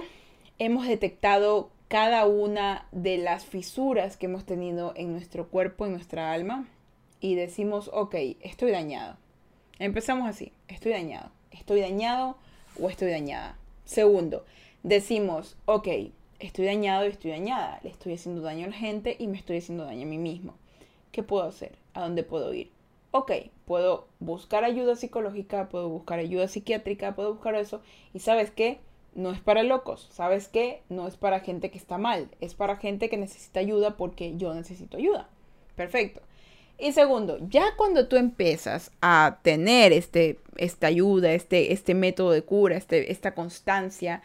hemos 0.58 0.88
detectado 0.88 1.70
cada 1.88 2.26
una 2.26 2.86
de 2.90 3.18
las 3.18 3.44
fisuras 3.44 4.16
que 4.16 4.26
hemos 4.26 4.46
tenido 4.46 4.92
en 4.96 5.12
nuestro 5.12 5.48
cuerpo, 5.48 5.84
en 5.86 5.92
nuestra 5.92 6.32
alma 6.32 6.66
y 7.22 7.36
decimos, 7.36 7.88
ok, 7.94 8.16
estoy 8.40 8.72
dañado. 8.72 9.16
Empezamos 9.78 10.28
así, 10.28 10.52
estoy 10.68 10.92
dañado, 10.92 11.30
estoy 11.52 11.80
dañado 11.80 12.36
o 12.78 12.90
estoy 12.90 13.10
dañada. 13.10 13.56
Segundo, 13.84 14.44
decimos, 14.82 15.56
ok, 15.64 15.88
estoy 16.40 16.66
dañado 16.66 17.06
y 17.06 17.10
estoy 17.10 17.30
dañada, 17.30 17.78
le 17.84 17.90
estoy 17.90 18.14
haciendo 18.14 18.42
daño 18.42 18.66
a 18.66 18.70
la 18.70 18.76
gente 18.76 19.16
y 19.18 19.28
me 19.28 19.38
estoy 19.38 19.58
haciendo 19.58 19.84
daño 19.84 20.02
a 20.02 20.10
mí 20.10 20.18
mismo. 20.18 20.54
¿Qué 21.12 21.22
puedo 21.22 21.44
hacer? 21.44 21.78
¿A 21.94 22.02
dónde 22.02 22.24
puedo 22.24 22.52
ir? 22.52 22.70
Ok, 23.12 23.30
puedo 23.66 24.08
buscar 24.18 24.64
ayuda 24.64 24.96
psicológica, 24.96 25.68
puedo 25.68 25.88
buscar 25.88 26.18
ayuda 26.18 26.48
psiquiátrica, 26.48 27.14
puedo 27.14 27.34
buscar 27.34 27.54
eso. 27.54 27.82
Y 28.12 28.18
sabes 28.18 28.50
qué? 28.50 28.80
No 29.14 29.30
es 29.30 29.38
para 29.38 29.62
locos, 29.62 30.08
¿sabes 30.10 30.48
qué? 30.48 30.82
No 30.88 31.06
es 31.06 31.16
para 31.16 31.40
gente 31.40 31.70
que 31.70 31.78
está 31.78 31.98
mal, 31.98 32.30
es 32.40 32.54
para 32.54 32.76
gente 32.76 33.08
que 33.08 33.16
necesita 33.16 33.60
ayuda 33.60 33.96
porque 33.96 34.36
yo 34.36 34.52
necesito 34.54 34.96
ayuda. 34.96 35.28
Perfecto. 35.76 36.20
Y 36.82 36.90
segundo, 36.90 37.38
ya 37.48 37.76
cuando 37.76 38.08
tú 38.08 38.16
empiezas 38.16 38.90
a 39.00 39.38
tener 39.42 39.92
este, 39.92 40.40
esta 40.56 40.88
ayuda, 40.88 41.30
este, 41.32 41.72
este 41.72 41.94
método 41.94 42.32
de 42.32 42.42
cura, 42.42 42.76
este, 42.76 43.12
esta 43.12 43.36
constancia, 43.36 44.20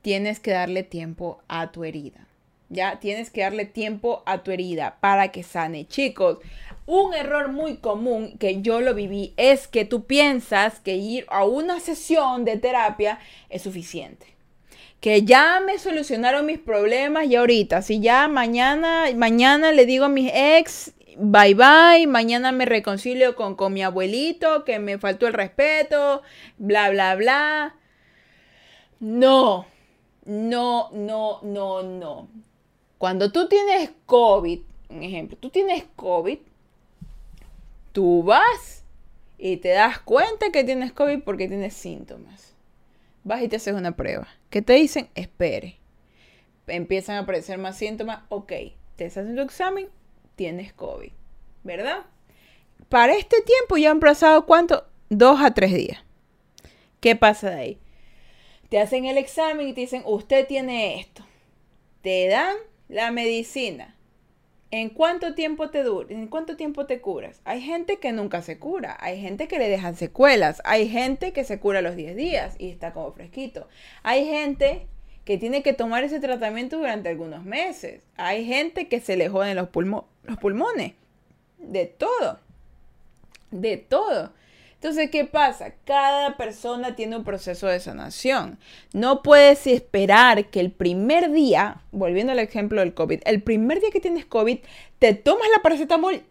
tienes 0.00 0.40
que 0.40 0.52
darle 0.52 0.82
tiempo 0.82 1.42
a 1.48 1.70
tu 1.70 1.84
herida. 1.84 2.26
Ya 2.70 3.00
tienes 3.00 3.28
que 3.28 3.42
darle 3.42 3.66
tiempo 3.66 4.22
a 4.24 4.42
tu 4.42 4.50
herida 4.50 4.96
para 5.00 5.30
que 5.30 5.42
sane. 5.42 5.86
Chicos, 5.86 6.38
un 6.86 7.12
error 7.12 7.52
muy 7.52 7.76
común 7.76 8.38
que 8.38 8.62
yo 8.62 8.80
lo 8.80 8.94
viví 8.94 9.34
es 9.36 9.68
que 9.68 9.84
tú 9.84 10.06
piensas 10.06 10.80
que 10.80 10.96
ir 10.96 11.26
a 11.28 11.44
una 11.44 11.80
sesión 11.80 12.46
de 12.46 12.56
terapia 12.56 13.18
es 13.50 13.60
suficiente 13.60 14.26
que 15.00 15.24
ya 15.24 15.60
me 15.66 15.80
solucionaron 15.80 16.46
mis 16.46 16.60
problemas 16.60 17.26
y 17.26 17.34
ahorita, 17.34 17.82
si 17.82 17.98
ya 17.98 18.28
mañana, 18.28 19.06
mañana 19.16 19.72
le 19.72 19.84
digo 19.84 20.04
a 20.04 20.08
mis 20.08 20.30
ex 20.32 20.92
bye 21.18 21.54
bye, 21.54 22.06
mañana 22.06 22.52
me 22.52 22.64
reconcilio 22.64 23.36
con, 23.36 23.54
con 23.56 23.72
mi 23.72 23.82
abuelito, 23.82 24.64
que 24.64 24.78
me 24.78 24.98
faltó 24.98 25.26
el 25.26 25.32
respeto, 25.32 26.22
bla, 26.58 26.90
bla, 26.90 27.14
bla. 27.14 27.76
No, 29.00 29.66
no, 30.24 30.90
no, 30.92 31.40
no, 31.42 31.82
no. 31.82 32.28
Cuando 32.98 33.32
tú 33.32 33.48
tienes 33.48 33.90
COVID, 34.06 34.60
un 34.90 35.02
ejemplo, 35.02 35.36
tú 35.36 35.50
tienes 35.50 35.84
COVID, 35.96 36.38
tú 37.92 38.22
vas 38.22 38.84
y 39.38 39.56
te 39.56 39.70
das 39.70 39.98
cuenta 39.98 40.52
que 40.52 40.62
tienes 40.64 40.92
COVID 40.92 41.22
porque 41.24 41.48
tienes 41.48 41.74
síntomas. 41.74 42.54
Vas 43.24 43.42
y 43.42 43.48
te 43.48 43.56
haces 43.56 43.74
una 43.74 43.96
prueba. 43.96 44.28
¿Qué 44.50 44.62
te 44.62 44.74
dicen? 44.74 45.08
Espere. 45.14 45.78
Empiezan 46.66 47.16
a 47.16 47.20
aparecer 47.20 47.58
más 47.58 47.76
síntomas. 47.76 48.20
Ok, 48.28 48.52
te 48.96 49.06
haces 49.06 49.34
tu 49.34 49.40
examen, 49.40 49.88
tienes 50.36 50.72
COVID. 50.72 51.12
¿Verdad? 51.64 52.06
Para 52.88 53.14
este 53.14 53.40
tiempo 53.42 53.76
ya 53.76 53.90
han 53.90 54.00
pasado 54.00 54.46
cuánto? 54.46 54.86
Dos 55.08 55.40
a 55.40 55.54
tres 55.54 55.72
días. 55.72 56.04
¿Qué 57.00 57.16
pasa 57.16 57.50
de 57.50 57.56
ahí? 57.56 57.78
Te 58.68 58.78
hacen 58.78 59.04
el 59.04 59.18
examen 59.18 59.68
y 59.68 59.72
te 59.72 59.82
dicen, 59.82 60.02
usted 60.06 60.46
tiene 60.46 60.98
esto. 60.98 61.24
Te 62.00 62.28
dan 62.28 62.56
la 62.88 63.10
medicina. 63.10 63.96
¿En 64.70 64.88
cuánto 64.88 65.34
tiempo 65.34 65.68
te 65.68 65.82
dura? 65.82 66.08
¿En 66.10 66.28
cuánto 66.28 66.56
tiempo 66.56 66.86
te 66.86 67.02
curas? 67.02 67.42
Hay 67.44 67.60
gente 67.60 67.98
que 67.98 68.12
nunca 68.12 68.40
se 68.40 68.58
cura, 68.58 68.96
hay 69.00 69.20
gente 69.20 69.46
que 69.46 69.58
le 69.58 69.68
dejan 69.68 69.96
secuelas, 69.96 70.62
hay 70.64 70.88
gente 70.88 71.34
que 71.34 71.44
se 71.44 71.60
cura 71.60 71.82
los 71.82 71.94
10 71.94 72.16
días 72.16 72.54
y 72.58 72.70
está 72.70 72.94
como 72.94 73.12
fresquito. 73.12 73.68
Hay 74.02 74.24
gente 74.24 74.86
que 75.24 75.38
tiene 75.38 75.62
que 75.62 75.72
tomar 75.72 76.04
ese 76.04 76.20
tratamiento 76.20 76.78
durante 76.78 77.08
algunos 77.08 77.44
meses. 77.44 78.02
Hay 78.16 78.44
gente 78.44 78.88
que 78.88 79.00
se 79.00 79.16
le 79.16 79.28
joden 79.28 79.56
los, 79.56 79.68
los 80.24 80.38
pulmones. 80.38 80.94
De 81.58 81.86
todo. 81.86 82.40
De 83.50 83.76
todo. 83.76 84.32
Entonces, 84.82 85.10
¿qué 85.10 85.24
pasa? 85.24 85.74
Cada 85.84 86.36
persona 86.36 86.96
tiene 86.96 87.16
un 87.16 87.22
proceso 87.22 87.68
de 87.68 87.78
sanación. 87.78 88.58
No 88.92 89.22
puedes 89.22 89.68
esperar 89.68 90.46
que 90.46 90.58
el 90.58 90.72
primer 90.72 91.30
día, 91.30 91.82
volviendo 91.92 92.32
al 92.32 92.40
ejemplo 92.40 92.80
del 92.80 92.92
COVID, 92.92 93.20
el 93.24 93.42
primer 93.44 93.80
día 93.80 93.90
que 93.92 94.00
tienes 94.00 94.24
COVID, 94.24 94.58
te 94.98 95.14
tomas 95.14 95.46
la 95.54 95.62
paracetamol, 95.62 96.22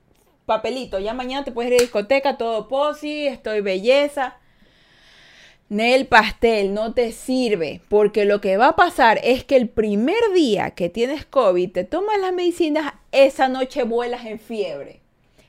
papelito, 0.45 0.99
ya 0.99 1.13
mañana 1.13 1.45
te 1.45 1.53
puedes 1.53 1.71
ir 1.71 1.77
a 1.77 1.81
discoteca, 1.81 2.37
todo 2.37 2.67
posi, 2.67 3.25
estoy 3.25 3.61
belleza. 3.61 4.35
Nel 5.71 6.05
pastel 6.05 6.73
no 6.73 6.93
te 6.93 7.13
sirve, 7.13 7.79
porque 7.87 8.25
lo 8.25 8.41
que 8.41 8.57
va 8.57 8.67
a 8.67 8.75
pasar 8.75 9.21
es 9.23 9.45
que 9.45 9.55
el 9.55 9.69
primer 9.69 10.21
día 10.35 10.71
que 10.71 10.89
tienes 10.89 11.25
COVID, 11.25 11.71
te 11.71 11.85
tomas 11.85 12.19
las 12.19 12.33
medicinas, 12.33 12.95
esa 13.13 13.47
noche 13.47 13.83
vuelas 13.83 14.25
en 14.25 14.37
fiebre. 14.37 14.99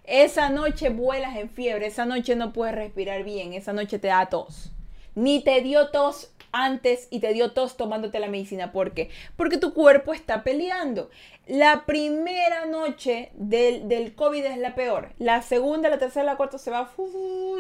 Esa 0.04 0.48
noche 0.48 0.90
vuelas 0.90 1.36
en 1.36 1.50
fiebre, 1.50 1.86
esa 1.86 2.06
noche 2.06 2.36
no 2.36 2.52
puedes 2.52 2.76
respirar 2.76 3.24
bien, 3.24 3.52
esa 3.52 3.72
noche 3.72 3.98
te 3.98 4.06
da 4.06 4.26
tos. 4.26 4.70
Ni 5.16 5.42
te 5.42 5.60
dio 5.60 5.88
tos 5.88 6.31
antes 6.53 7.09
y 7.11 7.20
te 7.20 7.32
dio 7.32 7.53
tos 7.53 7.76
tomándote 7.76 8.20
la 8.20 8.28
medicina. 8.28 8.72
¿Por 8.72 8.92
qué? 8.92 9.11
Porque 9.36 9.59
tu 9.59 9.74
cuerpo 9.74 10.14
está 10.14 10.44
peleando. 10.44 11.11
La 11.46 11.84
primera 11.86 12.66
noche 12.66 13.30
del, 13.34 13.88
del 13.88 14.14
COVID 14.14 14.44
es 14.44 14.59
la 14.59 14.74
peor. 14.74 15.12
La 15.18 15.42
segunda, 15.42 15.88
la 15.88 15.98
tercera, 15.98 16.24
la 16.24 16.36
cuarta 16.36 16.59
se 16.59 16.70
va 16.70 16.90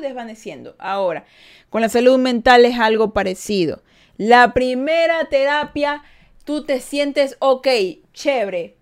desvaneciendo. 0.00 0.76
Ahora, 0.78 1.24
con 1.70 1.80
la 1.80 1.88
salud 1.88 2.18
mental 2.18 2.64
es 2.64 2.78
algo 2.78 3.12
parecido. 3.12 3.82
La 4.18 4.52
primera 4.52 5.24
terapia, 5.30 6.04
tú 6.44 6.64
te 6.64 6.80
sientes, 6.80 7.36
ok, 7.40 7.66
chévere, 8.12 8.76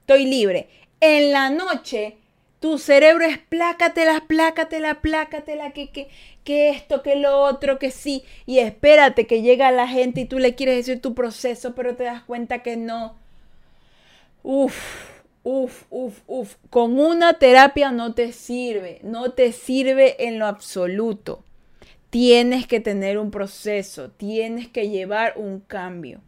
estoy 0.00 0.26
libre. 0.26 0.68
En 1.00 1.32
la 1.32 1.50
noche 1.50 2.16
tu 2.60 2.76
cerebro 2.78 3.24
es 3.24 3.38
plácatela, 3.38 4.24
plácatela, 4.26 5.00
plácatela, 5.00 5.72
que, 5.72 5.90
que, 5.90 6.10
que 6.50 6.70
esto, 6.70 7.00
que 7.00 7.14
lo 7.14 7.42
otro, 7.42 7.78
que 7.78 7.92
sí. 7.92 8.24
Y 8.44 8.58
espérate 8.58 9.28
que 9.28 9.40
llega 9.40 9.70
la 9.70 9.86
gente 9.86 10.22
y 10.22 10.24
tú 10.24 10.40
le 10.40 10.56
quieres 10.56 10.78
decir 10.78 11.00
tu 11.00 11.14
proceso, 11.14 11.76
pero 11.76 11.94
te 11.94 12.02
das 12.02 12.24
cuenta 12.24 12.64
que 12.64 12.76
no. 12.76 13.14
Uf, 14.42 14.74
uf, 15.44 15.84
uf, 15.90 16.18
uf. 16.26 16.56
Con 16.68 16.98
una 16.98 17.34
terapia 17.34 17.92
no 17.92 18.14
te 18.14 18.32
sirve, 18.32 18.98
no 19.04 19.30
te 19.30 19.52
sirve 19.52 20.26
en 20.26 20.40
lo 20.40 20.46
absoluto. 20.46 21.44
Tienes 22.10 22.66
que 22.66 22.80
tener 22.80 23.18
un 23.18 23.30
proceso, 23.30 24.10
tienes 24.10 24.66
que 24.66 24.88
llevar 24.88 25.34
un 25.36 25.60
cambio. 25.60 26.20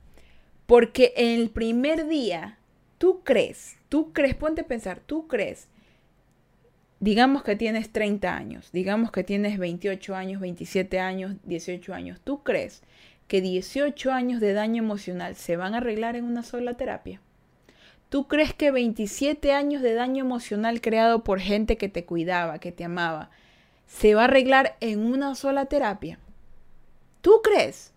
Porque 0.66 1.14
en 1.16 1.40
el 1.40 1.50
primer 1.50 2.06
día, 2.06 2.58
tú 2.98 3.22
crees, 3.24 3.76
tú 3.88 4.12
crees, 4.12 4.36
ponte 4.36 4.60
a 4.60 4.68
pensar, 4.68 5.00
tú 5.04 5.26
crees 5.26 5.66
digamos 7.02 7.42
que 7.42 7.56
tienes 7.56 7.90
30 7.90 8.32
años, 8.32 8.70
digamos 8.70 9.10
que 9.10 9.24
tienes 9.24 9.58
28 9.58 10.14
años, 10.14 10.40
27 10.40 11.00
años, 11.00 11.34
18 11.42 11.94
años, 11.94 12.20
¿tú 12.22 12.44
crees 12.44 12.84
que 13.26 13.40
18 13.40 14.12
años 14.12 14.40
de 14.40 14.52
daño 14.52 14.84
emocional 14.84 15.34
se 15.34 15.56
van 15.56 15.74
a 15.74 15.78
arreglar 15.78 16.14
en 16.14 16.24
una 16.24 16.44
sola 16.44 16.74
terapia? 16.74 17.20
¿Tú 18.08 18.28
crees 18.28 18.54
que 18.54 18.70
27 18.70 19.52
años 19.52 19.82
de 19.82 19.94
daño 19.94 20.24
emocional 20.24 20.80
creado 20.80 21.24
por 21.24 21.40
gente 21.40 21.76
que 21.76 21.88
te 21.88 22.04
cuidaba, 22.04 22.60
que 22.60 22.70
te 22.70 22.84
amaba, 22.84 23.30
se 23.88 24.14
va 24.14 24.20
a 24.20 24.24
arreglar 24.26 24.76
en 24.78 25.00
una 25.00 25.34
sola 25.34 25.66
terapia? 25.66 26.20
¿Tú 27.20 27.40
crees? 27.42 27.92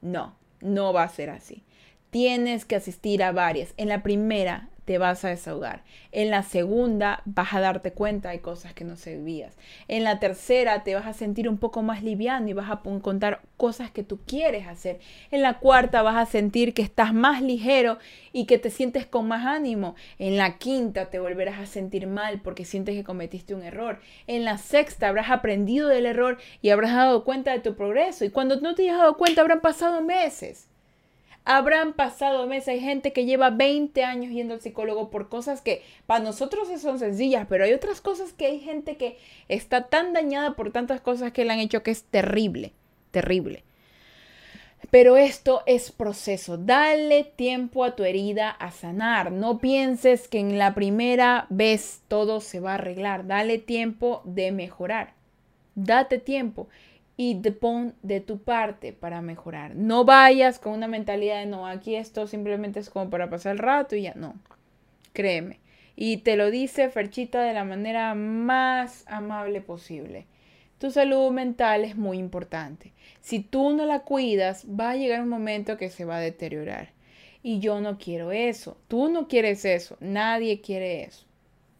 No, 0.00 0.34
no 0.60 0.92
va 0.92 1.04
a 1.04 1.08
ser 1.08 1.30
así. 1.30 1.62
Tienes 2.10 2.64
que 2.64 2.74
asistir 2.74 3.22
a 3.22 3.30
varias. 3.30 3.72
En 3.76 3.88
la 3.88 4.02
primera 4.02 4.68
te 4.88 4.96
vas 4.96 5.22
a 5.22 5.28
desahogar. 5.28 5.82
En 6.12 6.30
la 6.30 6.42
segunda 6.42 7.20
vas 7.26 7.52
a 7.52 7.60
darte 7.60 7.92
cuenta 7.92 8.30
de 8.30 8.40
cosas 8.40 8.72
que 8.72 8.84
no 8.84 8.96
sabías. 8.96 9.54
En 9.86 10.02
la 10.02 10.18
tercera 10.18 10.82
te 10.82 10.94
vas 10.94 11.04
a 11.04 11.12
sentir 11.12 11.46
un 11.46 11.58
poco 11.58 11.82
más 11.82 12.02
liviano 12.02 12.48
y 12.48 12.54
vas 12.54 12.70
a 12.70 12.80
contar 13.02 13.42
cosas 13.58 13.90
que 13.90 14.02
tú 14.02 14.18
quieres 14.26 14.66
hacer. 14.66 14.98
En 15.30 15.42
la 15.42 15.58
cuarta 15.58 16.00
vas 16.00 16.16
a 16.16 16.24
sentir 16.24 16.72
que 16.72 16.80
estás 16.80 17.12
más 17.12 17.42
ligero 17.42 17.98
y 18.32 18.46
que 18.46 18.56
te 18.56 18.70
sientes 18.70 19.04
con 19.04 19.28
más 19.28 19.44
ánimo. 19.44 19.94
En 20.18 20.38
la 20.38 20.56
quinta 20.56 21.10
te 21.10 21.18
volverás 21.18 21.60
a 21.60 21.66
sentir 21.66 22.06
mal 22.06 22.40
porque 22.40 22.64
sientes 22.64 22.94
que 22.94 23.04
cometiste 23.04 23.54
un 23.54 23.64
error. 23.64 24.00
En 24.26 24.46
la 24.46 24.56
sexta 24.56 25.08
habrás 25.08 25.28
aprendido 25.28 25.88
del 25.88 26.06
error 26.06 26.38
y 26.62 26.70
habrás 26.70 26.94
dado 26.94 27.24
cuenta 27.24 27.52
de 27.52 27.60
tu 27.60 27.76
progreso. 27.76 28.24
Y 28.24 28.30
cuando 28.30 28.58
no 28.58 28.74
te 28.74 28.84
hayas 28.84 28.96
dado 28.96 29.18
cuenta 29.18 29.42
habrán 29.42 29.60
pasado 29.60 30.00
meses. 30.00 30.66
Habrán 31.50 31.94
pasado 31.94 32.46
meses, 32.46 32.68
hay 32.68 32.80
gente 32.80 33.14
que 33.14 33.24
lleva 33.24 33.48
20 33.48 34.04
años 34.04 34.30
yendo 34.30 34.52
al 34.52 34.60
psicólogo 34.60 35.08
por 35.08 35.30
cosas 35.30 35.62
que 35.62 35.82
para 36.04 36.22
nosotros 36.22 36.68
son 36.78 36.98
sencillas, 36.98 37.46
pero 37.48 37.64
hay 37.64 37.72
otras 37.72 38.02
cosas 38.02 38.34
que 38.34 38.44
hay 38.44 38.60
gente 38.60 38.98
que 38.98 39.16
está 39.48 39.86
tan 39.88 40.12
dañada 40.12 40.56
por 40.56 40.72
tantas 40.72 41.00
cosas 41.00 41.32
que 41.32 41.46
le 41.46 41.54
han 41.54 41.60
hecho 41.60 41.82
que 41.82 41.90
es 41.90 42.02
terrible, 42.04 42.74
terrible. 43.12 43.64
Pero 44.90 45.16
esto 45.16 45.62
es 45.64 45.90
proceso. 45.90 46.58
Dale 46.58 47.24
tiempo 47.24 47.82
a 47.82 47.96
tu 47.96 48.04
herida 48.04 48.50
a 48.50 48.70
sanar. 48.70 49.32
No 49.32 49.58
pienses 49.58 50.28
que 50.28 50.40
en 50.40 50.58
la 50.58 50.74
primera 50.74 51.46
vez 51.48 52.02
todo 52.08 52.42
se 52.42 52.60
va 52.60 52.72
a 52.72 52.74
arreglar. 52.74 53.26
Dale 53.26 53.56
tiempo 53.56 54.20
de 54.26 54.52
mejorar. 54.52 55.14
Date 55.74 56.18
tiempo 56.18 56.68
y 57.20 57.34
de 57.34 57.50
pon 57.50 57.96
de 58.02 58.20
tu 58.20 58.38
parte 58.38 58.92
para 58.92 59.20
mejorar. 59.20 59.74
No 59.74 60.04
vayas 60.04 60.60
con 60.60 60.72
una 60.72 60.86
mentalidad 60.86 61.40
de 61.40 61.46
no, 61.46 61.66
aquí 61.66 61.96
esto 61.96 62.28
simplemente 62.28 62.78
es 62.78 62.90
como 62.90 63.10
para 63.10 63.28
pasar 63.28 63.52
el 63.52 63.58
rato 63.58 63.96
y 63.96 64.02
ya 64.02 64.14
no. 64.14 64.36
Créeme. 65.12 65.58
Y 65.96 66.18
te 66.18 66.36
lo 66.36 66.48
dice 66.48 66.88
Ferchita 66.90 67.42
de 67.42 67.52
la 67.52 67.64
manera 67.64 68.14
más 68.14 69.02
amable 69.08 69.60
posible. 69.60 70.26
Tu 70.78 70.92
salud 70.92 71.32
mental 71.32 71.84
es 71.84 71.96
muy 71.96 72.18
importante. 72.18 72.92
Si 73.20 73.40
tú 73.40 73.70
no 73.70 73.84
la 73.84 74.04
cuidas, 74.04 74.64
va 74.68 74.90
a 74.90 74.96
llegar 74.96 75.20
un 75.20 75.28
momento 75.28 75.76
que 75.76 75.90
se 75.90 76.04
va 76.04 76.18
a 76.18 76.20
deteriorar. 76.20 76.90
Y 77.42 77.58
yo 77.58 77.80
no 77.80 77.98
quiero 77.98 78.30
eso. 78.30 78.78
Tú 78.86 79.08
no 79.08 79.26
quieres 79.26 79.64
eso. 79.64 79.96
Nadie 79.98 80.60
quiere 80.60 81.02
eso. 81.02 81.26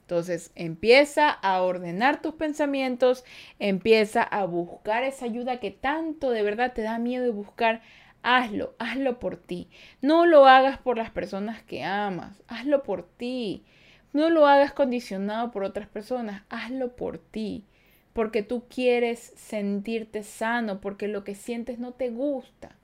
Entonces 0.09 0.53
empieza 0.55 1.29
a 1.29 1.61
ordenar 1.61 2.23
tus 2.23 2.33
pensamientos, 2.33 3.25
empieza 3.59 4.23
a 4.23 4.47
buscar 4.47 5.03
esa 5.03 5.27
ayuda 5.27 5.61
que 5.61 5.71
tanto 5.71 6.31
de 6.31 6.43
verdad 6.43 6.73
te 6.73 6.81
da 6.81 6.99
miedo 6.99 7.25
de 7.25 7.31
buscar. 7.31 7.83
Hazlo, 8.23 8.75
hazlo 8.79 9.19
por 9.19 9.37
ti. 9.37 9.69
No 10.01 10.25
lo 10.25 10.47
hagas 10.47 10.79
por 10.79 10.97
las 10.97 11.11
personas 11.11 11.63
que 11.63 11.85
amas, 11.85 12.43
hazlo 12.49 12.85
por 12.85 13.07
ti. 13.07 13.67
No 14.15 14.31
lo 14.31 14.47
hagas 14.47 14.73
condicionado 14.73 15.51
por 15.51 15.63
otras 15.63 15.89
personas, 15.89 16.43
hazlo 16.49 16.97
por 16.97 17.19
ti. 17.19 17.67
Porque 18.15 18.43
tú 18.43 18.65
quieres 18.67 19.35
sentirte 19.37 20.23
sano, 20.23 20.81
porque 20.81 21.07
lo 21.07 21.23
que 21.23 21.35
sientes 21.35 21.79
no 21.79 21.93
te 21.93 22.09
gusta. 22.09 22.79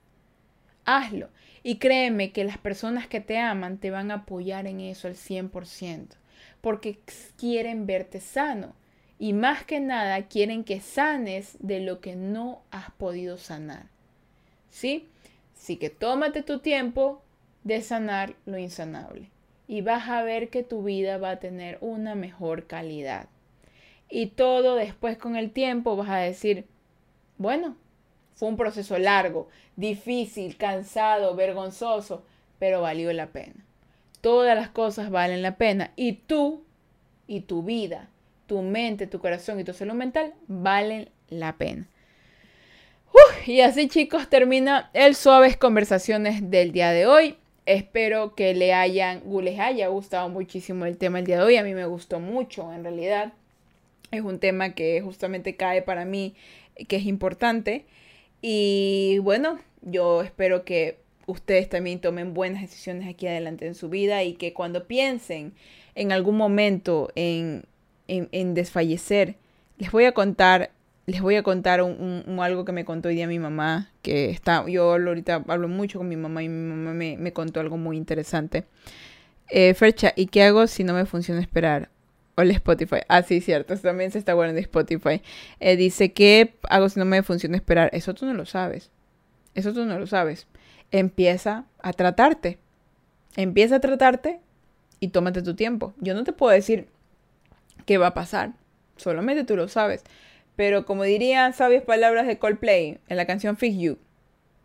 Hazlo. 0.85 1.29
Y 1.63 1.79
créeme 1.79 2.31
que 2.31 2.43
las 2.43 2.59
personas 2.59 3.07
que 3.07 3.19
te 3.19 3.39
aman 3.39 3.79
te 3.79 3.89
van 3.89 4.11
a 4.11 4.17
apoyar 4.25 4.67
en 4.67 4.79
eso 4.79 5.07
al 5.07 5.15
100% 5.15 6.17
porque 6.65 6.97
quieren 7.37 7.85
verte 7.85 8.19
sano. 8.19 8.73
Y 9.19 9.33
más 9.33 9.63
que 9.65 9.79
nada 9.79 10.23
quieren 10.23 10.63
que 10.63 10.79
sanes 10.79 11.57
de 11.59 11.79
lo 11.79 12.01
que 12.01 12.15
no 12.15 12.63
has 12.71 12.89
podido 12.89 13.37
sanar. 13.37 13.85
¿Sí? 14.71 15.07
Así 15.55 15.77
que 15.77 15.91
tómate 15.91 16.41
tu 16.41 16.57
tiempo 16.57 17.21
de 17.63 17.83
sanar 17.83 18.33
lo 18.47 18.57
insanable. 18.57 19.29
Y 19.67 19.81
vas 19.81 20.09
a 20.09 20.23
ver 20.23 20.49
que 20.49 20.63
tu 20.63 20.81
vida 20.81 21.19
va 21.19 21.29
a 21.29 21.39
tener 21.39 21.77
una 21.81 22.15
mejor 22.15 22.65
calidad. 22.65 23.27
Y 24.09 24.25
todo 24.25 24.73
después 24.73 25.19
con 25.19 25.35
el 25.35 25.51
tiempo 25.51 25.95
vas 25.95 26.09
a 26.09 26.17
decir, 26.17 26.65
bueno, 27.37 27.77
fue 28.33 28.49
un 28.49 28.57
proceso 28.57 28.97
largo, 28.97 29.49
difícil, 29.75 30.57
cansado, 30.57 31.35
vergonzoso, 31.35 32.25
pero 32.57 32.81
valió 32.81 33.13
la 33.13 33.27
pena 33.27 33.64
todas 34.25 34.55
las 34.55 34.69
cosas 34.69 35.11
valen 35.11 35.43
la 35.43 35.55
pena 35.55 35.91
y 35.95 36.13
tú 36.13 36.63
y 37.27 37.41
tu 37.41 37.61
vida, 37.61 38.09
tu 38.47 38.63
mente, 38.63 39.05
tu 39.05 39.19
corazón 39.19 39.59
y 39.59 39.63
tu 39.63 39.71
salud 39.71 39.93
mental 39.93 40.33
valen 40.47 41.09
la 41.29 41.57
pena. 41.57 41.87
y 43.45 43.61
así 43.61 43.87
chicos 43.87 44.27
termina 44.27 44.89
el 44.93 45.13
suaves 45.13 45.57
conversaciones 45.57 46.49
del 46.49 46.71
día 46.71 46.89
de 46.89 47.05
hoy. 47.05 47.37
Espero 47.67 48.33
que 48.33 48.55
le 48.55 48.73
hayan, 48.73 49.21
les 49.43 49.59
haya 49.59 49.89
gustado 49.89 50.27
muchísimo 50.27 50.87
el 50.87 50.97
tema 50.97 51.17
del 51.17 51.27
día 51.27 51.37
de 51.37 51.43
hoy. 51.43 51.57
A 51.57 51.63
mí 51.63 51.75
me 51.75 51.85
gustó 51.85 52.19
mucho 52.19 52.73
en 52.73 52.81
realidad. 52.81 53.31
Es 54.09 54.21
un 54.21 54.39
tema 54.39 54.73
que 54.73 55.01
justamente 55.01 55.55
cae 55.55 55.83
para 55.83 56.03
mí, 56.03 56.33
que 56.87 56.95
es 56.95 57.05
importante. 57.05 57.85
Y 58.41 59.19
bueno, 59.19 59.59
yo 59.83 60.23
espero 60.23 60.65
que 60.65 61.04
ustedes 61.27 61.69
también 61.69 61.99
tomen 61.99 62.33
buenas 62.33 62.61
decisiones 62.61 63.07
aquí 63.07 63.27
adelante 63.27 63.67
en 63.67 63.75
su 63.75 63.89
vida 63.89 64.23
y 64.23 64.33
que 64.33 64.53
cuando 64.53 64.85
piensen 64.85 65.53
en 65.95 66.11
algún 66.11 66.37
momento 66.37 67.09
en, 67.15 67.65
en, 68.07 68.53
desfallecer, 68.53 69.35
les 69.77 69.91
voy 69.91 70.05
a 70.05 70.11
contar, 70.11 70.71
les 71.05 71.21
voy 71.21 71.35
a 71.35 71.43
contar 71.43 71.81
un, 71.81 72.23
algo 72.41 72.65
que 72.65 72.71
me 72.71 72.85
contó 72.85 73.09
hoy 73.09 73.15
día 73.15 73.27
mi 73.27 73.39
mamá, 73.39 73.91
que 74.01 74.29
está, 74.29 74.65
yo 74.67 74.91
ahorita 74.93 75.43
hablo 75.47 75.67
mucho 75.67 75.99
con 75.99 76.07
mi 76.07 76.15
mamá 76.15 76.43
y 76.43 76.49
mi 76.49 76.73
mamá 76.73 76.93
me, 76.93 77.33
contó 77.33 77.59
algo 77.59 77.77
muy 77.77 77.97
interesante. 77.97 78.65
Eh, 79.49 79.73
Fercha, 79.73 80.13
¿y 80.15 80.27
qué 80.27 80.43
hago 80.43 80.67
si 80.67 80.83
no 80.83 80.93
me 80.93 81.05
funciona 81.05 81.39
esperar? 81.39 81.89
Hola 82.37 82.51
Spotify. 82.53 82.97
Ah, 83.07 83.21
sí, 83.21 83.39
cierto. 83.39 83.77
También 83.77 84.11
se 84.11 84.17
está 84.17 84.33
guardando 84.33 84.59
Spotify. 84.59 85.21
Eh, 85.61 85.77
dice, 85.77 86.11
¿qué 86.11 86.55
hago 86.63 86.89
si 86.89 86.99
no 86.99 87.05
me 87.05 87.23
funciona 87.23 87.55
esperar? 87.55 87.89
Eso 87.93 88.13
tú 88.13 88.25
no 88.25 88.33
lo 88.33 88.45
sabes. 88.45 88.91
Eso 89.53 89.71
tú 89.71 89.85
no 89.85 89.97
lo 89.97 90.05
sabes 90.05 90.45
empieza 90.91 91.65
a 91.79 91.93
tratarte. 91.93 92.59
Empieza 93.35 93.77
a 93.77 93.79
tratarte 93.79 94.39
y 94.99 95.09
tómate 95.09 95.41
tu 95.41 95.55
tiempo. 95.55 95.93
Yo 95.99 96.13
no 96.13 96.23
te 96.23 96.33
puedo 96.33 96.53
decir 96.53 96.87
qué 97.85 97.97
va 97.97 98.07
a 98.07 98.13
pasar, 98.13 98.53
solamente 98.97 99.43
tú 99.43 99.55
lo 99.55 99.67
sabes. 99.67 100.03
Pero 100.55 100.85
como 100.85 101.03
dirían 101.03 101.53
sabias 101.53 101.83
palabras 101.83 102.27
de 102.27 102.39
Coldplay 102.39 102.99
en 103.07 103.17
la 103.17 103.25
canción 103.25 103.57
Fix 103.57 103.77
You, 103.77 103.97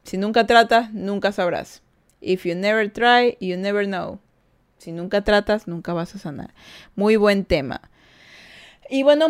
si 0.05 0.19
nunca 0.19 0.47
tratas, 0.47 0.93
nunca 0.93 1.33
sabrás. 1.33 1.83
If 2.21 2.45
you 2.45 2.55
never 2.55 2.91
try, 2.91 3.37
you 3.41 3.57
never 3.57 3.87
know. 3.87 4.21
Si 4.79 4.93
nunca 4.93 5.23
tratas, 5.25 5.67
nunca 5.67 5.93
vas 5.93 6.15
a 6.15 6.19
sanar. 6.19 6.55
Muy 6.95 7.17
buen 7.17 7.45
tema. 7.45 7.83
Y 8.89 9.03
bueno, 9.03 9.29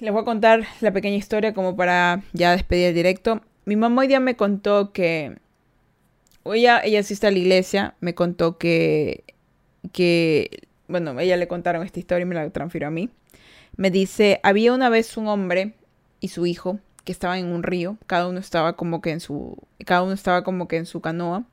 les 0.00 0.12
voy 0.12 0.22
a 0.22 0.24
contar 0.24 0.64
la 0.80 0.92
pequeña 0.92 1.16
historia 1.16 1.54
como 1.54 1.76
para 1.76 2.22
ya 2.32 2.52
despedir 2.52 2.88
el 2.88 2.94
directo. 2.94 3.40
Mi 3.64 3.74
mamá 3.74 4.02
hoy 4.02 4.08
día 4.08 4.20
me 4.20 4.36
contó 4.36 4.92
que 4.92 5.38
ella, 6.54 6.80
ella 6.84 7.00
asiste 7.00 7.26
a 7.26 7.30
la 7.30 7.38
iglesia, 7.38 7.94
me 8.00 8.14
contó 8.14 8.58
que, 8.58 9.24
que, 9.92 10.68
bueno, 10.88 11.18
ella 11.20 11.36
le 11.36 11.48
contaron 11.48 11.84
esta 11.84 11.98
historia 11.98 12.22
y 12.22 12.26
me 12.26 12.34
la 12.34 12.48
transfirió 12.50 12.88
a 12.88 12.90
mí. 12.90 13.10
Me 13.76 13.90
dice, 13.90 14.40
había 14.42 14.72
una 14.72 14.88
vez 14.88 15.16
un 15.16 15.28
hombre 15.28 15.74
y 16.20 16.28
su 16.28 16.46
hijo 16.46 16.80
que 17.04 17.12
estaban 17.12 17.38
en 17.38 17.46
un 17.46 17.62
río, 17.62 17.98
cada 18.06 18.26
uno 18.26 18.40
estaba 18.40 18.74
como 18.74 19.00
que 19.00 19.10
en 19.10 19.20
su, 19.20 19.56
cada 19.84 20.02
uno 20.02 20.12
estaba 20.12 20.42
como 20.42 20.66
que 20.66 20.76
en 20.76 20.86
su 20.86 21.00
canoa 21.00 21.44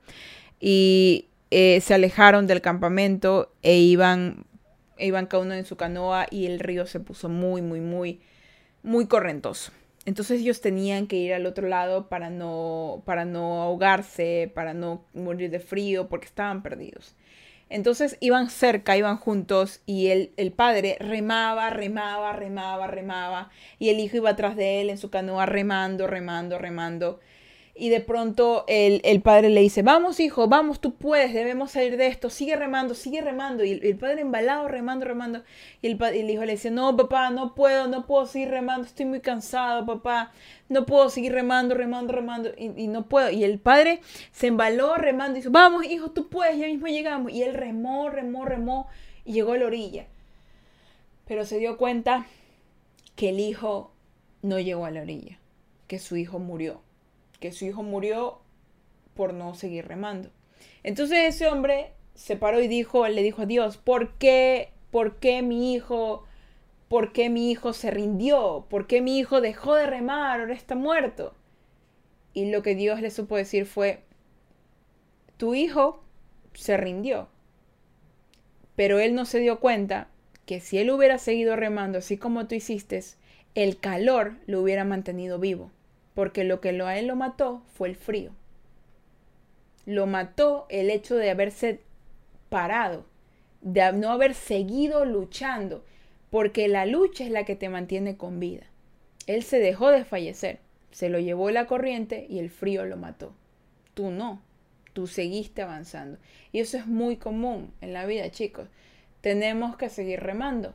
y 0.60 1.28
eh, 1.52 1.80
se 1.82 1.94
alejaron 1.94 2.48
del 2.48 2.62
campamento 2.62 3.54
e 3.62 3.78
iban, 3.78 4.46
e 4.98 5.06
iban 5.06 5.28
cada 5.28 5.44
uno 5.44 5.54
en 5.54 5.66
su 5.66 5.76
canoa 5.76 6.26
y 6.32 6.48
el 6.48 6.60
río 6.60 6.88
se 6.88 7.00
puso 7.00 7.30
muy, 7.30 7.62
muy, 7.62 7.82
muy, 7.82 8.20
muy 8.82 9.06
correntoso. 9.06 9.72
Entonces 10.06 10.41
ellos 10.41 10.62
tenían 10.62 11.08
que 11.08 11.16
ir 11.16 11.34
al 11.34 11.45
otro 11.45 11.68
lado 11.68 12.10
para 12.10 12.30
no, 12.30 13.04
para 13.06 13.26
no 13.26 13.62
ahogarse, 13.62 14.51
para 14.54 14.74
no 14.74 15.06
morir 15.14 15.49
de 15.49 15.60
frío, 15.60 16.10
porque 16.10 16.26
estaban 16.26 16.62
perdidos. 16.62 17.16
Entonces 17.70 18.18
iban 18.20 18.49
cerca, 18.49 18.97
iban 18.97 19.18
juntos 19.18 19.82
y 19.86 20.08
el, 20.08 20.32
el, 20.38 20.51
padre 20.51 20.97
remaba, 20.99 21.70
remaba, 21.70 22.34
remaba, 22.34 22.88
remaba 22.88 23.49
y 23.80 23.89
el 23.89 23.99
hijo 23.99 24.18
iba 24.18 24.30
atrás 24.30 24.56
de 24.56 24.82
él 24.82 24.89
en 24.89 24.97
su 24.97 25.10
canoa 25.10 25.45
remando, 25.45 26.06
remando, 26.06 26.60
remando. 26.60 27.20
Y 27.76 27.89
de 27.89 28.01
pronto 28.01 28.65
el, 28.67 29.21
padre 29.24 29.49
le 29.49 29.61
dice, 29.61 29.82
vamos 29.82 30.19
hijo, 30.19 30.47
vamos, 30.47 30.80
tú 30.80 30.93
puedes, 30.93 31.34
debemos 31.34 31.71
salir 31.71 31.97
de 31.97 32.05
esto, 32.05 32.30
sigue 32.30 32.55
remando, 32.55 32.93
sigue 32.93 33.19
remando. 33.21 33.63
Y 33.63 33.71
el, 33.71 33.97
padre 33.97 34.21
embalado, 34.21 34.67
remando, 34.67 35.05
remando. 35.05 35.43
Y 35.82 35.88
el, 35.88 36.03
el, 36.03 36.30
hijo 36.30 36.45
le 36.45 36.51
dice, 36.51 36.69
no, 36.69 36.95
papá, 36.95 37.32
no 37.32 37.55
puedo, 37.55 37.88
no 37.88 38.05
puedo 38.05 38.28
seguir 38.28 38.49
remando, 38.49 38.86
estoy 38.86 39.07
muy 39.07 39.21
cansado, 39.21 39.88
papá, 39.88 40.32
no 40.69 40.86
puedo 40.86 41.09
seguir 41.09 41.32
remando, 41.32 41.74
remando, 41.74 42.13
remando. 42.13 42.51
Y, 42.55 42.88
no 42.88 43.07
puedo. 43.07 43.32
Y 43.32 43.43
el 43.43 43.57
padre 43.57 44.01
se 44.32 44.47
embaló 44.47 44.93
remando 44.95 45.34
y 45.34 45.39
dice, 45.39 45.49
vamos 45.49 45.84
hijo, 45.84 46.11
tú 46.11 46.30
puedes, 46.30 46.59
ya 46.59 46.67
mismo 46.67 46.86
llegamos. 46.86 47.32
Y 47.32 47.41
él 47.41 47.55
remó, 47.55 48.07
remó, 48.11 48.45
remó 48.45 48.88
y 49.26 49.34
llegó 49.34 49.53
a 49.53 49.57
la 49.57 49.65
orilla. 49.65 50.05
Pero 51.26 51.43
se 51.43 51.57
dio 51.57 51.78
cuenta 51.78 52.28
que 53.15 53.30
el 53.30 53.39
hijo 53.39 53.91
no 54.43 54.59
llegó 54.59 54.86
a 54.86 54.91
la 54.91 55.01
orilla, 55.01 55.39
que 55.88 55.97
su 55.97 56.17
hijo 56.17 56.38
murió 56.38 56.82
que 57.44 57.52
su 57.52 57.66
hijo 57.66 57.84
murió 57.84 58.39
por 59.16 59.34
no 59.34 59.54
seguir 59.54 59.86
remando. 59.86 60.30
Entonces 60.82 61.36
ese 61.36 61.48
hombre 61.48 61.91
se 62.14 62.38
paró 62.38 62.62
y 62.62 62.70
dijo, 62.70 63.06
le 63.06 63.22
dijo 63.22 63.41
a 63.41 63.46
Dios, 63.46 63.76
¿por 63.76 64.14
qué, 64.14 64.72
por 64.91 65.18
qué 65.18 65.41
mi 65.41 65.74
hijo, 65.74 66.24
por 66.88 67.12
qué 67.12 67.30
mi 67.30 67.52
hijo 67.52 67.74
se 67.74 67.91
rindió? 67.91 68.66
¿Por 68.70 68.88
qué 68.88 69.02
mi 69.02 69.20
hijo 69.20 69.41
dejó 69.41 69.76
de 69.76 69.88
remar? 69.88 70.39
Ahora 70.39 70.54
está 70.54 70.76
muerto. 70.76 71.36
Y 72.34 72.50
lo 72.50 72.64
que 72.64 72.76
Dios 72.76 73.02
le 73.02 73.12
supo 73.12 73.36
decir 73.36 73.66
fue, 73.66 74.06
tu 75.36 75.54
hijo 75.54 76.02
se 76.54 76.78
rindió. 76.78 77.28
Pero 78.78 79.00
él 79.00 79.16
no 79.16 79.26
se 79.26 79.39
dio 79.39 79.60
cuenta 79.60 80.08
que 80.46 80.62
si 80.62 80.78
él 80.78 80.91
hubiera 80.91 81.18
seguido 81.18 81.58
remando 81.58 81.98
así 81.98 82.18
como 82.18 82.48
tú 82.48 82.56
hiciste, 82.56 83.04
el 83.54 83.82
calor 83.82 84.38
lo 84.48 84.62
hubiera 84.62 84.86
mantenido 84.86 85.39
vivo 85.39 85.72
porque 86.14 86.43
lo 86.43 86.61
que 86.61 86.72
lo 86.72 86.88
a 86.88 86.97
él 86.97 87.07
lo 87.07 87.16
mató 87.16 87.64
fue 87.74 87.89
el 87.89 87.95
frío. 87.95 88.32
Lo 89.86 90.05
mató 90.07 90.66
el 90.70 90.89
hecho 90.89 91.16
de 91.16 91.30
haberse 91.30 91.82
parado, 92.49 93.05
de 93.61 93.91
no 93.93 94.11
haber 94.11 94.34
seguido 94.34 95.05
luchando, 95.05 95.84
porque 96.30 96.68
la 96.68 96.86
lucha 96.86 97.24
es 97.24 97.32
la 97.32 97.45
que 97.45 97.55
te 97.55 97.70
mantiene 97.70 98.18
con 98.18 98.39
vida. 98.39 98.64
Él 99.28 99.43
se 99.43 99.59
dejó 99.59 99.89
de 99.89 100.05
fallecer, 100.05 100.59
se 100.91 101.09
lo 101.09 101.20
llevó 101.20 101.49
la 101.51 101.66
corriente 101.66 102.26
y 102.30 102.39
el 102.39 102.49
frío 102.49 102.86
lo 102.86 102.97
mató. 102.97 103.34
Tú 103.93 104.11
no, 104.11 104.41
tú 104.93 105.07
seguiste 105.07 105.61
avanzando. 105.61 106.18
Y 106.51 106.59
eso 106.59 106.78
es 106.78 106.88
muy 106.88 107.18
común 107.18 107.74
en 107.82 107.93
la 107.93 108.05
vida, 108.05 108.30
chicos. 108.32 108.68
Tenemos 109.22 109.78
que 109.78 109.89
seguir 109.89 110.20
remando. 110.20 110.74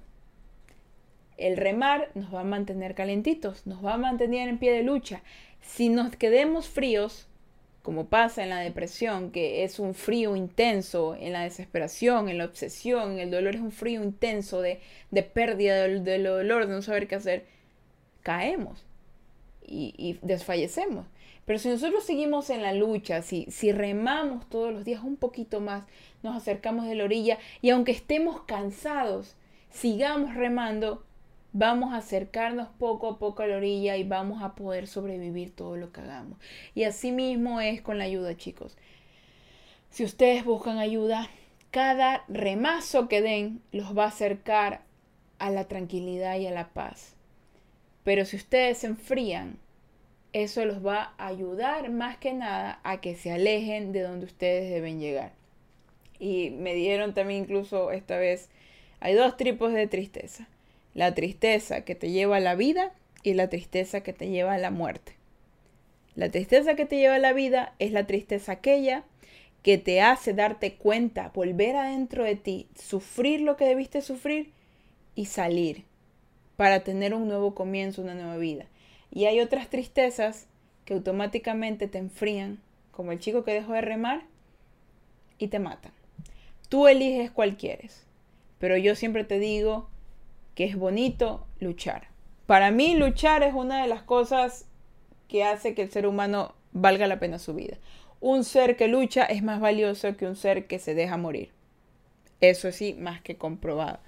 El 1.38 1.56
remar 1.56 2.10
nos 2.14 2.34
va 2.34 2.40
a 2.40 2.44
mantener 2.44 2.94
calentitos, 2.94 3.66
nos 3.66 3.84
va 3.84 3.94
a 3.94 3.98
mantener 3.98 4.48
en 4.48 4.58
pie 4.58 4.72
de 4.72 4.82
lucha. 4.82 5.22
Si 5.62 5.88
nos 5.88 6.14
quedemos 6.16 6.68
fríos, 6.68 7.28
como 7.82 8.08
pasa 8.08 8.42
en 8.42 8.50
la 8.50 8.58
depresión, 8.58 9.30
que 9.30 9.64
es 9.64 9.78
un 9.78 9.94
frío 9.94 10.36
intenso, 10.36 11.16
en 11.18 11.32
la 11.32 11.44
desesperación, 11.44 12.28
en 12.28 12.38
la 12.38 12.44
obsesión, 12.44 13.18
el 13.18 13.30
dolor 13.30 13.54
es 13.54 13.60
un 13.62 13.72
frío 13.72 14.02
intenso 14.02 14.60
de, 14.60 14.80
pérdida 15.32 15.82
del, 15.82 16.04
dolor, 16.04 16.66
de 16.66 16.74
no 16.74 16.82
saber 16.82 17.08
qué 17.08 17.14
hacer, 17.14 17.46
caemos 18.22 18.84
y, 19.64 19.94
y, 19.96 20.18
desfallecemos. 20.20 21.06
Pero 21.46 21.58
si 21.58 21.70
nosotros 21.70 22.04
seguimos 22.04 22.50
en 22.50 22.62
la 22.62 22.74
lucha, 22.74 23.22
si, 23.22 23.46
si 23.48 23.72
remamos 23.72 24.46
todos 24.50 24.70
los 24.70 24.84
días 24.84 25.02
un 25.02 25.16
poquito 25.16 25.60
más, 25.60 25.86
nos 26.22 26.36
acercamos 26.36 26.86
de 26.86 26.94
la 26.94 27.04
orilla 27.04 27.38
y 27.62 27.70
aunque 27.70 27.92
estemos 27.92 28.42
cansados, 28.42 29.34
sigamos 29.70 30.34
remando, 30.34 31.06
vamos 31.52 31.94
a 31.94 31.98
acercarnos 31.98 32.68
poco 32.78 33.08
a 33.08 33.18
poco 33.18 33.42
a 33.42 33.46
la 33.46 33.56
orilla 33.56 33.96
y 33.96 34.04
vamos 34.04 34.42
a 34.42 34.54
poder 34.54 34.86
sobrevivir 34.86 35.54
todo 35.54 35.76
lo 35.76 35.92
que 35.92 36.00
hagamos. 36.00 36.38
Y 36.74 36.84
así 36.84 37.12
mismo 37.12 37.60
es 37.60 37.80
con 37.80 37.98
la 37.98 38.04
ayuda, 38.04 38.36
chicos. 38.36 38.76
Si 39.90 40.04
ustedes 40.04 40.44
buscan 40.44 40.78
ayuda, 40.78 41.28
cada 41.70 42.24
remazo 42.28 43.08
que 43.08 43.22
den 43.22 43.62
los 43.72 43.96
va 43.96 44.04
a 44.04 44.08
acercar 44.08 44.82
a 45.38 45.50
la 45.50 45.66
tranquilidad 45.66 46.36
y 46.38 46.46
a 46.46 46.50
la 46.50 46.68
paz. 46.68 47.14
Pero 48.04 48.24
si 48.24 48.36
ustedes 48.36 48.78
se 48.78 48.86
enfrían, 48.86 49.58
eso 50.32 50.64
los 50.64 50.84
va 50.84 51.14
a 51.18 51.26
ayudar 51.26 51.90
más 51.90 52.18
que 52.18 52.32
nada 52.34 52.80
a 52.84 53.00
que 53.00 53.14
se 53.16 53.32
alejen 53.32 53.92
de 53.92 54.02
donde 54.02 54.26
ustedes 54.26 54.70
deben 54.70 55.00
llegar. 55.00 55.32
Y 56.18 56.50
me 56.50 56.74
dieron 56.74 57.14
también 57.14 57.42
incluso 57.42 57.90
esta 57.92 58.18
vez, 58.18 58.50
hay 59.00 59.14
dos 59.14 59.36
tipos 59.36 59.72
de 59.72 59.86
tristeza 59.86 60.48
la 60.98 61.14
tristeza 61.14 61.82
que 61.82 61.94
te 61.94 62.10
lleva 62.10 62.38
a 62.38 62.40
la 62.40 62.56
vida 62.56 62.90
y 63.22 63.34
la 63.34 63.48
tristeza 63.48 64.00
que 64.00 64.12
te 64.12 64.30
lleva 64.30 64.54
a 64.54 64.58
la 64.58 64.72
muerte. 64.72 65.12
La 66.16 66.28
tristeza 66.28 66.74
que 66.74 66.86
te 66.86 66.96
lleva 66.96 67.14
a 67.14 67.20
la 67.20 67.32
vida 67.32 67.72
es 67.78 67.92
la 67.92 68.04
tristeza 68.04 68.50
aquella 68.50 69.04
que 69.62 69.78
te 69.78 70.00
hace 70.00 70.34
darte 70.34 70.74
cuenta, 70.74 71.30
volver 71.32 71.76
adentro 71.76 72.24
de 72.24 72.34
ti, 72.34 72.66
sufrir 72.74 73.42
lo 73.42 73.56
que 73.56 73.64
debiste 73.64 74.00
sufrir 74.00 74.50
y 75.14 75.26
salir 75.26 75.84
para 76.56 76.82
tener 76.82 77.14
un 77.14 77.28
nuevo 77.28 77.54
comienzo, 77.54 78.02
una 78.02 78.14
nueva 78.14 78.36
vida. 78.36 78.66
Y 79.12 79.26
hay 79.26 79.38
otras 79.38 79.70
tristezas 79.70 80.48
que 80.84 80.94
automáticamente 80.94 81.86
te 81.86 81.98
enfrían, 81.98 82.58
como 82.90 83.12
el 83.12 83.20
chico 83.20 83.44
que 83.44 83.52
dejó 83.52 83.74
de 83.74 83.82
remar 83.82 84.22
y 85.38 85.46
te 85.46 85.60
matan. 85.60 85.92
Tú 86.68 86.88
eliges 86.88 87.30
cuál 87.30 87.56
quieres, 87.56 88.04
pero 88.58 88.76
yo 88.76 88.96
siempre 88.96 89.22
te 89.22 89.38
digo, 89.38 89.88
que 90.58 90.64
es 90.64 90.74
bonito 90.74 91.46
luchar. 91.60 92.08
Para 92.46 92.72
mí 92.72 92.96
luchar 92.96 93.44
es 93.44 93.54
una 93.54 93.80
de 93.80 93.86
las 93.86 94.02
cosas 94.02 94.66
que 95.28 95.44
hace 95.44 95.72
que 95.72 95.82
el 95.82 95.90
ser 95.92 96.04
humano 96.04 96.52
valga 96.72 97.06
la 97.06 97.20
pena 97.20 97.38
su 97.38 97.54
vida. 97.54 97.76
Un 98.18 98.42
ser 98.42 98.76
que 98.76 98.88
lucha 98.88 99.22
es 99.22 99.44
más 99.44 99.60
valioso 99.60 100.16
que 100.16 100.26
un 100.26 100.34
ser 100.34 100.66
que 100.66 100.80
se 100.80 100.96
deja 100.96 101.16
morir. 101.16 101.52
Eso 102.40 102.72
sí, 102.72 102.96
más 102.98 103.20
que 103.22 103.36
comprobado. 103.36 104.00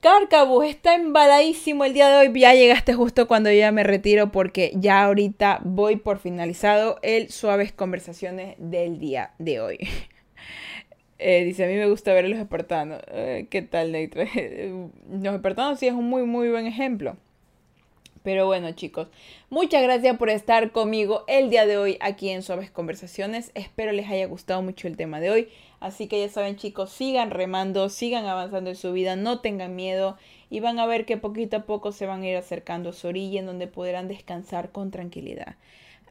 Carcabus 0.00 0.64
está 0.64 0.94
embaladísimo 0.94 1.84
el 1.84 1.92
día 1.92 2.08
de 2.08 2.26
hoy. 2.26 2.40
Ya 2.40 2.54
llegaste 2.54 2.94
justo 2.94 3.28
cuando 3.28 3.50
yo 3.50 3.58
ya 3.58 3.72
me 3.72 3.82
retiro 3.82 4.32
porque 4.32 4.72
ya 4.74 5.04
ahorita 5.04 5.60
voy 5.64 5.96
por 5.96 6.18
finalizado 6.18 6.98
el 7.02 7.28
Suaves 7.28 7.72
Conversaciones 7.72 8.54
del 8.56 8.98
día 8.98 9.34
de 9.38 9.60
hoy. 9.60 9.78
Eh, 11.22 11.44
dice, 11.44 11.64
a 11.64 11.68
mí 11.68 11.74
me 11.74 11.86
gusta 11.86 12.14
ver 12.14 12.24
a 12.24 12.28
los 12.28 12.38
espartanos. 12.38 13.02
Eh, 13.08 13.46
¿Qué 13.50 13.60
tal, 13.60 13.92
Neitra? 13.92 14.24
los 15.22 15.34
espartanos 15.34 15.78
sí 15.78 15.86
es 15.86 15.92
un 15.92 16.08
muy, 16.08 16.22
muy 16.22 16.48
buen 16.48 16.66
ejemplo. 16.66 17.16
Pero 18.22 18.46
bueno, 18.46 18.72
chicos, 18.72 19.08
muchas 19.50 19.82
gracias 19.82 20.16
por 20.16 20.30
estar 20.30 20.72
conmigo 20.72 21.24
el 21.26 21.50
día 21.50 21.66
de 21.66 21.76
hoy 21.76 21.98
aquí 22.00 22.30
en 22.30 22.42
Suaves 22.42 22.70
Conversaciones. 22.70 23.50
Espero 23.54 23.92
les 23.92 24.08
haya 24.08 24.26
gustado 24.26 24.62
mucho 24.62 24.88
el 24.88 24.96
tema 24.96 25.20
de 25.20 25.30
hoy. 25.30 25.48
Así 25.78 26.06
que 26.06 26.20
ya 26.20 26.28
saben 26.30 26.56
chicos, 26.56 26.90
sigan 26.90 27.30
remando, 27.30 27.90
sigan 27.90 28.24
avanzando 28.24 28.70
en 28.70 28.76
su 28.76 28.92
vida, 28.92 29.14
no 29.14 29.40
tengan 29.40 29.76
miedo 29.76 30.16
y 30.48 30.60
van 30.60 30.78
a 30.78 30.86
ver 30.86 31.04
que 31.04 31.18
poquito 31.18 31.58
a 31.58 31.64
poco 31.64 31.92
se 31.92 32.06
van 32.06 32.22
a 32.22 32.28
ir 32.28 32.36
acercando 32.36 32.90
a 32.90 32.92
su 32.94 33.08
orilla 33.08 33.40
en 33.40 33.46
donde 33.46 33.66
podrán 33.66 34.08
descansar 34.08 34.70
con 34.70 34.90
tranquilidad. 34.90 35.56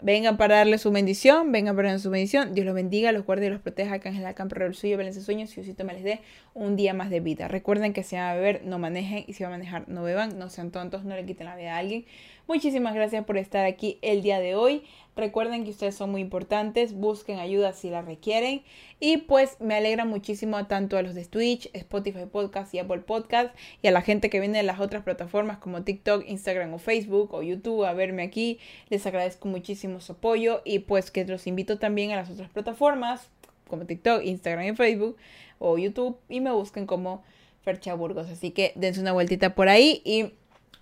Vengan 0.02 0.38
para 0.38 0.56
darle 0.56 0.78
su 0.78 0.92
bendición, 0.92 1.52
vengan 1.52 1.76
para 1.76 1.90
darle 1.90 2.02
su 2.02 2.10
bendición. 2.10 2.54
Dios 2.54 2.66
los 2.66 2.74
bendiga, 2.74 3.12
los 3.12 3.26
guarde 3.26 3.48
y 3.48 3.50
los 3.50 3.60
proteja. 3.60 3.96
Arcángel 3.96 4.26
Acampo, 4.26 4.56
el 4.56 4.74
suyo, 4.74 4.98
sus 5.14 5.26
sueños, 5.26 5.50
si 5.50 5.56
Diosito 5.56 5.84
me 5.84 5.94
les 5.94 6.04
dé 6.04 6.22
un 6.54 6.78
día 6.78 6.94
más 6.94 7.10
de 7.10 7.20
vida. 7.20 7.50
Recuerden 7.50 7.92
que 7.92 8.04
si 8.04 8.16
van 8.16 8.26
a 8.26 8.34
beber, 8.34 8.62
no 8.64 8.80
manejen. 8.80 9.26
Y 9.28 9.34
si 9.34 9.44
van 9.44 9.54
a 9.54 9.58
manejar, 9.58 9.90
no 9.90 10.02
beban. 10.04 10.40
No 10.40 10.50
sean 10.50 10.72
tontos, 10.72 11.04
no 11.04 11.16
le 11.16 11.26
quiten 11.26 11.48
la 11.48 11.58
vida 11.58 11.76
a 11.76 11.80
alguien. 11.80 12.06
Muchísimas 12.48 12.96
gracias 12.96 13.26
por 13.26 13.38
estar 13.38 13.66
aquí 13.66 14.00
el 14.02 14.22
día 14.22 14.40
de 14.40 14.56
hoy. 14.56 14.84
Recuerden 15.20 15.66
que 15.66 15.72
ustedes 15.72 15.96
son 15.96 16.12
muy 16.12 16.22
importantes, 16.22 16.94
busquen 16.94 17.40
ayuda 17.40 17.74
si 17.74 17.90
la 17.90 18.02
requieren. 18.02 18.64
Y 19.00 19.18
pues 19.18 19.58
me 19.60 19.76
alegra 19.76 20.06
muchísimo 20.06 20.66
tanto 20.68 20.98
a 20.98 21.02
los 21.02 21.14
de 21.14 21.26
Twitch, 21.26 21.70
Spotify 21.74 22.26
Podcast 22.32 22.74
y 22.74 22.80
Apple 22.80 23.00
Podcast 23.00 23.54
y 23.82 23.88
a 23.88 23.92
la 23.92 24.02
gente 24.02 24.30
que 24.30 24.40
viene 24.40 24.60
de 24.60 24.64
las 24.64 24.80
otras 24.80 25.04
plataformas 25.04 25.58
como 25.58 25.84
TikTok, 25.84 26.24
Instagram 26.28 26.74
o 26.74 26.80
Facebook 26.80 27.34
o 27.34 27.42
YouTube 27.42 27.84
a 27.86 27.94
verme 27.94 28.24
aquí. 28.24 28.60
Les 28.90 29.06
agradezco 29.06 29.48
muchísimo 29.48 30.00
su 30.00 30.14
apoyo 30.14 30.62
y 30.64 30.80
pues 30.80 31.12
que 31.12 31.26
los 31.26 31.48
invito 31.48 31.78
también 31.80 32.12
a 32.12 32.16
las 32.16 32.30
otras 32.30 32.50
plataformas 32.50 33.30
como 33.68 33.86
TikTok, 33.86 34.24
Instagram 34.24 34.74
y 34.74 34.76
Facebook 34.76 35.18
o 35.60 35.78
YouTube 35.78 36.18
y 36.30 36.40
me 36.40 36.52
busquen 36.52 36.86
como 36.86 37.24
Fercha 37.62 37.94
Burgos. 37.94 38.30
Así 38.30 38.52
que 38.52 38.72
dense 38.76 39.02
una 39.02 39.12
vueltita 39.12 39.54
por 39.54 39.70
ahí 39.70 40.02
y 40.06 40.34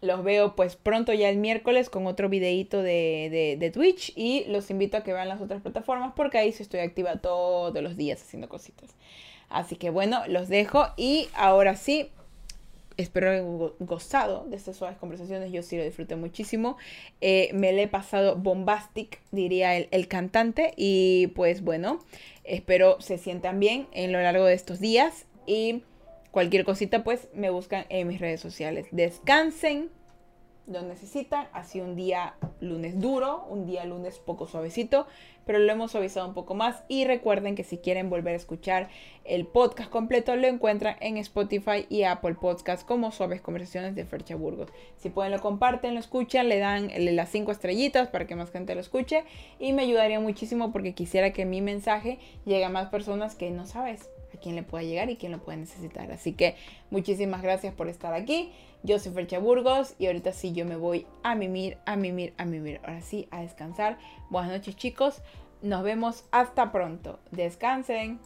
los 0.02 0.24
veo 0.24 0.56
pues 0.56 0.76
pronto 0.76 1.14
ya 1.14 1.30
el 1.30 1.38
miércoles 1.38 1.90
con 1.90 2.06
otro 2.06 2.30
videito 2.30 2.84
de, 2.84 3.58
de, 3.60 3.72
Twitch 3.72 4.14
y 4.16 4.46
los 4.48 4.70
invito 4.70 4.98
a 4.98 5.04
que 5.04 5.14
vean 5.14 5.28
las 5.28 5.42
otras 5.42 5.62
plataformas 5.62 6.14
porque 6.16 6.38
ahí 6.38 6.52
sí 6.52 6.64
estoy 6.64 6.82
activa 6.82 7.18
todos 7.18 7.82
los 7.82 7.98
días 7.98 8.22
haciendo 8.22 8.48
cositas. 8.48 8.96
Así 9.50 9.76
que 9.76 9.90
bueno, 9.90 10.22
los 10.28 10.50
dejo 10.50 10.88
y 10.98 11.30
ahora 11.34 11.76
sí, 11.76 12.12
espero 12.98 13.30
haber 13.30 13.44
gozado 13.80 14.46
de 14.48 14.58
estas 14.58 14.76
suaves 14.76 14.98
conversaciones. 14.98 15.52
Yo 15.52 15.64
sí 15.64 15.78
lo 15.78 15.84
disfruté 15.84 16.16
muchísimo. 16.16 16.78
Eh, 17.22 17.50
me 17.54 17.72
le 17.72 17.84
he 17.84 17.88
pasado 17.88 18.36
bombastic, 18.36 19.22
diría 19.32 19.78
el, 19.78 19.88
el, 19.92 20.08
cantante. 20.08 20.74
Y 20.76 21.28
pues 21.28 21.62
bueno, 21.62 22.00
espero 22.44 23.00
se 23.00 23.18
sientan 23.18 23.60
bien 23.60 23.88
en 23.94 24.12
lo 24.12 24.22
largo 24.22 24.46
de 24.46 24.54
estos 24.54 24.80
días. 24.80 25.26
Y 25.46 25.84
Cualquier 26.38 26.66
cosita, 26.66 27.04
pues 27.04 27.30
me 27.34 27.50
buscan 27.50 27.88
en 27.90 28.08
mis 28.08 28.22
redes 28.22 28.40
sociales. 28.40 28.86
Descansen, 28.92 29.90
lo 30.68 30.84
necesitan. 30.84 31.48
Así 31.52 31.82
un 31.82 31.96
día 31.96 32.36
lunes 32.60 33.00
duro, 33.00 33.48
un 33.50 33.66
día 33.66 33.86
lunes 33.86 34.20
poco 34.20 34.46
suavecito, 34.46 35.08
pero 35.48 35.58
lo 35.58 35.72
hemos 35.72 35.94
suavizado 35.94 36.28
un 36.28 36.36
poco 36.36 36.54
más. 36.54 36.84
Y 36.88 37.06
recuerden 37.06 37.56
que 37.56 37.64
si 37.64 37.80
quieren 37.80 38.12
volver 38.12 38.36
a 38.36 38.38
escuchar 38.38 38.90
el 39.24 39.48
podcast 39.48 39.90
completo, 39.90 40.36
lo 40.36 40.46
encuentran 40.46 40.98
en 41.00 41.18
Spotify 41.18 41.88
y 41.90 42.04
Apple 42.04 42.36
Podcast 42.36 42.88
como 42.88 43.12
Suaves 43.12 43.42
Conversaciones 43.42 43.96
de 43.96 44.06
Fercha 44.06 44.36
Burgos. 44.36 44.70
Si 44.98 45.10
pueden, 45.10 45.32
lo 45.32 45.40
comparten, 45.40 45.96
lo 45.96 46.00
escuchan, 46.00 46.50
le 46.50 46.60
dan 46.60 46.92
las 47.16 47.30
cinco 47.30 47.52
estrellitas 47.52 48.10
para 48.10 48.28
que 48.28 48.36
más 48.36 48.52
gente 48.52 48.76
lo 48.76 48.82
escuche. 48.82 49.24
Y 49.58 49.74
me 49.74 49.82
ayudaría 49.82 50.20
muchísimo 50.20 50.72
porque 50.72 50.94
quisiera 50.94 51.34
que 51.34 51.48
mi 51.48 51.64
mensaje 51.64 52.20
llegue 52.46 52.66
a 52.66 52.70
más 52.70 52.90
personas 52.90 53.34
que 53.34 53.50
no 53.50 53.66
sabes 53.66 54.12
quién 54.38 54.56
le 54.56 54.64
pueda 54.64 54.84
llegar 54.84 55.10
y 55.10 55.18
quién 55.18 55.32
lo 55.32 55.40
puede 55.40 55.58
necesitar. 55.58 56.12
Así 56.12 56.34
que 56.34 56.56
muchísimas 56.90 57.42
gracias 57.42 57.74
por 57.74 57.90
estar 57.90 58.14
aquí. 58.14 58.52
Yo 58.84 59.00
soy 59.00 59.12
Fercha 59.12 59.40
Burgos 59.40 59.96
y 60.00 60.08
ahorita 60.08 60.34
sí 60.34 60.54
yo 60.54 60.66
me 60.66 60.76
voy 60.76 61.06
a 61.24 61.36
mimir, 61.36 61.78
a 61.86 61.96
mimir, 61.96 62.34
a 62.38 62.46
mimir. 62.46 62.80
Ahora 62.84 63.02
sí, 63.02 63.28
a 63.32 63.42
descansar. 63.42 63.98
Buenas 64.30 64.52
noches 64.52 64.76
chicos. 64.76 65.22
Nos 65.62 65.84
vemos 65.84 66.26
hasta 66.32 66.72
pronto. 66.72 67.20
Descansen. 67.32 68.20